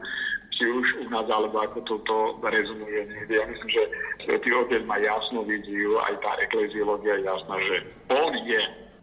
či 0.55 0.64
už 0.70 0.86
u 1.02 1.07
nás, 1.11 1.26
alebo 1.26 1.59
ako 1.59 1.82
toto 1.82 2.38
rezonuje 2.46 3.11
niekde. 3.11 3.34
Ja 3.42 3.46
myslím, 3.50 3.70
že 3.70 3.82
Svetý 4.22 4.55
Otec 4.55 4.82
má 4.86 4.96
jasnú 5.02 5.42
víziu, 5.42 5.98
aj 5.98 6.14
tá 6.22 6.38
ekleziológia 6.38 7.18
je 7.18 7.26
jasná, 7.26 7.57
že 7.59 7.76
on 8.14 8.32
je 8.46 8.61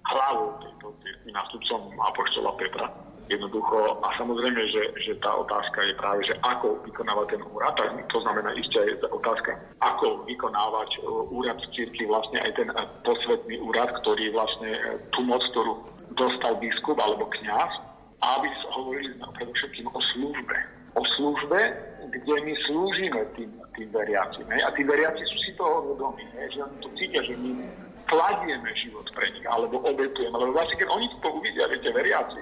hlavou 0.08 0.50
tejto 0.64 0.88
cirkvi, 1.04 1.30
nástupcom 1.36 1.82
Apoštola 2.00 2.52
Petra. 2.58 2.88
Jednoducho, 3.32 4.04
a 4.04 4.12
samozrejme, 4.20 4.60
že, 4.76 4.84
že 5.08 5.16
tá 5.24 5.32
otázka 5.32 5.80
je 5.88 5.96
práve, 5.96 6.20
že 6.28 6.36
ako 6.44 6.84
vykonávať 6.84 7.40
ten 7.40 7.42
úrad, 7.48 7.72
tak 7.80 7.96
to 8.12 8.20
znamená 8.28 8.52
ešte 8.60 8.76
aj 8.76 9.08
otázka, 9.08 9.56
ako 9.80 10.28
vykonávať 10.28 10.90
uh, 11.00 11.32
úrad 11.32 11.56
v 11.56 11.72
cirkvi, 11.72 12.12
vlastne 12.12 12.44
aj 12.44 12.52
ten 12.60 12.68
uh, 12.76 12.84
posvetný 13.08 13.56
úrad, 13.64 13.88
ktorý 14.04 14.36
vlastne 14.36 14.76
uh, 14.76 15.00
tú 15.16 15.24
moc, 15.24 15.40
ktorú 15.56 15.80
dostal 16.20 16.60
biskup 16.60 17.00
alebo 17.00 17.32
kňaz, 17.40 17.72
aby 18.20 18.48
hovorili 18.76 19.16
predovšetkým 19.16 19.88
o 19.88 20.00
službe 20.12 20.81
o 20.96 21.02
službe, 21.18 21.60
kde 22.12 22.36
my 22.44 22.54
slúžime 22.68 23.22
tým, 23.40 23.52
tým 23.78 23.90
veriacim. 23.96 24.46
A 24.50 24.70
tí 24.76 24.84
veriaci 24.84 25.24
sú 25.24 25.38
si 25.48 25.52
toho 25.56 25.94
vedomí, 25.94 26.24
že 26.52 26.60
oni 26.60 26.78
to 26.84 26.90
cítia, 27.00 27.22
že 27.24 27.36
my 27.40 27.52
kladieme 28.12 28.70
život 28.76 29.08
pre 29.16 29.32
nich, 29.32 29.48
alebo 29.48 29.80
obetujeme. 29.88 30.36
Lebo 30.36 30.52
vlastne, 30.52 30.76
keď 30.76 30.90
oni 30.92 31.08
to 31.24 31.30
uvidia, 31.32 31.72
viete, 31.72 31.90
veriaci, 31.96 32.42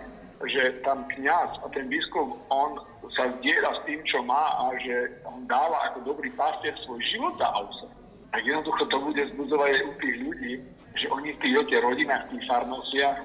že 0.50 0.82
tam 0.82 1.06
kňaz 1.14 1.62
a 1.62 1.68
ten 1.76 1.86
biskup, 1.91 2.39
on 2.50 2.80
sa 3.14 3.30
zdiera 3.38 3.70
s 3.76 3.82
tým, 3.86 4.00
čo 4.08 4.24
má 4.26 4.56
a 4.66 4.74
že 4.82 5.20
on 5.28 5.45
dáva 5.45 5.91
ako 5.91 6.16
dobrý 6.16 6.32
pastier 6.34 6.74
svoj 6.88 7.02
život 7.12 7.36
za 7.38 7.50
ausa. 7.54 7.88
A 8.34 8.38
jednoducho 8.41 8.86
to 8.88 8.97
bude 9.02 9.22
zbudzovať 9.36 9.70
aj 9.78 9.84
u 9.84 9.93
tých 10.00 10.16
ľudí, 10.22 10.54
že 10.95 11.06
oni 11.10 11.30
v 11.34 11.39
tých, 11.41 11.54
viete, 11.58 11.78
rodinách, 11.82 12.30
v 12.30 12.32
tých 12.38 12.45
farnostiach 12.45 13.18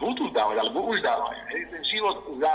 budú 0.00 0.28
dávať, 0.32 0.56
alebo 0.60 0.92
už 0.92 1.00
dávajú. 1.04 1.40
Hej, 1.52 1.62
ten 1.72 1.82
život 1.84 2.16
za, 2.40 2.54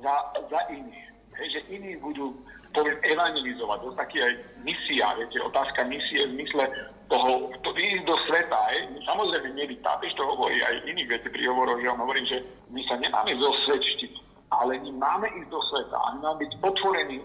za, 0.00 0.14
za 0.48 0.60
iných. 0.72 1.03
Hej, 1.34 1.48
že 1.50 1.60
iní 1.74 1.98
budú 1.98 2.34
poviem, 2.74 2.98
evangelizovať. 3.06 3.78
To 3.86 3.90
taký 3.94 4.18
aj 4.18 4.32
misia, 4.66 5.14
viete, 5.14 5.38
otázka 5.38 5.86
misie 5.86 6.26
v 6.26 6.34
zmysle 6.42 6.64
toho, 7.06 7.54
to 7.62 7.70
ísť 7.70 8.04
do 8.04 8.16
sveta. 8.26 8.58
Hej. 8.74 8.98
Samozrejme, 9.06 9.54
nebyť 9.54 9.78
pápež 9.80 10.10
to 10.18 10.26
hovorí 10.26 10.58
aj 10.58 10.82
iných 10.90 11.08
viete, 11.08 11.28
príhovoroch, 11.30 11.78
že 11.78 11.90
on 11.90 12.02
hovorí, 12.02 12.26
že 12.26 12.42
my 12.74 12.82
sa 12.90 12.98
nemáme 12.98 13.32
zosvedčiť, 13.38 14.12
ale 14.50 14.82
my 14.82 14.90
máme 14.98 15.26
ísť 15.38 15.48
do 15.48 15.60
sveta 15.70 15.96
a 15.96 16.06
my 16.18 16.18
máme 16.26 16.38
byť 16.44 16.52
otvorení 16.66 17.16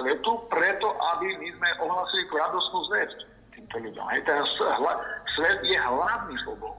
svetu 0.00 0.32
preto, 0.48 0.88
aby 1.14 1.26
my 1.36 1.48
sme 1.60 1.68
ohlasili 1.84 2.24
tú 2.32 2.34
radostnú 2.40 2.78
zväzť 2.88 3.18
týmto 3.52 3.76
ľuďom. 3.84 4.06
Hej. 4.16 4.20
Ten 4.24 4.40
svet 5.36 5.60
je 5.62 5.76
hladný 5.76 6.36
po. 6.48 6.72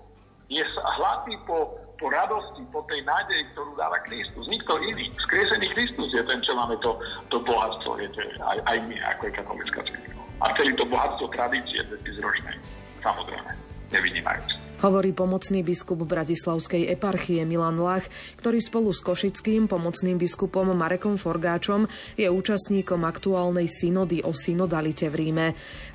Je 0.49 0.61
hladný 1.01 1.37
po 1.45 1.84
po 1.95 2.11
radosti, 2.11 2.61
po 2.71 2.83
tej 2.87 3.03
nádeji, 3.03 3.43
ktorú 3.55 3.75
dáva 3.79 3.99
Kristus. 4.03 4.47
Nikto 4.47 4.79
iný. 4.83 5.11
Skriesený 5.27 5.67
Kristus 5.75 6.09
je 6.11 6.23
ten, 6.23 6.39
čo 6.43 6.55
máme 6.55 6.75
to, 6.83 6.99
to 7.31 7.39
bohatstvo, 7.43 7.99
viete, 7.99 8.21
aj, 8.41 8.59
aj 8.67 8.77
my, 8.87 8.95
ako 9.15 9.21
je 9.29 9.33
katolická 9.39 9.81
cirkev. 9.87 10.15
A 10.43 10.51
celý 10.59 10.75
to 10.75 10.83
bohatstvo 10.87 11.31
tradície 11.31 11.79
ročnej, 12.19 12.57
samozrejme, 12.99 13.51
nevynímajúce. 13.95 14.64
Hovorí 14.85 15.17
pomocný 15.17 15.65
biskup 15.65 16.05
Bratislavskej 16.05 16.93
eparchie 16.93 17.41
Milan 17.41 17.81
Lach, 17.81 18.05
ktorý 18.37 18.61
spolu 18.61 18.93
s 18.93 19.01
košickým 19.01 19.65
pomocným 19.65 20.21
biskupom 20.21 20.77
Marekom 20.77 21.17
Forgáčom 21.17 21.89
je 22.13 22.29
účastníkom 22.29 23.01
aktuálnej 23.01 23.65
synody 23.65 24.21
o 24.21 24.37
synodalite 24.37 25.09
v 25.09 25.25
Ríme. 25.25 25.47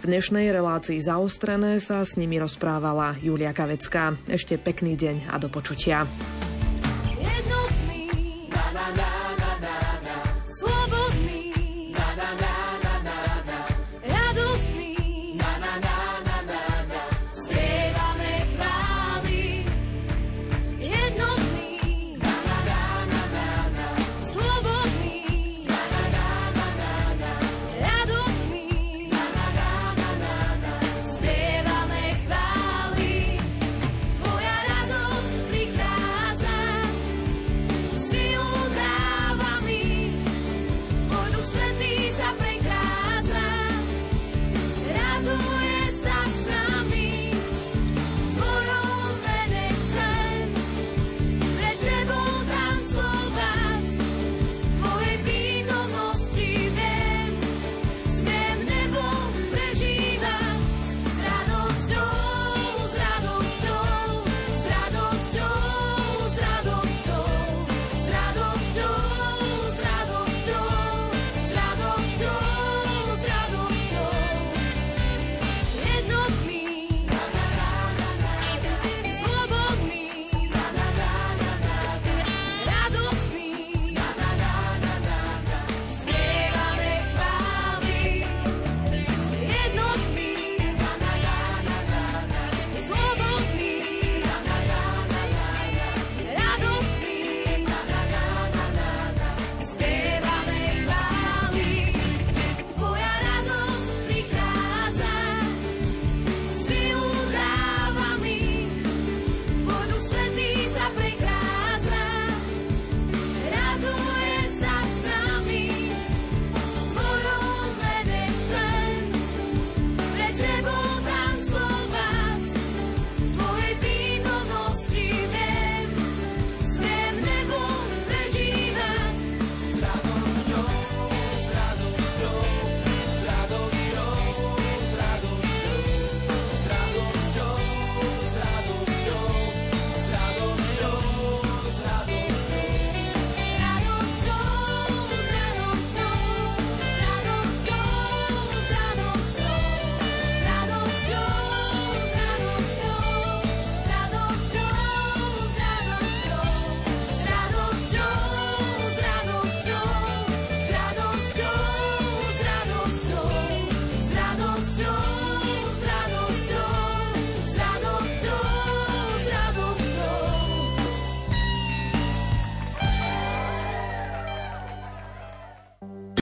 V 0.02 0.10
dnešnej 0.10 0.50
relácii 0.50 0.98
zaostrené 1.06 1.78
sa 1.78 2.02
s 2.02 2.18
nimi 2.18 2.42
rozprávala 2.42 3.14
Julia 3.22 3.54
Kavecká. 3.54 4.18
Ešte 4.26 4.58
pekný 4.58 4.98
deň 4.98 5.30
a 5.30 5.38
do 5.38 5.46
počutia. 5.46 6.02